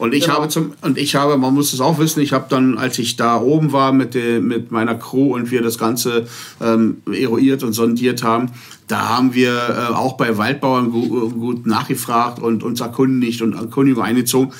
Und 0.00 0.14
ich 0.14 0.24
genau. 0.24 0.36
habe 0.36 0.48
zum 0.48 0.72
und 0.80 0.96
ich 0.96 1.14
habe, 1.14 1.36
man 1.36 1.52
muss 1.52 1.74
es 1.74 1.80
auch 1.82 1.98
wissen, 1.98 2.20
ich 2.20 2.32
habe 2.32 2.46
dann, 2.48 2.78
als 2.78 2.98
ich 2.98 3.16
da 3.16 3.38
oben 3.38 3.70
war 3.70 3.92
mit 3.92 4.14
der, 4.14 4.40
mit 4.40 4.70
meiner 4.70 4.94
Crew 4.94 5.34
und 5.34 5.50
wir 5.50 5.60
das 5.60 5.76
Ganze 5.76 6.26
ähm, 6.58 7.02
eruiert 7.12 7.62
und 7.62 7.74
sondiert 7.74 8.22
haben, 8.22 8.50
da 8.88 9.10
haben 9.10 9.34
wir 9.34 9.52
äh, 9.52 9.92
auch 9.92 10.16
bei 10.16 10.38
Waldbauern 10.38 10.90
gut, 10.90 11.34
gut 11.34 11.66
nachgefragt 11.66 12.38
und 12.38 12.62
uns 12.62 12.80
erkundigt 12.80 13.42
und 13.42 13.54
Erkundigung 13.54 14.02
eingezogen. 14.02 14.54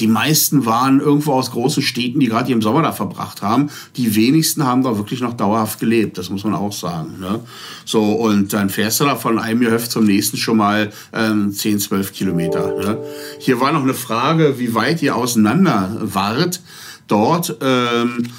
Die 0.00 0.06
meisten 0.08 0.66
waren 0.66 1.00
irgendwo 1.00 1.32
aus 1.32 1.52
großen 1.52 1.82
Städten, 1.82 2.20
die 2.20 2.26
gerade 2.26 2.50
ihren 2.50 2.62
Sommer 2.62 2.82
da 2.82 2.92
verbracht 2.92 3.42
haben. 3.42 3.70
Die 3.96 4.16
wenigsten 4.16 4.64
haben 4.64 4.82
da 4.82 4.96
wirklich 4.96 5.20
noch 5.20 5.34
dauerhaft 5.34 5.78
gelebt, 5.78 6.18
das 6.18 6.30
muss 6.30 6.44
man 6.44 6.54
auch 6.54 6.72
sagen. 6.72 7.20
Ne? 7.20 7.40
So, 7.84 8.02
und 8.02 8.52
dann 8.52 8.70
fährst 8.70 9.00
du 9.00 9.04
da 9.04 9.14
von 9.14 9.38
einem 9.38 9.60
Gehöft 9.60 9.92
zum 9.92 10.04
nächsten 10.04 10.36
schon 10.36 10.56
mal 10.56 10.92
ähm, 11.12 11.52
10, 11.52 11.78
12 11.78 12.12
Kilometer. 12.12 12.74
Ne? 12.76 12.98
Hier 13.38 13.60
war 13.60 13.72
noch 13.72 13.82
eine 13.82 13.94
Frage, 13.94 14.58
wie 14.58 14.74
weit 14.74 15.00
ihr 15.02 15.14
auseinander 15.14 15.96
wart 16.00 16.60
dort. 17.06 17.56
Ähm, 17.60 18.30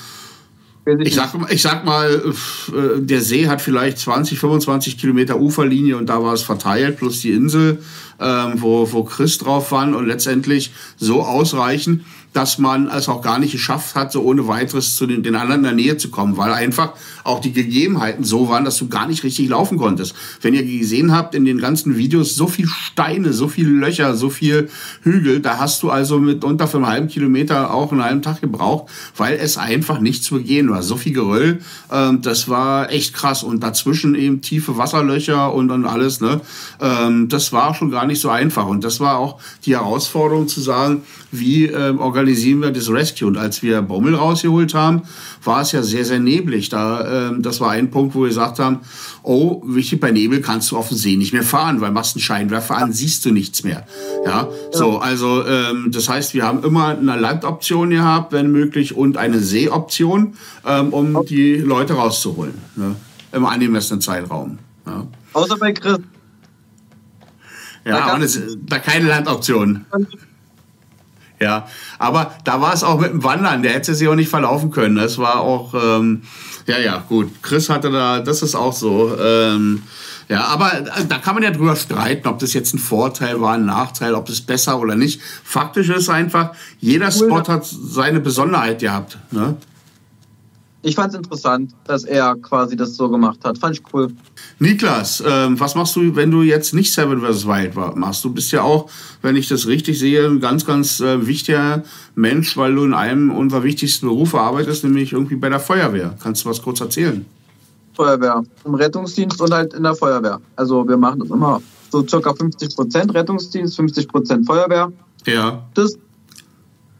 ich 1.00 1.16
sag, 1.16 1.34
ich 1.50 1.62
sag 1.62 1.84
mal, 1.84 2.22
äh, 2.70 3.02
der 3.02 3.22
See 3.22 3.48
hat 3.48 3.62
vielleicht 3.62 3.98
20, 3.98 4.40
25 4.40 4.98
Kilometer 4.98 5.40
Uferlinie 5.40 5.98
und 5.98 6.08
da 6.08 6.22
war 6.22 6.34
es 6.34 6.44
verteilt, 6.44 6.98
plus 6.98 7.22
die 7.22 7.32
Insel, 7.32 7.80
ähm, 8.20 8.54
wo, 8.56 8.92
wo 8.92 9.04
Chris 9.04 9.38
drauf 9.38 9.72
war 9.72 9.88
und 9.88 10.06
letztendlich 10.06 10.72
so 10.98 11.24
ausreichend, 11.24 12.04
dass 12.36 12.58
man 12.58 12.90
es 12.90 13.08
auch 13.08 13.22
gar 13.22 13.40
nicht 13.40 13.54
geschafft 13.54 13.96
hat, 13.96 14.12
so 14.12 14.22
ohne 14.22 14.48
weiteres 14.48 14.98
zu 14.98 15.08
den, 15.08 15.24
den 15.24 15.36
anderen 15.36 15.62
in 15.62 15.64
der 15.64 15.74
Nähe 15.74 15.98
zu 15.98 16.10
kommen, 16.10 16.36
weil 16.36 16.52
einfach 16.52 16.92
auch 17.24 17.40
die 17.40 17.54
Gegebenheiten 17.54 18.26
so 18.26 18.50
waren, 18.50 18.66
dass 18.66 18.78
du 18.78 18.90
gar 18.90 19.08
nicht 19.08 19.24
richtig 19.24 19.48
laufen 19.48 19.78
konntest. 19.78 20.14
Wenn 20.42 20.54
ihr 20.54 20.64
gesehen 20.64 21.14
habt 21.14 21.34
in 21.34 21.46
den 21.46 21.60
ganzen 21.60 21.96
Videos, 21.96 22.36
so 22.36 22.48
viel 22.48 22.68
Steine, 22.68 23.32
so 23.32 23.48
viel 23.48 23.70
Löcher, 23.70 24.16
so 24.16 24.30
viel 24.30 24.70
Hügel, 25.02 25.40
da 25.40 25.60
hast 25.60 25.82
du 25.82 25.90
also 25.90 26.20
mit 26.20 26.44
unter 26.44 26.68
für 26.68 26.78
einen 26.78 26.88
halben 26.88 27.08
Kilometer 27.08 27.74
auch 27.74 27.94
einen 27.94 28.04
halben 28.04 28.22
Tag 28.22 28.42
gebraucht, 28.42 28.92
weil 29.16 29.36
es 29.36 29.58
einfach 29.58 30.00
nicht 30.02 30.24
zu 30.24 30.36
begehen 30.36 30.70
war. 30.70 30.84
So 30.84 30.98
viel 30.98 31.14
Geröll, 31.14 31.60
ähm, 31.92 32.22
das 32.22 32.50
war 32.50 32.92
echt 32.92 33.14
krass. 33.14 33.44
Und 33.44 33.64
dazwischen 33.64 34.14
eben 34.14 34.42
tiefe 34.42 34.78
Wasserlöcher 34.78 35.54
und, 35.54 35.72
und 35.72 35.86
alles, 35.86 36.20
ne? 36.20 36.42
Ähm, 36.82 37.30
das 37.30 37.54
war 37.54 37.74
schon 37.74 37.92
gar 37.92 38.06
nicht 38.06 38.20
so 38.20 38.30
einfach. 38.30 38.68
Und 38.68 38.84
das 38.84 39.00
war 39.00 39.18
auch 39.20 39.40
die 39.66 39.76
Herausforderung 39.76 40.50
zu 40.50 40.60
sagen, 40.60 41.04
wie 41.32 41.66
ähm, 41.66 42.00
organisieren 42.26 42.62
wir 42.62 42.72
das 42.72 42.90
Rescue? 42.90 43.28
Und 43.28 43.38
als 43.38 43.62
wir 43.62 43.84
Bommel 43.84 44.16
rausgeholt 44.16 44.74
haben, 44.74 45.04
war 45.44 45.62
es 45.62 45.72
ja 45.74 45.84
sehr, 45.84 46.06
sehr 46.06 46.20
neblig. 46.20 46.70
Da, 46.70 47.30
ähm, 47.30 47.44
das 47.44 47.62
war 47.62 47.72
ein 47.72 47.92
Punkt, 47.92 48.16
wo 48.16 48.22
wir 48.22 48.30
gesagt 48.30 48.58
haben, 48.58 48.80
oh, 49.22 49.62
wichtig, 49.64 50.00
bei 50.00 50.10
Nebel 50.10 50.42
kannst 50.42 50.72
du 50.72 50.78
auf 50.78 50.88
dem 50.90 50.98
See 50.98 51.18
nicht 51.18 51.34
mehr 51.34 51.44
fahren, 51.44 51.82
weil 51.82 51.92
machst 51.92 52.16
einen 52.16 52.24
Scheinwerfer 52.24 52.78
an, 52.78 52.94
siehst 52.94 53.26
du 53.26 53.32
nichts 53.32 53.64
mehr. 53.64 53.86
Ja, 54.26 54.50
so, 54.72 54.98
also 54.98 55.46
ähm, 55.46 55.92
das 55.92 56.10
heißt, 56.10 56.34
wir 56.34 56.44
haben 56.44 56.64
immer 56.64 56.98
eine 56.98 57.16
Landoption 57.16 57.92
gehabt, 57.92 58.34
wenn 58.34 58.52
möglich, 58.52 58.96
und 58.96 59.18
eine 59.18 59.40
Seeoption, 59.40 60.34
ähm, 60.66 60.94
um 60.94 61.26
die 61.28 61.58
Leute 61.58 61.94
rauszuholen. 61.94 62.56
Ne? 62.76 62.96
Im 63.34 63.46
angemessenen 63.46 64.02
Zeitraum. 64.02 64.58
Ja. 64.88 65.06
Außer 65.34 65.58
bei 65.58 65.74
Chris. 65.74 66.00
Ja, 67.86 68.08
da, 68.08 68.16
und 68.16 68.24
es, 68.24 68.40
da 68.66 68.80
keine 68.80 69.10
Landoption. 69.10 69.86
Ja, 71.40 71.68
aber 72.00 72.34
da 72.44 72.62
war 72.62 72.74
es 72.74 72.84
auch 72.84 73.00
mit 73.00 73.12
dem 73.12 73.24
Wandern, 73.24 73.62
der 73.62 73.74
hätte 73.74 73.94
sich 73.94 74.08
auch 74.08 74.16
nicht 74.16 74.30
verlaufen 74.30 74.72
können. 74.72 74.96
Das 74.96 75.18
war 75.18 75.42
auch, 75.42 75.74
ähm, 75.74 76.24
ja, 76.66 76.78
ja, 76.80 77.04
gut. 77.10 77.30
Chris 77.42 77.70
hatte 77.70 77.92
da, 77.92 78.20
das 78.20 78.42
ist 78.42 78.56
auch 78.56 78.74
so. 78.74 79.18
Ähm, 79.20 79.84
ja, 80.28 80.46
aber 80.46 80.74
äh, 80.74 81.06
da 81.08 81.18
kann 81.18 81.36
man 81.36 81.44
ja 81.44 81.52
drüber 81.52 81.76
streiten, 81.76 82.28
ob 82.28 82.40
das 82.40 82.54
jetzt 82.54 82.74
ein 82.74 82.80
Vorteil 82.80 83.42
war, 83.42 83.54
ein 83.54 83.66
Nachteil, 83.66 84.16
ob 84.16 84.30
es 84.30 84.42
besser 84.42 84.80
oder 84.80 84.96
nicht. 84.96 85.22
Faktisch 85.44 85.90
ist 85.90 86.10
einfach, 86.10 86.52
jeder 86.80 87.12
Spot 87.12 87.48
hat 87.48 87.66
seine 87.66 88.20
Besonderheit 88.20 88.80
gehabt. 88.80 89.18
Ne? 89.32 89.58
Ich 90.86 90.94
fand 90.96 91.12
es 91.12 91.18
interessant, 91.18 91.72
dass 91.86 92.04
er 92.04 92.36
quasi 92.36 92.76
das 92.76 92.96
so 92.96 93.10
gemacht 93.10 93.40
hat. 93.44 93.58
Fand 93.58 93.76
ich 93.76 93.84
cool. 93.92 94.14
Niklas, 94.60 95.24
ähm, 95.26 95.60
was 95.60 95.74
machst 95.74 95.96
du, 95.96 96.16
wenn 96.16 96.30
du 96.30 96.44
jetzt 96.44 96.76
nicht 96.76 96.94
Seven 96.94 97.22
vs. 97.22 97.48
Wild 97.48 97.76
machst? 97.96 98.24
Du 98.24 98.32
bist 98.32 98.52
ja 98.52 98.62
auch, 98.62 98.88
wenn 99.24 99.36
ich 99.36 99.48
das 99.48 99.66
richtig 99.66 99.98
sehe, 99.98 100.28
ein 100.28 100.40
ganz, 100.40 100.64
ganz 100.64 101.00
äh, 101.00 101.26
wichtiger 101.26 101.84
Mensch, 102.14 102.56
weil 102.56 102.76
du 102.76 102.84
in 102.84 102.94
einem 102.94 103.32
unserer 103.32 103.64
wichtigsten 103.64 104.06
Berufe 104.06 104.40
arbeitest, 104.40 104.84
nämlich 104.84 105.12
irgendwie 105.12 105.38
bei 105.38 105.50
der 105.50 105.60
Feuerwehr. 105.60 106.14
Kannst 106.22 106.46
du 106.46 106.50
was 106.50 106.62
kurz 106.62 106.80
erzählen? 106.82 107.26
Feuerwehr, 107.96 108.44
im 108.64 108.76
Rettungsdienst 108.76 109.42
und 109.42 109.52
halt 109.52 109.74
in 109.74 109.82
der 109.82 109.96
Feuerwehr. 109.96 110.40
Also 110.56 110.88
wir 110.88 110.98
machen 110.98 111.20
das 111.22 111.32
immer 111.32 111.64
so 111.90 112.08
circa 112.08 112.32
50 112.32 112.76
Prozent 112.76 113.12
Rettungsdienst, 113.12 113.76
50 113.76 114.08
Prozent 114.08 114.46
Feuerwehr. 114.46 114.92
Ja. 115.26 115.66
Das, 115.74 115.98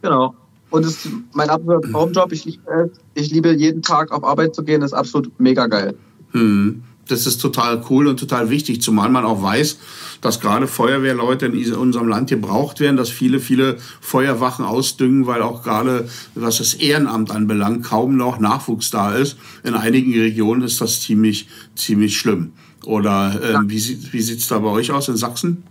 genau. 0.02 0.34
Und 0.70 0.84
es 0.84 1.04
ist 1.04 1.12
mein 1.32 1.48
absoluter 1.48 1.90
Traumjob. 1.90 2.32
Ich 2.32 2.44
liebe 2.44 2.62
es. 2.70 2.90
Ich 3.14 3.30
liebe 3.30 3.54
jeden 3.54 3.82
Tag 3.82 4.12
auf 4.12 4.24
Arbeit 4.24 4.54
zu 4.54 4.62
gehen. 4.64 4.80
Das 4.80 4.92
ist 4.92 4.98
absolut 4.98 5.30
mega 5.38 5.66
geil. 5.66 5.94
Hm. 6.32 6.82
Das 7.08 7.26
ist 7.26 7.38
total 7.38 7.84
cool 7.88 8.08
und 8.08 8.18
total 8.18 8.50
wichtig, 8.50 8.82
zumal 8.82 9.08
man 9.08 9.24
auch 9.24 9.40
weiß, 9.40 9.78
dass 10.20 10.40
gerade 10.40 10.66
Feuerwehrleute 10.66 11.46
in 11.46 11.74
unserem 11.74 12.08
Land 12.08 12.30
gebraucht 12.30 12.80
werden, 12.80 12.96
dass 12.96 13.10
viele, 13.10 13.38
viele 13.38 13.76
Feuerwachen 14.00 14.64
ausdüngen, 14.64 15.26
weil 15.26 15.40
auch 15.40 15.62
gerade, 15.62 16.08
was 16.34 16.58
das 16.58 16.74
Ehrenamt 16.74 17.30
anbelangt, 17.30 17.84
kaum 17.84 18.16
noch 18.16 18.40
Nachwuchs 18.40 18.90
da 18.90 19.14
ist. 19.14 19.36
In 19.62 19.74
einigen 19.74 20.12
Regionen 20.14 20.62
ist 20.62 20.80
das 20.80 21.00
ziemlich, 21.00 21.46
ziemlich 21.76 22.18
schlimm. 22.18 22.52
Oder 22.84 23.40
ähm, 23.42 23.70
wie, 23.70 23.98
wie 24.12 24.20
sieht 24.20 24.40
es 24.40 24.48
da 24.48 24.58
bei 24.58 24.68
euch 24.68 24.90
aus 24.90 25.08
in 25.08 25.16
Sachsen? 25.16 25.62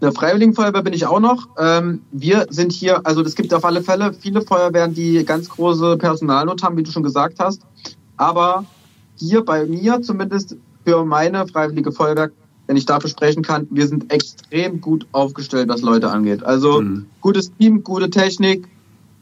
Der 0.00 0.12
Freiwilligenfeuerwehr 0.12 0.82
bin 0.82 0.92
ich 0.92 1.06
auch 1.06 1.20
noch. 1.20 1.48
Ähm, 1.58 2.02
wir 2.12 2.46
sind 2.50 2.72
hier, 2.72 3.06
also 3.06 3.22
es 3.22 3.34
gibt 3.34 3.54
auf 3.54 3.64
alle 3.64 3.82
Fälle 3.82 4.12
viele 4.12 4.42
Feuerwehren, 4.42 4.94
die 4.94 5.24
ganz 5.24 5.48
große 5.48 5.96
Personalnot 5.96 6.62
haben, 6.62 6.76
wie 6.76 6.82
du 6.82 6.90
schon 6.90 7.02
gesagt 7.02 7.38
hast. 7.38 7.62
Aber 8.16 8.64
hier 9.16 9.44
bei 9.44 9.66
mir 9.66 10.02
zumindest 10.02 10.56
für 10.84 11.04
meine 11.04 11.46
Freiwillige 11.46 11.92
Feuerwehr, 11.92 12.30
wenn 12.66 12.76
ich 12.76 12.86
dafür 12.86 13.10
sprechen 13.10 13.42
kann, 13.42 13.66
wir 13.70 13.86
sind 13.86 14.12
extrem 14.12 14.80
gut 14.80 15.06
aufgestellt, 15.12 15.68
was 15.68 15.82
Leute 15.82 16.10
angeht. 16.10 16.42
Also 16.42 16.80
mhm. 16.80 17.06
gutes 17.20 17.52
Team, 17.56 17.82
gute 17.84 18.10
Technik, 18.10 18.68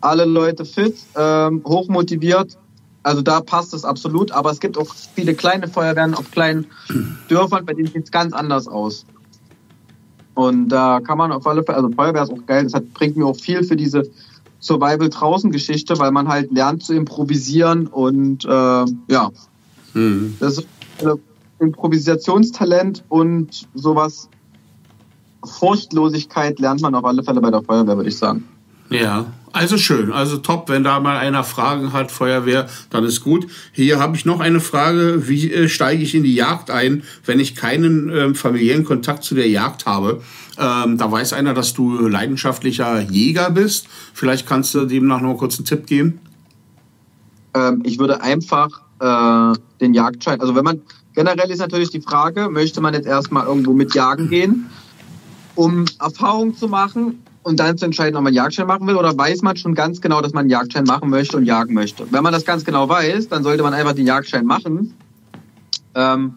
alle 0.01 0.25
Leute 0.25 0.65
fit, 0.65 0.97
ähm, 1.17 1.63
hoch 1.65 1.89
motiviert. 1.89 2.57
Also 3.05 3.21
da 3.21 3.41
passt 3.41 3.75
es 3.75 3.85
absolut. 3.85 4.33
Aber 4.33 4.51
es 4.51 4.61
gibt 4.61 4.79
auch 4.79 4.95
viele 5.15 5.35
kleine 5.35 5.69
Feuerwehren 5.69 6.15
auf 6.15 6.31
kleinen 6.31 6.67
Dörfern, 7.29 7.65
bei 7.65 7.75
denen 7.75 7.89
sieht 7.89 8.05
es 8.05 8.11
ganz 8.11 8.33
anders 8.33 8.69
aus. 8.69 9.07
Und 10.35 10.69
da 10.69 11.01
kann 11.01 11.19
man 11.19 11.33
auf 11.33 11.47
alle 11.47 11.63
Fälle, 11.63 11.79
also 11.79 11.91
Feuerwehr 11.91 12.23
ist 12.23 12.33
auch 12.33 12.47
geil, 12.47 12.65
das 12.65 12.75
hat, 12.75 12.93
bringt 12.95 13.17
mir 13.17 13.27
auch 13.27 13.37
viel 13.37 13.63
für 13.65 13.77
diese 13.77 14.03
Survival 14.61 15.09
draußen 15.09 15.51
Geschichte, 15.51 15.99
weil 15.99 16.13
man 16.13 16.29
halt 16.29 16.53
lernt 16.53 16.83
zu 16.83 16.95
improvisieren 16.95 17.87
und 17.89 18.45
äh, 18.45 18.49
ja, 18.49 19.31
mhm. 19.93 20.37
das 20.41 20.59
ist 20.59 20.67
Improvisationstalent 21.59 23.05
und 23.09 23.69
sowas 23.75 24.29
Furchtlosigkeit 25.45 26.59
lernt 26.59 26.81
man 26.83 26.95
auf 26.95 27.05
alle 27.05 27.23
Fälle 27.23 27.41
bei 27.41 27.51
der 27.51 27.63
Feuerwehr, 27.63 27.97
würde 27.97 28.09
ich 28.09 28.17
sagen. 28.17 28.45
Ja, 28.93 29.27
also 29.53 29.77
schön, 29.77 30.13
also 30.13 30.39
top. 30.39 30.69
Wenn 30.69 30.83
da 30.83 30.99
mal 31.01 31.19
einer 31.19 31.45
Fragen 31.45 31.93
hat, 31.93 32.11
Feuerwehr, 32.11 32.69
dann 32.91 33.05
ist 33.05 33.23
gut. 33.23 33.47
Hier 33.73 33.99
habe 33.99 34.17
ich 34.17 34.25
noch 34.25 34.41
eine 34.41 34.61
Frage. 34.61 35.29
Wie 35.29 35.53
äh, 35.53 35.69
steige 35.69 36.03
ich 36.03 36.15
in 36.15 36.23
die 36.23 36.35
Jagd 36.35 36.71
ein, 36.71 37.03
wenn 37.27 37.39
ich 37.39 37.55
keinen 37.55 38.09
äh, 38.09 38.35
familiären 38.35 38.85
Kontakt 38.85 39.25
zu 39.25 39.35
der 39.35 39.49
Jagd 39.49 39.87
habe? 39.87 40.23
Ähm, 40.59 40.97
da 40.97 41.11
weiß 41.11 41.35
einer, 41.35 41.55
dass 41.55 41.75
du 41.75 42.07
leidenschaftlicher 42.07 43.01
Jäger 43.01 43.51
bist. 43.51 43.89
Vielleicht 44.15 44.47
kannst 44.47 44.75
du 44.75 44.87
dem 44.87 45.07
noch 45.07 45.21
kurz 45.37 45.59
einen 45.59 45.67
Tipp 45.67 45.87
geben. 45.87 46.21
Ähm, 47.55 47.83
ich 47.85 47.99
würde 47.99 48.23
einfach 48.23 48.69
äh, 49.01 49.59
den 49.81 49.93
Jagdschein, 49.93 50.41
also 50.41 50.55
wenn 50.55 50.65
man, 50.65 50.81
generell 51.15 51.51
ist 51.51 51.59
natürlich 51.59 51.91
die 51.91 52.01
Frage, 52.01 52.49
möchte 52.49 52.81
man 52.81 52.95
jetzt 52.95 53.07
erstmal 53.07 53.47
irgendwo 53.47 53.75
mit 53.75 53.95
jagen 53.95 54.31
gehen, 54.31 54.71
um 55.55 55.85
Erfahrung 55.99 56.57
zu 56.57 56.69
machen 56.69 57.19
und 57.43 57.59
dann 57.59 57.77
zu 57.77 57.85
entscheiden, 57.85 58.17
ob 58.17 58.23
man 58.23 58.35
Jagdschein 58.35 58.67
machen 58.67 58.87
will 58.87 58.97
oder 58.97 59.17
weiß 59.17 59.43
man 59.43 59.57
schon 59.57 59.75
ganz 59.75 60.01
genau, 60.01 60.21
dass 60.21 60.33
man 60.33 60.43
einen 60.43 60.51
Jagdschein 60.51 60.85
machen 60.85 61.11
möchte 61.11 61.37
und 61.37 61.45
jagen 61.45 61.75
möchte. 61.75 62.07
Wenn 62.11 62.23
man 62.23 62.33
das 62.33 62.45
ganz 62.45 62.65
genau 62.65 62.89
weiß, 62.89 63.29
dann 63.29 63.43
sollte 63.43 63.63
man 63.63 63.75
einfach 63.75 63.95
den 63.95 64.07
Jagdschein 64.07 64.47
machen, 64.47 64.95
ähm, 65.95 66.35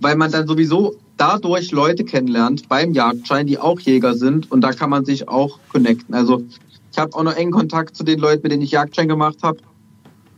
weil 0.00 0.16
man 0.16 0.30
dann 0.30 0.46
sowieso 0.46 0.96
dadurch 1.16 1.70
Leute 1.70 2.04
kennenlernt 2.04 2.68
beim 2.68 2.92
Jagdschein, 2.92 3.46
die 3.46 3.58
auch 3.58 3.78
Jäger 3.78 4.14
sind 4.14 4.50
und 4.50 4.62
da 4.62 4.72
kann 4.72 4.90
man 4.90 5.04
sich 5.04 5.28
auch 5.28 5.58
connecten. 5.68 6.14
Also 6.14 6.42
ich 6.90 6.98
habe 6.98 7.14
auch 7.14 7.22
noch 7.22 7.36
engen 7.36 7.52
Kontakt 7.52 7.96
zu 7.96 8.04
den 8.04 8.18
Leuten, 8.18 8.42
mit 8.42 8.52
denen 8.52 8.62
ich 8.62 8.72
Jagdschein 8.72 9.08
gemacht 9.08 9.38
habe. 9.42 9.58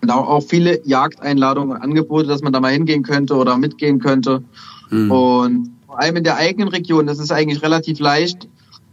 Und 0.03 0.11
auch, 0.11 0.29
auch 0.29 0.43
viele 0.43 0.87
Jagdeinladungen 0.87 1.77
und 1.77 1.83
Angebote, 1.83 2.29
dass 2.29 2.43
man 2.43 2.53
da 2.53 2.61
mal 2.61 2.73
hingehen 2.73 3.03
könnte 3.03 3.35
oder 3.35 3.57
mitgehen 3.57 3.99
könnte. 3.99 4.45
Mhm. 4.91 5.11
Und 5.11 5.73
vor 5.87 5.99
allem 5.99 6.17
in 6.17 6.25
der 6.25 6.37
eigenen 6.37 6.69
Region, 6.69 7.07
das 7.07 7.19
ist 7.19 7.33
eigentlich 7.33 7.63
relativ 7.63 7.99
leicht, 7.99 8.47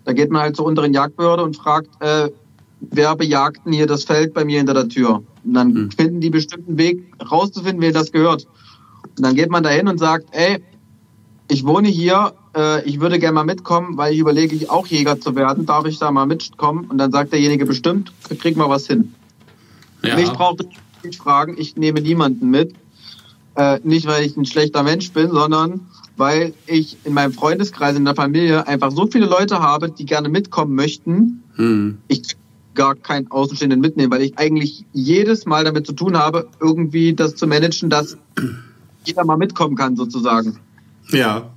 da 0.06 0.14
geht 0.14 0.32
man 0.32 0.41
halt 0.41 0.56
zur 0.56 0.66
unteren 0.66 0.93
Jagdbehörde 0.93 1.43
und 1.43 1.56
fragt, 1.56 1.89
äh, 2.02 2.30
wer 2.80 3.16
bejagt 3.16 3.66
denn 3.66 3.74
hier 3.74 3.88
das 3.88 4.04
Feld 4.04 4.34
bei 4.34 4.45
mir 4.45 4.58
hinter 4.58 4.74
der 4.74 4.89
Tür? 4.89 5.24
Und 5.43 5.54
dann 5.54 5.74
mhm. 5.74 5.91
finden 5.91 6.22
die 6.22 6.30
bestimmten 6.30 6.78
Weg 6.78 7.14
rauszufinden, 7.32 7.82
wer 7.82 7.91
das 7.91 8.12
gehört. 8.12 8.47
Und 9.18 9.26
dann 9.26 9.36
geht 9.36 9.49
man 9.49 9.64
dahin 9.64 9.88
und 9.88 9.97
sagt, 9.97 10.26
ey, 10.32 10.64
ich 11.49 11.66
wohne 11.66 11.89
hier 11.89 12.34
äh, 12.56 12.84
ich 12.86 12.99
würde 12.99 13.20
gerne 13.20 13.36
mal 13.36 13.43
mitkommen, 13.43 13.97
weil 13.97 14.14
ich 14.14 14.20
überlege, 14.20 14.70
auch 14.70 14.88
Jäger 14.88 15.20
zu 15.20 15.36
werden. 15.36 15.66
Darf 15.66 15.86
ich 15.86 15.99
da 15.99 16.12
mal 16.12 16.26
mitkommen? 16.26 16.86
Und 16.89 16.97
dann 16.97 17.12
sagt 17.12 17.32
derjenige 17.32 17.66
bestimmt, 17.66 18.12
krieg 18.39 18.58
mal 18.58 18.70
was 18.70 18.88
hin. 18.88 19.14
Ja. 20.04 20.16
Mich 20.16 20.32
braucht 20.32 20.66
nicht 21.04 21.22
fragen, 21.22 21.56
ich 21.58 21.76
nehme 21.76 22.02
niemanden 22.02 22.49
mit. 22.49 22.74
Äh, 23.56 23.80
nicht, 23.84 24.08
weil 24.08 24.26
ich 24.26 24.36
ein 24.38 24.45
schlechter 24.45 24.84
Mensch 24.84 25.12
bin, 25.12 25.32
sondern 25.32 25.88
weil 26.22 26.54
ich 26.68 26.98
in 27.04 27.16
meinem 27.16 27.34
Freundeskreis, 27.34 27.98
in 27.98 28.06
der 28.06 28.14
Familie 28.14 28.68
einfach 28.68 28.92
so 28.92 29.08
viele 29.08 29.26
Leute 29.26 29.60
habe, 29.60 29.90
die 29.90 30.06
gerne 30.06 30.30
mitkommen 30.30 30.76
möchten. 30.76 31.42
Hm. 31.56 31.98
Ich 32.10 32.38
gar 32.76 32.94
keinen 32.94 33.32
Außenstehenden 33.32 33.82
mitnehmen, 33.82 34.12
weil 34.12 34.22
ich 34.22 34.38
eigentlich 34.38 34.86
jedes 34.94 35.48
Mal 35.48 35.64
damit 35.64 35.88
zu 35.88 35.94
tun 35.94 36.16
habe, 36.16 36.48
irgendwie 36.60 37.16
das 37.16 37.36
zu 37.36 37.48
managen, 37.48 37.90
dass 37.90 38.18
jeder 39.04 39.26
mal 39.26 39.38
mitkommen 39.38 39.76
kann, 39.76 39.96
sozusagen. 39.96 40.60
Ja. 41.10 41.50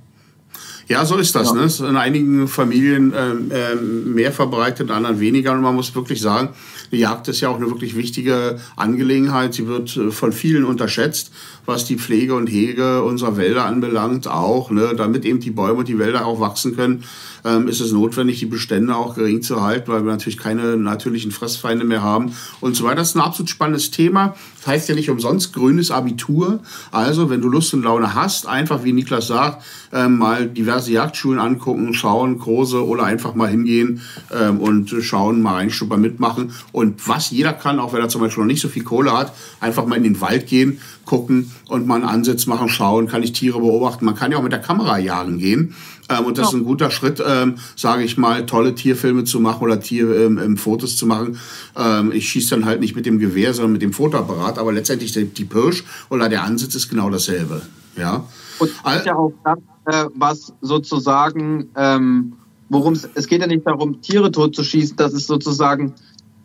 Ja, 0.87 1.05
so 1.05 1.15
ist 1.17 1.35
das. 1.35 1.49
Ja. 1.49 1.53
Ne? 1.53 1.63
ist 1.65 1.79
in 1.81 1.95
einigen 1.95 2.47
Familien 2.47 3.13
ähm, 3.15 3.51
ähm, 3.51 4.15
mehr 4.15 4.31
verbreitet, 4.31 4.89
in 4.89 4.95
anderen 4.95 5.19
weniger. 5.19 5.51
Und 5.51 5.61
man 5.61 5.75
muss 5.75 5.93
wirklich 5.93 6.21
sagen, 6.21 6.49
die 6.91 6.97
Jagd 6.97 7.27
ist 7.27 7.41
ja 7.41 7.49
auch 7.49 7.57
eine 7.57 7.67
wirklich 7.67 7.95
wichtige 7.95 8.59
Angelegenheit. 8.75 9.53
Sie 9.53 9.67
wird 9.67 9.95
äh, 9.97 10.11
von 10.11 10.31
vielen 10.31 10.65
unterschätzt 10.65 11.31
was 11.65 11.85
die 11.85 11.97
Pflege 11.97 12.35
und 12.35 12.47
Hege 12.47 13.03
unserer 13.03 13.37
Wälder 13.37 13.65
anbelangt, 13.65 14.27
auch, 14.27 14.71
ne, 14.71 14.93
damit 14.95 15.25
eben 15.25 15.39
die 15.39 15.51
Bäume 15.51 15.79
und 15.79 15.87
die 15.87 15.99
Wälder 15.99 16.25
auch 16.25 16.39
wachsen 16.39 16.75
können, 16.75 17.03
ähm, 17.43 17.67
ist 17.67 17.81
es 17.81 17.91
notwendig, 17.91 18.39
die 18.39 18.45
Bestände 18.45 18.95
auch 18.95 19.15
gering 19.15 19.41
zu 19.41 19.61
halten, 19.61 19.91
weil 19.91 20.03
wir 20.03 20.11
natürlich 20.11 20.37
keine 20.37 20.77
natürlichen 20.77 21.31
Fressfeinde 21.31 21.85
mehr 21.85 22.03
haben 22.03 22.33
und 22.61 22.75
so 22.75 22.83
weiter. 22.83 22.97
Das 22.97 23.09
ist 23.09 23.15
ein 23.15 23.21
absolut 23.21 23.49
spannendes 23.49 23.91
Thema. 23.91 24.35
Heißt 24.65 24.89
ja 24.89 24.95
nicht 24.95 25.09
umsonst 25.09 25.53
grünes 25.53 25.91
Abitur. 25.91 26.59
Also, 26.91 27.29
wenn 27.29 27.41
du 27.41 27.49
Lust 27.49 27.73
und 27.73 27.83
Laune 27.83 28.15
hast, 28.15 28.47
einfach 28.47 28.83
wie 28.83 28.93
Niklas 28.93 29.27
sagt, 29.27 29.63
ähm, 29.93 30.17
mal 30.17 30.47
diverse 30.47 30.91
Jagdschulen 30.91 31.39
angucken, 31.39 31.93
schauen, 31.93 32.39
große 32.39 32.85
oder 32.85 33.03
einfach 33.03 33.35
mal 33.35 33.49
hingehen 33.49 34.01
ähm, 34.31 34.59
und 34.59 34.89
schauen, 35.01 35.41
mal 35.41 35.55
reinschnuppern, 35.55 36.01
mitmachen. 36.01 36.51
Und 36.71 37.07
was 37.07 37.31
jeder 37.31 37.53
kann, 37.53 37.79
auch 37.79 37.93
wenn 37.93 38.01
er 38.01 38.09
zum 38.09 38.21
Beispiel 38.21 38.43
noch 38.43 38.47
nicht 38.47 38.61
so 38.61 38.67
viel 38.69 38.83
Kohle 38.83 39.11
hat, 39.11 39.33
einfach 39.59 39.85
mal 39.85 39.95
in 39.95 40.03
den 40.03 40.21
Wald 40.21 40.47
gehen, 40.47 40.79
gucken 41.05 41.51
und 41.67 41.87
mal 41.87 41.95
einen 41.95 42.05
Ansatz 42.05 42.45
machen, 42.47 42.67
schauen, 42.67 43.07
kann 43.07 43.23
ich 43.23 43.33
Tiere 43.33 43.59
beobachten. 43.59 44.05
Man 44.05 44.15
kann 44.15 44.31
ja 44.31 44.37
auch 44.37 44.43
mit 44.43 44.51
der 44.51 44.61
Kamera 44.61 44.97
jagen 44.97 45.37
gehen. 45.37 45.75
Ähm, 46.09 46.25
und 46.25 46.37
das 46.37 46.49
ist 46.49 46.53
ein 46.53 46.63
guter 46.63 46.91
Schritt, 46.91 47.23
ähm, 47.25 47.55
sage 47.75 48.03
ich 48.03 48.17
mal, 48.17 48.45
tolle 48.45 48.75
Tierfilme 48.75 49.23
zu 49.23 49.39
machen 49.39 49.63
oder 49.63 49.79
Tierfotos 49.79 50.91
ähm, 50.91 50.97
zu 50.97 51.05
machen. 51.07 51.39
Ähm, 51.75 52.11
ich 52.11 52.29
schieße 52.29 52.51
dann 52.51 52.65
halt 52.65 52.79
nicht 52.79 52.95
mit 52.95 53.05
dem 53.05 53.19
Gewehr, 53.19 53.53
sondern 53.53 53.73
mit 53.73 53.81
dem 53.81 53.93
Fotoapparat. 53.93 54.59
Aber 54.59 54.71
letztendlich 54.71 55.11
die, 55.13 55.25
die 55.25 55.45
Pirsch 55.45 55.83
oder 56.09 56.29
der 56.29 56.43
Ansatz 56.43 56.75
ist 56.75 56.89
genau 56.89 57.09
dasselbe. 57.09 57.61
Ja. 57.97 58.25
Und 58.59 58.71
das 58.83 58.97
ist 58.97 59.05
ja 59.05 59.15
auch 59.15 59.33
das, 59.43 59.57
äh, 59.85 60.09
was 60.15 60.53
sozusagen, 60.61 61.69
ähm, 61.75 62.33
worum 62.69 62.93
es, 62.93 63.09
es 63.15 63.27
geht 63.27 63.41
ja 63.41 63.47
nicht 63.47 63.65
darum, 63.65 64.01
Tiere 64.01 64.31
totzuschießen, 64.31 64.95
das 64.97 65.13
ist 65.13 65.27
sozusagen 65.27 65.93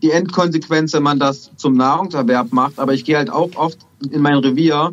die 0.03 0.11
Endkonsequenz, 0.11 0.93
wenn 0.95 1.03
man 1.03 1.19
das 1.19 1.51
zum 1.57 1.75
Nahrungserwerb 1.75 2.53
macht. 2.53 2.79
Aber 2.79 2.95
ich 2.95 3.05
gehe 3.05 3.17
halt 3.17 3.31
auch 3.31 3.51
oft 3.57 3.79
in 4.11 4.23
mein 4.23 4.37
Revier. 4.37 4.93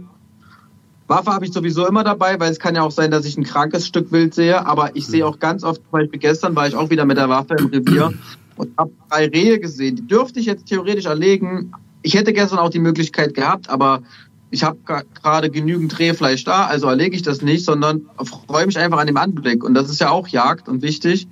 Waffe 1.08 1.32
habe 1.32 1.46
ich 1.46 1.54
sowieso 1.54 1.88
immer 1.88 2.04
dabei, 2.04 2.40
weil 2.40 2.52
es 2.52 2.60
kann 2.60 2.76
ja 2.76 2.82
auch 2.82 2.92
sein, 2.92 3.12
dass 3.12 3.26
ich 3.26 3.38
ein 3.38 3.44
krankes 3.44 3.88
Stück 3.88 4.12
Wild 4.12 4.34
sehe. 4.34 4.66
Aber 4.66 4.96
ich 4.96 5.08
sehe 5.08 5.26
auch 5.26 5.40
ganz 5.40 5.64
oft, 5.64 5.82
zum 5.82 5.92
Beispiel 5.92 6.20
gestern 6.20 6.56
war 6.56 6.68
ich 6.68 6.76
auch 6.76 6.90
wieder 6.90 7.06
mit 7.06 7.18
der 7.18 7.30
Waffe 7.30 7.56
im 7.58 7.68
Revier 7.68 8.14
und 8.58 8.78
habe 8.78 8.92
drei 9.10 9.28
Rehe 9.28 9.60
gesehen. 9.60 9.96
Die 9.96 10.08
dürfte 10.08 10.40
ich 10.40 10.46
jetzt 10.46 10.66
theoretisch 10.66 11.06
erlegen. 11.06 11.72
Ich 12.02 12.16
hätte 12.16 12.34
gestern 12.34 12.60
auch 12.60 12.70
die 12.70 12.80
Möglichkeit 12.80 13.34
gehabt, 13.34 13.70
aber 13.70 14.02
ich 14.50 14.64
habe 14.64 14.78
gerade 15.14 15.50
genügend 15.50 15.98
Rehfleisch 16.00 16.44
da, 16.46 16.66
also 16.66 16.88
erlege 16.88 17.16
ich 17.16 17.22
das 17.22 17.42
nicht, 17.42 17.66
sondern 17.66 18.04
freue 18.24 18.66
mich 18.66 18.78
einfach 18.78 19.00
an 19.00 19.08
dem 19.08 19.18
Anblick. 19.18 19.64
Und 19.64 19.74
das 19.74 19.90
ist 19.90 20.00
ja 20.00 20.10
auch 20.10 20.28
Jagd 20.28 20.70
und 20.70 20.82
wichtig. 20.82 21.28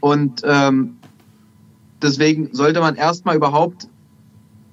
Und 0.00 0.42
ähm, 0.44 0.96
deswegen 2.00 2.50
sollte 2.52 2.80
man 2.80 2.94
erstmal 2.94 3.36
überhaupt 3.36 3.88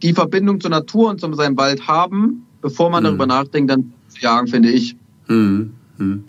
die 0.02 0.14
Verbindung 0.14 0.62
zur 0.62 0.70
Natur 0.70 1.10
und 1.10 1.20
zu 1.20 1.34
seinem 1.34 1.58
Wald 1.58 1.88
haben, 1.88 2.46
bevor 2.62 2.90
man 2.90 3.04
hm. 3.04 3.06
darüber 3.06 3.26
nachdenkt, 3.26 3.72
dann 3.72 3.94
jagen, 4.22 4.48
finde 4.48 4.70
ich. 4.70 4.96
Hm. 5.28 5.74
Hm. 5.98 6.24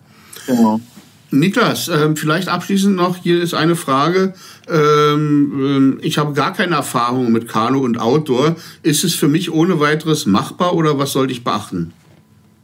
Genau. 0.47 0.80
Niklas, 1.32 1.88
äh, 1.88 2.14
vielleicht 2.16 2.49
abschließend 2.49 2.97
noch, 2.97 3.16
hier 3.16 3.41
ist 3.41 3.55
eine 3.55 3.76
Frage. 3.76 4.34
Ähm, 4.68 5.99
äh, 6.01 6.07
ich 6.07 6.18
habe 6.18 6.32
gar 6.32 6.53
keine 6.53 6.74
Erfahrung 6.74 7.30
mit 7.30 7.49
Kanu 7.49 7.84
und 7.84 7.99
Outdoor. 7.99 8.57
Ist 8.82 9.05
es 9.05 9.14
für 9.14 9.28
mich 9.28 9.53
ohne 9.53 9.78
weiteres 9.78 10.26
machbar 10.26 10.74
oder 10.74 10.99
was 10.99 11.12
sollte 11.12 11.32
ich 11.32 11.45
beachten? 11.45 11.93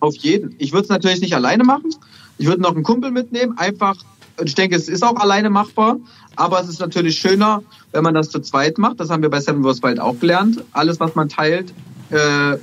Auf 0.00 0.16
jeden. 0.16 0.56
Ich 0.58 0.72
würde 0.72 0.84
es 0.84 0.88
natürlich 0.88 1.20
nicht 1.20 1.34
alleine 1.34 1.62
machen. 1.62 1.90
Ich 2.38 2.46
würde 2.46 2.60
noch 2.60 2.74
einen 2.74 2.82
Kumpel 2.82 3.12
mitnehmen, 3.12 3.56
einfach 3.56 3.96
ich 4.44 4.54
denke, 4.54 4.76
es 4.76 4.88
ist 4.88 5.02
auch 5.02 5.16
alleine 5.16 5.50
machbar, 5.50 5.96
aber 6.36 6.60
es 6.60 6.68
ist 6.68 6.80
natürlich 6.80 7.18
schöner, 7.18 7.62
wenn 7.92 8.02
man 8.02 8.14
das 8.14 8.30
zu 8.30 8.40
zweit 8.40 8.78
macht. 8.78 9.00
Das 9.00 9.10
haben 9.10 9.22
wir 9.22 9.30
bei 9.30 9.40
Seven 9.40 9.64
Wars 9.64 9.82
Wild 9.82 10.00
auch 10.00 10.18
gelernt. 10.18 10.62
Alles, 10.72 11.00
was 11.00 11.14
man 11.14 11.28
teilt, 11.28 11.72
äh, 12.10 12.56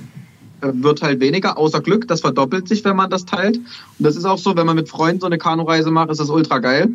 wird 0.72 1.02
halt 1.02 1.20
weniger, 1.20 1.58
außer 1.58 1.80
Glück. 1.80 2.08
Das 2.08 2.20
verdoppelt 2.20 2.68
sich, 2.68 2.84
wenn 2.84 2.96
man 2.96 3.10
das 3.10 3.24
teilt. 3.24 3.56
Und 3.56 3.66
das 3.98 4.16
ist 4.16 4.24
auch 4.24 4.38
so, 4.38 4.56
wenn 4.56 4.66
man 4.66 4.76
mit 4.76 4.88
Freunden 4.88 5.20
so 5.20 5.26
eine 5.26 5.38
Kanureise 5.38 5.90
macht, 5.90 6.10
ist 6.10 6.20
das 6.20 6.30
ultra 6.30 6.58
geil. 6.58 6.88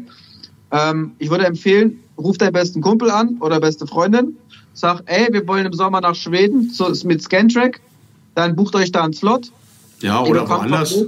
Ähm, 0.72 1.12
ich 1.20 1.30
würde 1.30 1.46
empfehlen, 1.46 2.00
ruf 2.18 2.38
deinen 2.38 2.54
besten 2.54 2.82
Kumpel 2.82 3.10
an 3.10 3.38
oder 3.40 3.60
beste 3.60 3.88
Freundin. 3.88 4.38
Sag, 4.74 5.02
ey, 5.06 5.28
wir 5.32 5.48
wollen 5.48 5.66
im 5.66 5.74
Sommer 5.74 6.02
nach 6.02 6.16
Schweden 6.16 6.70
so, 6.70 6.92
mit 7.06 7.22
Scantrack. 7.22 7.82
Dann 8.36 8.56
bucht 8.56 8.76
euch 8.76 8.92
da 8.92 9.04
einen 9.04 9.14
Slot. 9.14 9.52
Ja, 10.02 10.24
oder 10.24 10.48
woanders. 10.48 11.06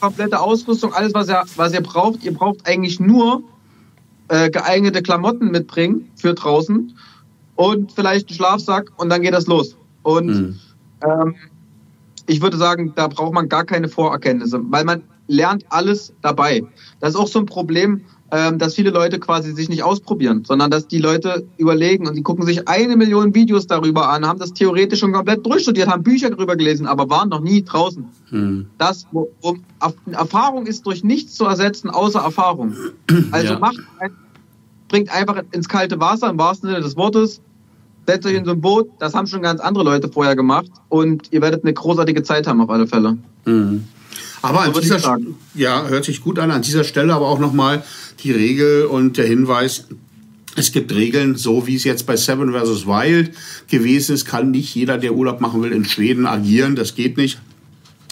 Komplette 0.00 0.40
Ausrüstung, 0.40 0.92
alles, 0.92 1.14
was 1.14 1.28
ihr, 1.28 1.42
was 1.56 1.72
ihr 1.72 1.80
braucht. 1.80 2.24
Ihr 2.24 2.32
braucht 2.32 2.66
eigentlich 2.66 2.98
nur 2.98 3.42
äh, 4.28 4.50
geeignete 4.50 5.02
Klamotten 5.02 5.50
mitbringen 5.50 6.10
für 6.16 6.34
draußen 6.34 6.96
und 7.56 7.92
vielleicht 7.92 8.28
einen 8.28 8.36
Schlafsack 8.36 8.92
und 8.96 9.08
dann 9.08 9.22
geht 9.22 9.34
das 9.34 9.46
los. 9.46 9.76
Und 10.02 10.26
mhm. 10.26 10.58
ähm, 11.02 11.34
ich 12.28 12.42
würde 12.42 12.56
sagen, 12.56 12.92
da 12.94 13.08
braucht 13.08 13.32
man 13.32 13.48
gar 13.48 13.64
keine 13.64 13.88
Vorerkenntnisse, 13.88 14.60
weil 14.70 14.84
man 14.84 15.02
lernt 15.26 15.64
alles 15.70 16.12
dabei. 16.22 16.62
Das 17.00 17.10
ist 17.10 17.16
auch 17.16 17.26
so 17.26 17.38
ein 17.38 17.46
Problem, 17.46 18.02
ähm, 18.30 18.58
dass 18.58 18.74
viele 18.74 18.90
Leute 18.90 19.18
quasi 19.18 19.52
sich 19.52 19.70
nicht 19.70 19.82
ausprobieren, 19.82 20.44
sondern 20.44 20.70
dass 20.70 20.86
die 20.86 20.98
Leute 20.98 21.46
überlegen 21.56 22.06
und 22.06 22.14
die 22.14 22.22
gucken 22.22 22.44
sich 22.44 22.68
eine 22.68 22.96
Million 22.96 23.34
Videos 23.34 23.66
darüber 23.66 24.10
an, 24.10 24.26
haben 24.26 24.38
das 24.38 24.52
theoretisch 24.52 25.00
schon 25.00 25.12
komplett 25.12 25.46
durchstudiert, 25.46 25.88
haben 25.88 26.02
Bücher 26.02 26.28
darüber 26.28 26.54
gelesen, 26.56 26.86
aber 26.86 27.08
waren 27.08 27.30
noch 27.30 27.40
nie 27.40 27.62
draußen. 27.64 28.04
Hm. 28.28 28.66
Das, 28.76 29.06
wo, 29.12 29.30
wo, 29.40 29.56
Erfahrung 30.12 30.66
ist 30.66 30.84
durch 30.84 31.02
nichts 31.02 31.34
zu 31.34 31.46
ersetzen, 31.46 31.88
außer 31.88 32.20
Erfahrung. 32.20 32.74
Also 33.30 33.54
ja. 33.54 33.58
macht, 33.58 33.78
bringt 34.88 35.10
einfach 35.10 35.42
ins 35.52 35.68
kalte 35.68 35.98
Wasser, 36.00 36.28
im 36.30 36.38
wahrsten 36.38 36.68
Sinne 36.68 36.82
des 36.82 36.96
Wortes, 36.96 37.40
setzt 38.08 38.26
euch 38.26 38.34
in 38.36 38.44
so 38.46 38.52
ein 38.52 38.60
Boot, 38.62 38.88
das 38.98 39.12
haben 39.12 39.26
schon 39.26 39.42
ganz 39.42 39.60
andere 39.60 39.84
Leute 39.84 40.08
vorher 40.08 40.34
gemacht 40.34 40.70
und 40.88 41.30
ihr 41.30 41.42
werdet 41.42 41.62
eine 41.62 41.74
großartige 41.74 42.22
Zeit 42.22 42.46
haben 42.46 42.62
auf 42.62 42.70
alle 42.70 42.86
Fälle. 42.86 43.18
Hm. 43.44 43.84
Aber 44.40 44.62
an 44.62 44.72
dieser 44.72 45.18
ja, 45.54 45.86
hört 45.88 46.04
sich 46.06 46.22
gut 46.22 46.38
an. 46.38 46.50
An 46.50 46.62
dieser 46.62 46.84
Stelle 46.84 47.12
aber 47.12 47.26
auch 47.26 47.38
nochmal 47.38 47.82
die 48.20 48.32
Regel 48.32 48.86
und 48.86 49.18
der 49.18 49.26
Hinweis, 49.26 49.84
es 50.56 50.72
gibt 50.72 50.94
Regeln, 50.94 51.36
so 51.36 51.66
wie 51.66 51.76
es 51.76 51.84
jetzt 51.84 52.06
bei 52.06 52.16
Seven 52.16 52.52
vs. 52.52 52.86
Wild 52.86 53.32
gewesen 53.68 54.14
ist, 54.14 54.24
kann 54.24 54.52
nicht 54.52 54.74
jeder, 54.74 54.96
der 54.96 55.12
Urlaub 55.12 55.42
machen 55.42 55.62
will, 55.62 55.72
in 55.72 55.84
Schweden 55.84 56.26
agieren. 56.26 56.76
Das 56.76 56.94
geht 56.94 57.18
nicht. 57.18 57.38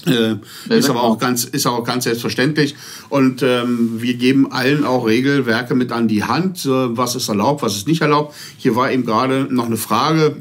Äh, 0.07 0.37
ist 0.69 0.89
aber 0.89 1.03
auch 1.03 1.19
ganz, 1.19 1.45
ist 1.45 1.67
auch 1.67 1.85
ganz 1.85 2.05
selbstverständlich. 2.05 2.77
Und 3.09 3.43
ähm, 3.43 4.01
wir 4.01 4.15
geben 4.15 4.53
allen 4.53 4.85
auch 4.85 5.07
Regelwerke 5.07 5.75
mit 5.75 5.93
an 5.93 6.09
die 6.09 6.25
Hand, 6.25 6.65
äh, 6.65 6.97
was 6.97 7.17
ist 7.17 7.29
erlaubt, 7.29 7.63
was 7.63 7.77
ist 7.77 7.89
nicht 7.89 8.03
erlaubt. 8.03 8.35
Hier 8.57 8.77
war 8.77 8.91
eben 8.91 9.05
gerade 9.05 9.49
noch 9.51 9.67
eine 9.67 9.77
Frage, 9.77 10.37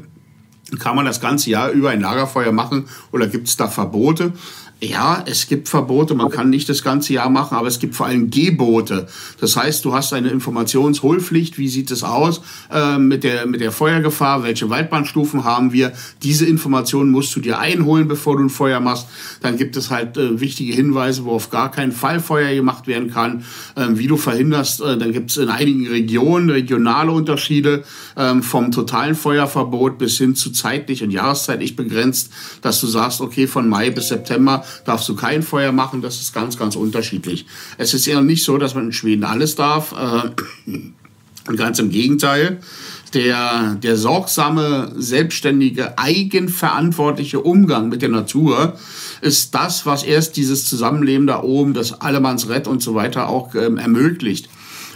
kann 0.78 0.96
man 0.96 1.04
das 1.04 1.20
ganze 1.20 1.50
Jahr 1.50 1.70
über 1.70 1.90
ein 1.90 2.00
Lagerfeuer 2.00 2.52
machen 2.52 2.86
oder 3.12 3.28
gibt 3.28 3.48
es 3.48 3.56
da 3.56 3.68
Verbote? 3.68 4.32
Ja, 4.82 5.24
es 5.26 5.48
gibt 5.48 5.70
Verbote, 5.70 6.14
man 6.14 6.28
kann 6.28 6.50
nicht 6.50 6.68
das 6.68 6.84
ganze 6.84 7.14
Jahr 7.14 7.30
machen, 7.30 7.56
aber 7.56 7.66
es 7.66 7.78
gibt 7.78 7.94
vor 7.94 8.04
allem 8.04 8.28
Gebote. 8.28 9.08
Das 9.40 9.56
heißt, 9.56 9.82
du 9.86 9.94
hast 9.94 10.12
eine 10.12 10.28
Informationsholpflicht, 10.28 11.56
wie 11.56 11.68
sieht 11.68 11.90
es 11.90 12.04
aus 12.04 12.42
äh, 12.70 12.98
mit, 12.98 13.24
der, 13.24 13.46
mit 13.46 13.62
der 13.62 13.72
Feuergefahr, 13.72 14.42
welche 14.42 14.68
Waldbahnstufen 14.68 15.44
haben 15.44 15.72
wir. 15.72 15.94
Diese 16.22 16.44
Informationen 16.44 17.10
musst 17.10 17.34
du 17.34 17.40
dir 17.40 17.58
einholen, 17.58 18.06
bevor 18.06 18.36
du 18.36 18.42
ein 18.42 18.50
Feuer 18.50 18.80
machst. 18.80 19.08
Dann 19.40 19.56
gibt 19.56 19.78
es 19.78 19.88
halt 19.88 20.18
äh, 20.18 20.40
wichtige 20.40 20.74
Hinweise, 20.74 21.24
wo 21.24 21.30
auf 21.30 21.48
gar 21.48 21.70
keinen 21.70 21.92
Fall 21.92 22.20
Feuer 22.20 22.54
gemacht 22.54 22.86
werden 22.86 23.10
kann, 23.10 23.46
äh, 23.76 23.86
wie 23.92 24.08
du 24.08 24.18
verhinderst. 24.18 24.82
Äh, 24.82 24.98
dann 24.98 25.10
gibt 25.14 25.30
es 25.30 25.38
in 25.38 25.48
einigen 25.48 25.88
Regionen 25.88 26.50
regionale 26.50 27.12
Unterschiede 27.12 27.84
ähm, 28.14 28.42
vom 28.42 28.72
totalen 28.72 29.14
Feuerverbot 29.14 29.96
bis 29.96 30.18
hin 30.18 30.34
zu 30.34 30.50
zeitlich 30.50 31.02
und 31.02 31.12
jahreszeitlich 31.12 31.76
begrenzt, 31.76 32.30
dass 32.60 32.78
du 32.82 32.86
sagst, 32.86 33.22
okay, 33.22 33.46
von 33.46 33.70
Mai 33.70 33.88
bis 33.88 34.08
September 34.08 34.64
darfst 34.84 35.08
du 35.08 35.16
kein 35.16 35.42
Feuer 35.42 35.72
machen. 35.72 36.02
Das 36.02 36.20
ist 36.20 36.32
ganz, 36.32 36.58
ganz 36.58 36.76
unterschiedlich. 36.76 37.46
Es 37.78 37.94
ist 37.94 38.06
eher 38.06 38.20
nicht 38.20 38.44
so, 38.44 38.58
dass 38.58 38.74
man 38.74 38.86
in 38.86 38.92
Schweden 38.92 39.24
alles 39.24 39.54
darf. 39.54 39.92
Äh, 39.92 41.52
ganz 41.56 41.78
im 41.78 41.90
Gegenteil. 41.90 42.60
der, 43.14 43.76
der 43.76 43.96
sorgsame, 43.96 44.92
selbstständige, 44.96 45.96
eigenverantwortliche 45.96 47.40
Umgang 47.40 47.88
mit 47.88 48.02
der 48.02 48.08
Natur 48.08 48.74
ist 49.20 49.54
das, 49.54 49.86
was 49.86 50.02
erst 50.02 50.36
dieses 50.36 50.66
Zusammenleben 50.66 51.26
da 51.26 51.42
oben, 51.42 51.72
das 51.72 52.00
Allemannsrett 52.00 52.66
und 52.66 52.82
so 52.82 52.94
weiter 52.94 53.28
auch 53.28 53.54
ähm, 53.54 53.78
ermöglicht. 53.78 54.48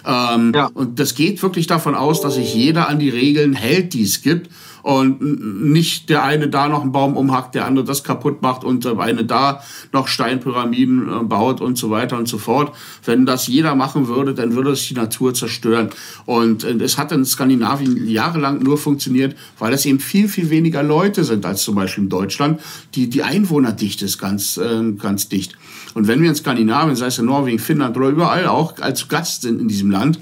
Ähm, 0.07 0.53
ja. 0.55 0.71
Und 0.75 0.99
das 0.99 1.15
geht 1.15 1.43
wirklich 1.43 1.67
davon 1.67 1.95
aus, 1.95 2.21
dass 2.21 2.35
sich 2.35 2.55
jeder 2.55 2.89
an 2.89 2.99
die 2.99 3.11
Regeln 3.11 3.53
hält, 3.53 3.95
die 3.95 4.03
es 4.03 4.23
gibt 4.23 4.51
und 4.83 5.21
nicht 5.21 6.09
der 6.09 6.25
eine 6.25 6.49
da 6.49 6.69
noch 6.69 6.83
einen 6.83 6.93
Baum 6.93 7.17
umhackt, 7.17 7.55
der 7.55 7.67
andere 7.67 7.85
das 7.85 8.05
kaputt 8.05 8.43
macht 8.43 8.65
und 8.65 8.85
der 8.85 8.99
eine 8.99 9.25
da 9.25 9.63
noch 9.93 10.09
Steinpyramiden 10.09 11.09
äh, 11.09 11.23
baut 11.25 11.61
und 11.61 11.77
so 11.77 11.91
weiter 11.91 12.17
und 12.17 12.29
so 12.29 12.39
fort. 12.39 12.75
Wenn 13.05 13.27
das 13.27 13.47
jeder 13.47 13.75
machen 13.75 14.09
würde, 14.09 14.35
dann 14.35 14.55
würde 14.55 14.71
es 14.71 14.87
die 14.87 14.95
Natur 14.95 15.35
zerstören. 15.35 15.91
Und 16.27 16.65
äh, 16.65 16.73
es 16.83 16.99
hat 16.99 17.13
in 17.13 17.25
Skandinavien 17.25 18.07
jahrelang 18.07 18.63
nur 18.63 18.79
funktioniert, 18.79 19.37
weil 19.59 19.73
es 19.73 19.87
eben 19.87 20.01
viel, 20.01 20.29
viel 20.29 20.51
weniger 20.51 20.83
Leute 20.83 21.25
sind 21.25 21.45
als 21.45 21.63
zum 21.63 21.75
Beispiel 21.75 22.05
in 22.05 22.11
Deutschland. 22.11 22.61
Die, 22.95 23.09
die 23.09 23.23
Einwohnerdichte 23.23 24.05
ist 24.05 24.19
ganz, 24.19 24.57
äh, 24.57 24.93
ganz 24.93 25.29
dicht. 25.29 25.57
Und 25.95 26.07
wenn 26.07 26.23
wir 26.23 26.29
in 26.29 26.35
Skandinavien, 26.37 26.97
sei 26.97 27.07
es 27.07 27.19
in 27.19 27.27
Norwegen, 27.27 27.59
Finnland 27.59 27.97
oder 27.97 28.09
überall 28.09 28.47
auch 28.47 28.79
als 28.81 29.09
Gast 29.09 29.43
sind 29.43 29.61
in 29.61 29.69
diesem 29.69 29.91
Land, 29.91 30.21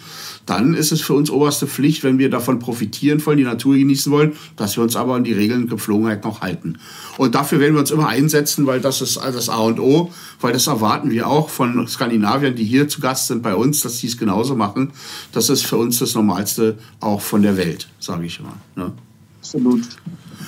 dann 0.49 0.75
ist 0.75 0.93
es 0.93 1.01
für 1.01 1.15
uns 1.15 1.31
oberste 1.31 1.67
Pflicht, 1.67 2.05
wenn 2.05 2.19
wir 2.19 2.31
davon 2.31 2.59
profitieren 2.59 3.25
wollen, 3.25 3.39
die 3.39 3.45
Natur 3.45 3.77
genießen 3.77 4.11
wollen, 4.11 4.33
dass 4.57 4.77
wir 4.77 4.83
uns 4.83 4.97
aber 4.97 5.15
an 5.15 5.25
die 5.25 5.33
Regeln 5.33 5.63
und 5.63 5.71
Gepflogenheit 5.71 6.25
noch 6.25 6.41
halten. 6.41 6.79
Und 7.17 7.35
dafür 7.35 7.61
werden 7.61 7.75
wir 7.75 7.81
uns 7.81 7.91
immer 7.91 8.09
einsetzen, 8.09 8.67
weil 8.67 8.81
das 8.81 9.01
ist 9.01 9.17
das 9.17 9.49
A 9.49 9.59
und 9.59 9.81
O, 9.81 10.13
weil 10.41 10.53
das 10.53 10.67
erwarten 10.67 11.11
wir 11.11 11.27
auch 11.27 11.51
von 11.51 11.87
Skandinaviern, 11.87 12.55
die 12.55 12.65
hier 12.65 12.89
zu 12.89 13.01
Gast 13.01 13.27
sind 13.27 13.43
bei 13.43 13.55
uns, 13.55 13.83
dass 13.83 13.99
die 13.99 14.07
es 14.07 14.17
genauso 14.17 14.55
machen. 14.55 14.93
Das 15.33 15.51
ist 15.51 15.67
für 15.67 15.77
uns 15.77 15.99
das 15.99 16.15
Normalste 16.15 16.79
auch 17.01 17.21
von 17.21 17.43
der 17.43 17.57
Welt, 17.57 17.89
sage 17.99 18.27
ich 18.27 18.41
immer. 18.41 18.57
Ne? 18.77 18.93
Absolut. 19.41 19.83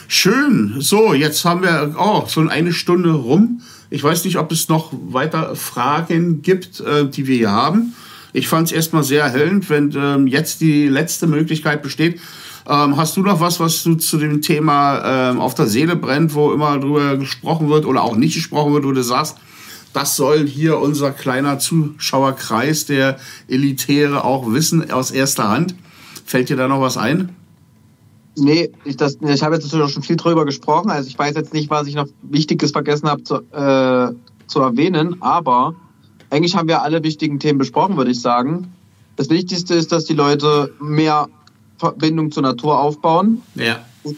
Schön. 0.08 0.76
So, 0.78 1.14
jetzt 1.14 1.44
haben 1.44 1.62
wir 1.62 1.94
oh, 1.98 2.24
so 2.26 2.40
eine 2.40 2.72
Stunde 2.72 3.12
rum. 3.12 3.60
Ich 3.90 4.02
weiß 4.02 4.24
nicht, 4.24 4.38
ob 4.38 4.52
es 4.52 4.68
noch 4.68 4.92
weiter 4.92 5.56
Fragen 5.56 6.42
gibt, 6.42 6.80
äh, 6.80 7.08
die 7.08 7.26
wir 7.26 7.36
hier 7.36 7.50
haben. 7.50 7.94
Ich 8.32 8.48
fand 8.48 8.68
es 8.68 8.72
erstmal 8.72 9.02
sehr 9.02 9.24
erhellend, 9.24 9.68
wenn 9.70 9.92
ähm, 9.96 10.26
jetzt 10.26 10.60
die 10.60 10.88
letzte 10.88 11.26
Möglichkeit 11.26 11.82
besteht. 11.82 12.20
Ähm, 12.68 12.96
hast 12.96 13.16
du 13.16 13.22
noch 13.22 13.40
was, 13.40 13.58
was 13.58 13.82
du 13.82 13.94
zu 13.94 14.18
dem 14.18 14.42
Thema 14.42 15.30
ähm, 15.30 15.40
auf 15.40 15.54
der 15.54 15.66
Seele 15.66 15.96
brennt, 15.96 16.34
wo 16.34 16.52
immer 16.52 16.78
drüber 16.78 17.16
gesprochen 17.16 17.68
wird 17.68 17.86
oder 17.86 18.02
auch 18.02 18.16
nicht 18.16 18.34
gesprochen 18.34 18.72
wird, 18.72 18.84
wo 18.84 18.92
du 18.92 19.02
sagst, 19.02 19.36
das 19.92 20.16
soll 20.16 20.46
hier 20.46 20.78
unser 20.78 21.10
kleiner 21.10 21.58
Zuschauerkreis, 21.58 22.86
der 22.86 23.18
Elitäre, 23.48 24.24
auch 24.24 24.52
wissen 24.52 24.90
aus 24.90 25.10
erster 25.10 25.48
Hand? 25.48 25.74
Fällt 26.24 26.48
dir 26.48 26.56
da 26.56 26.68
noch 26.68 26.80
was 26.80 26.96
ein? 26.96 27.34
Nee, 28.36 28.70
ich, 28.84 28.96
das, 28.96 29.18
ich 29.20 29.42
habe 29.42 29.56
jetzt 29.56 29.64
natürlich 29.64 29.84
auch 29.84 29.90
schon 29.90 30.04
viel 30.04 30.16
drüber 30.16 30.44
gesprochen. 30.44 30.90
Also 30.90 31.08
ich 31.08 31.18
weiß 31.18 31.34
jetzt 31.34 31.52
nicht, 31.52 31.70
was 31.70 31.88
ich 31.88 31.96
noch 31.96 32.06
Wichtiges 32.22 32.70
vergessen 32.70 33.08
habe 33.08 33.24
zu, 33.24 33.36
äh, 33.52 34.14
zu 34.46 34.60
erwähnen, 34.60 35.20
aber 35.20 35.74
eigentlich 36.30 36.56
haben 36.56 36.68
wir 36.68 36.82
alle 36.82 37.02
wichtigen 37.02 37.38
Themen 37.38 37.58
besprochen, 37.58 37.96
würde 37.96 38.10
ich 38.10 38.20
sagen. 38.20 38.72
Das 39.16 39.28
Wichtigste 39.30 39.74
ist, 39.74 39.92
dass 39.92 40.04
die 40.04 40.14
Leute 40.14 40.72
mehr 40.80 41.28
Verbindung 41.78 42.30
zur 42.30 42.42
Natur 42.42 42.78
aufbauen. 42.78 43.42
Ja. 43.54 43.80
Und, 44.02 44.16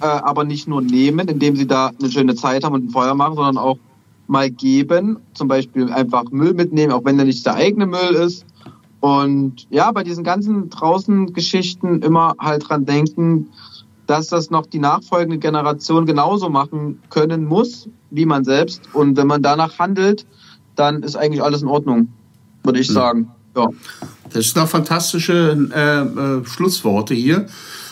äh, 0.00 0.06
aber 0.06 0.44
nicht 0.44 0.66
nur 0.66 0.80
nehmen, 0.80 1.28
indem 1.28 1.56
sie 1.56 1.66
da 1.66 1.92
eine 1.98 2.10
schöne 2.10 2.34
Zeit 2.34 2.64
haben 2.64 2.74
und 2.74 2.86
ein 2.86 2.90
Feuer 2.90 3.14
machen, 3.14 3.36
sondern 3.36 3.58
auch 3.58 3.78
mal 4.26 4.50
geben. 4.50 5.18
Zum 5.34 5.48
Beispiel 5.48 5.92
einfach 5.92 6.24
Müll 6.30 6.54
mitnehmen, 6.54 6.92
auch 6.92 7.04
wenn 7.04 7.16
der 7.16 7.26
nicht 7.26 7.44
der 7.44 7.54
eigene 7.54 7.86
Müll 7.86 8.14
ist. 8.14 8.46
Und 9.00 9.66
ja, 9.70 9.90
bei 9.92 10.04
diesen 10.04 10.24
ganzen 10.24 10.70
draußen 10.70 11.32
Geschichten 11.32 12.02
immer 12.02 12.34
halt 12.38 12.68
dran 12.68 12.84
denken, 12.84 13.48
dass 14.06 14.28
das 14.28 14.50
noch 14.50 14.66
die 14.66 14.78
nachfolgende 14.78 15.38
Generation 15.38 16.06
genauso 16.06 16.50
machen 16.50 17.00
können 17.10 17.44
muss, 17.44 17.88
wie 18.10 18.26
man 18.26 18.44
selbst. 18.44 18.82
Und 18.92 19.16
wenn 19.16 19.26
man 19.26 19.42
danach 19.42 19.78
handelt, 19.78 20.26
dann 20.80 21.02
ist 21.02 21.16
eigentlich 21.16 21.42
alles 21.42 21.62
in 21.62 21.68
Ordnung, 21.68 22.08
würde 22.64 22.80
ich 22.80 22.88
hm. 22.88 22.94
sagen. 22.94 23.30
Ja. 23.56 23.68
Das 24.32 24.46
sind 24.46 24.56
doch 24.56 24.68
fantastische 24.68 25.68
äh, 25.74 26.00
äh, 26.00 26.44
Schlussworte 26.46 27.14
hier. 27.14 27.46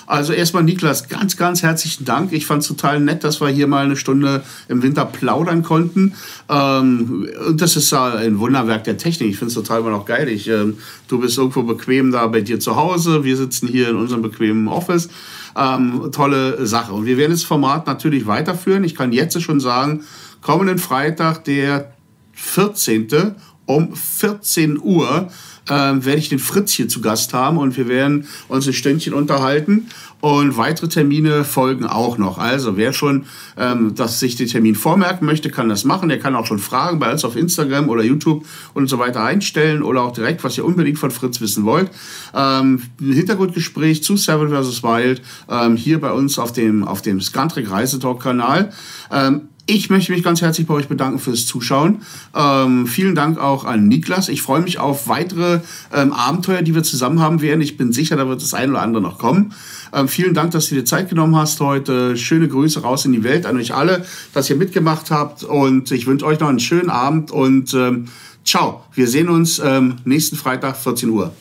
Also 0.06 0.32
erstmal 0.32 0.62
Niklas, 0.62 1.08
ganz, 1.08 1.36
ganz 1.36 1.62
herzlichen 1.62 2.06
Dank. 2.06 2.32
Ich 2.32 2.46
fand 2.46 2.62
es 2.62 2.68
total 2.68 2.98
nett, 2.98 3.24
dass 3.24 3.42
wir 3.42 3.48
hier 3.48 3.66
mal 3.66 3.84
eine 3.84 3.96
Stunde 3.96 4.42
im 4.68 4.82
Winter 4.82 5.04
plaudern 5.04 5.62
konnten. 5.62 6.14
Ähm, 6.48 7.28
und 7.46 7.60
das 7.60 7.76
ist 7.76 7.92
ein 7.92 8.38
Wunderwerk 8.38 8.84
der 8.84 8.96
Technik. 8.96 9.28
Ich 9.28 9.36
finde 9.36 9.48
es 9.48 9.54
total 9.54 9.80
immer 9.80 9.90
noch 9.90 10.06
geil. 10.06 10.28
Ich, 10.28 10.48
ähm, 10.48 10.78
du 11.08 11.20
bist 11.20 11.36
irgendwo 11.36 11.62
bequem 11.62 12.10
da 12.10 12.26
bei 12.28 12.40
dir 12.40 12.58
zu 12.58 12.76
Hause. 12.76 13.22
Wir 13.24 13.36
sitzen 13.36 13.68
hier 13.68 13.90
in 13.90 13.96
unserem 13.96 14.22
bequemen 14.22 14.68
Office. 14.68 15.10
Ähm, 15.54 16.08
tolle 16.10 16.66
Sache. 16.66 16.94
Und 16.94 17.04
wir 17.04 17.18
werden 17.18 17.32
das 17.32 17.44
Format 17.44 17.86
natürlich 17.86 18.26
weiterführen. 18.26 18.84
Ich 18.84 18.94
kann 18.94 19.12
jetzt 19.12 19.38
schon 19.42 19.60
sagen, 19.60 20.04
kommenden 20.40 20.78
Freitag, 20.78 21.44
der 21.44 21.92
14. 22.38 23.34
um 23.66 23.94
14 23.94 24.80
Uhr 24.80 25.28
äh, 25.68 25.72
werde 25.72 26.16
ich 26.16 26.30
den 26.30 26.38
Fritz 26.38 26.72
hier 26.72 26.88
zu 26.88 27.00
Gast 27.00 27.34
haben 27.34 27.58
und 27.58 27.76
wir 27.76 27.88
werden 27.88 28.26
uns 28.48 28.66
ein 28.66 28.72
Stündchen 28.72 29.12
unterhalten 29.12 29.88
und 30.20 30.56
weitere 30.56 30.88
Termine 30.88 31.44
folgen 31.44 31.84
auch 31.84 32.18
noch. 32.18 32.38
Also 32.38 32.76
wer 32.76 32.92
schon 32.92 33.26
ähm, 33.56 33.94
dass 33.94 34.20
sich 34.20 34.36
den 34.36 34.48
Termin 34.48 34.74
vormerken 34.74 35.26
möchte, 35.26 35.50
kann 35.50 35.68
das 35.68 35.84
machen. 35.84 36.08
Der 36.08 36.18
kann 36.18 36.34
auch 36.34 36.46
schon 36.46 36.58
Fragen 36.58 36.98
bei 36.98 37.12
uns 37.12 37.24
auf 37.24 37.36
Instagram 37.36 37.88
oder 37.88 38.02
YouTube 38.02 38.44
und 38.74 38.88
so 38.88 38.98
weiter 38.98 39.22
einstellen 39.22 39.82
oder 39.82 40.02
auch 40.02 40.12
direkt, 40.12 40.42
was 40.44 40.56
ihr 40.56 40.64
unbedingt 40.64 40.98
von 40.98 41.10
Fritz 41.10 41.40
wissen 41.40 41.64
wollt. 41.64 41.90
Ähm, 42.34 42.82
ein 43.00 43.12
Hintergrundgespräch 43.12 44.02
zu 44.02 44.16
Seven 44.16 44.48
vs. 44.48 44.82
Wild 44.82 45.22
ähm, 45.50 45.76
hier 45.76 46.00
bei 46.00 46.12
uns 46.12 46.38
auf 46.38 46.52
dem, 46.52 46.84
auf 46.84 47.02
dem 47.02 47.20
Scantric 47.20 47.70
Reisetalk 47.70 48.22
Kanal. 48.22 48.72
Ähm, 49.12 49.48
ich 49.68 49.90
möchte 49.90 50.12
mich 50.12 50.22
ganz 50.24 50.40
herzlich 50.40 50.66
bei 50.66 50.72
euch 50.72 50.88
bedanken 50.88 51.18
fürs 51.18 51.44
Zuschauen. 51.44 52.00
Ähm, 52.34 52.86
vielen 52.86 53.14
Dank 53.14 53.38
auch 53.38 53.64
an 53.64 53.86
Niklas. 53.86 54.30
Ich 54.30 54.40
freue 54.40 54.62
mich 54.62 54.78
auf 54.78 55.08
weitere 55.08 55.60
ähm, 55.94 56.12
Abenteuer, 56.14 56.62
die 56.62 56.74
wir 56.74 56.82
zusammen 56.82 57.20
haben 57.20 57.42
werden. 57.42 57.60
Ich 57.60 57.76
bin 57.76 57.92
sicher, 57.92 58.16
da 58.16 58.26
wird 58.26 58.40
das 58.40 58.54
ein 58.54 58.70
oder 58.70 58.80
andere 58.80 59.02
noch 59.02 59.18
kommen. 59.18 59.52
Ähm, 59.92 60.08
vielen 60.08 60.32
Dank, 60.32 60.52
dass 60.52 60.70
du 60.70 60.74
dir 60.74 60.86
Zeit 60.86 61.10
genommen 61.10 61.36
hast 61.36 61.60
heute. 61.60 62.16
Schöne 62.16 62.48
Grüße 62.48 62.80
raus 62.80 63.04
in 63.04 63.12
die 63.12 63.22
Welt 63.24 63.44
an 63.44 63.58
euch 63.58 63.74
alle, 63.74 64.06
dass 64.32 64.48
ihr 64.48 64.56
mitgemacht 64.56 65.10
habt. 65.10 65.44
Und 65.44 65.90
ich 65.92 66.06
wünsche 66.06 66.24
euch 66.24 66.40
noch 66.40 66.48
einen 66.48 66.60
schönen 66.60 66.88
Abend 66.88 67.30
und 67.30 67.74
ähm, 67.74 68.06
ciao. 68.44 68.84
Wir 68.94 69.06
sehen 69.06 69.28
uns 69.28 69.58
ähm, 69.62 69.96
nächsten 70.06 70.36
Freitag, 70.36 70.78
14 70.78 71.10
Uhr. 71.10 71.34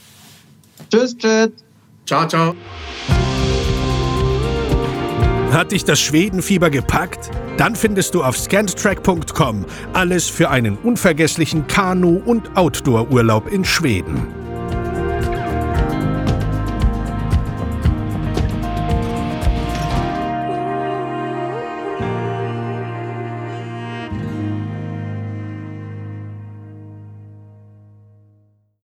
Tschüss, 0.91 1.17
tschüss. 1.17 1.49
Ciao, 2.05 2.27
ciao. 2.27 2.55
Hat 5.51 5.71
dich 5.71 5.85
das 5.85 6.01
Schwedenfieber 6.01 6.69
gepackt? 6.69 7.31
Dann 7.57 7.75
findest 7.75 8.13
du 8.13 8.23
auf 8.23 8.37
scanttrack.com 8.37 9.65
alles 9.93 10.29
für 10.29 10.49
einen 10.49 10.77
unvergesslichen 10.77 11.67
Kanu- 11.67 12.21
und 12.23 12.55
Outdoor-Urlaub 12.55 13.51
in 13.51 13.65
Schweden. 13.65 14.36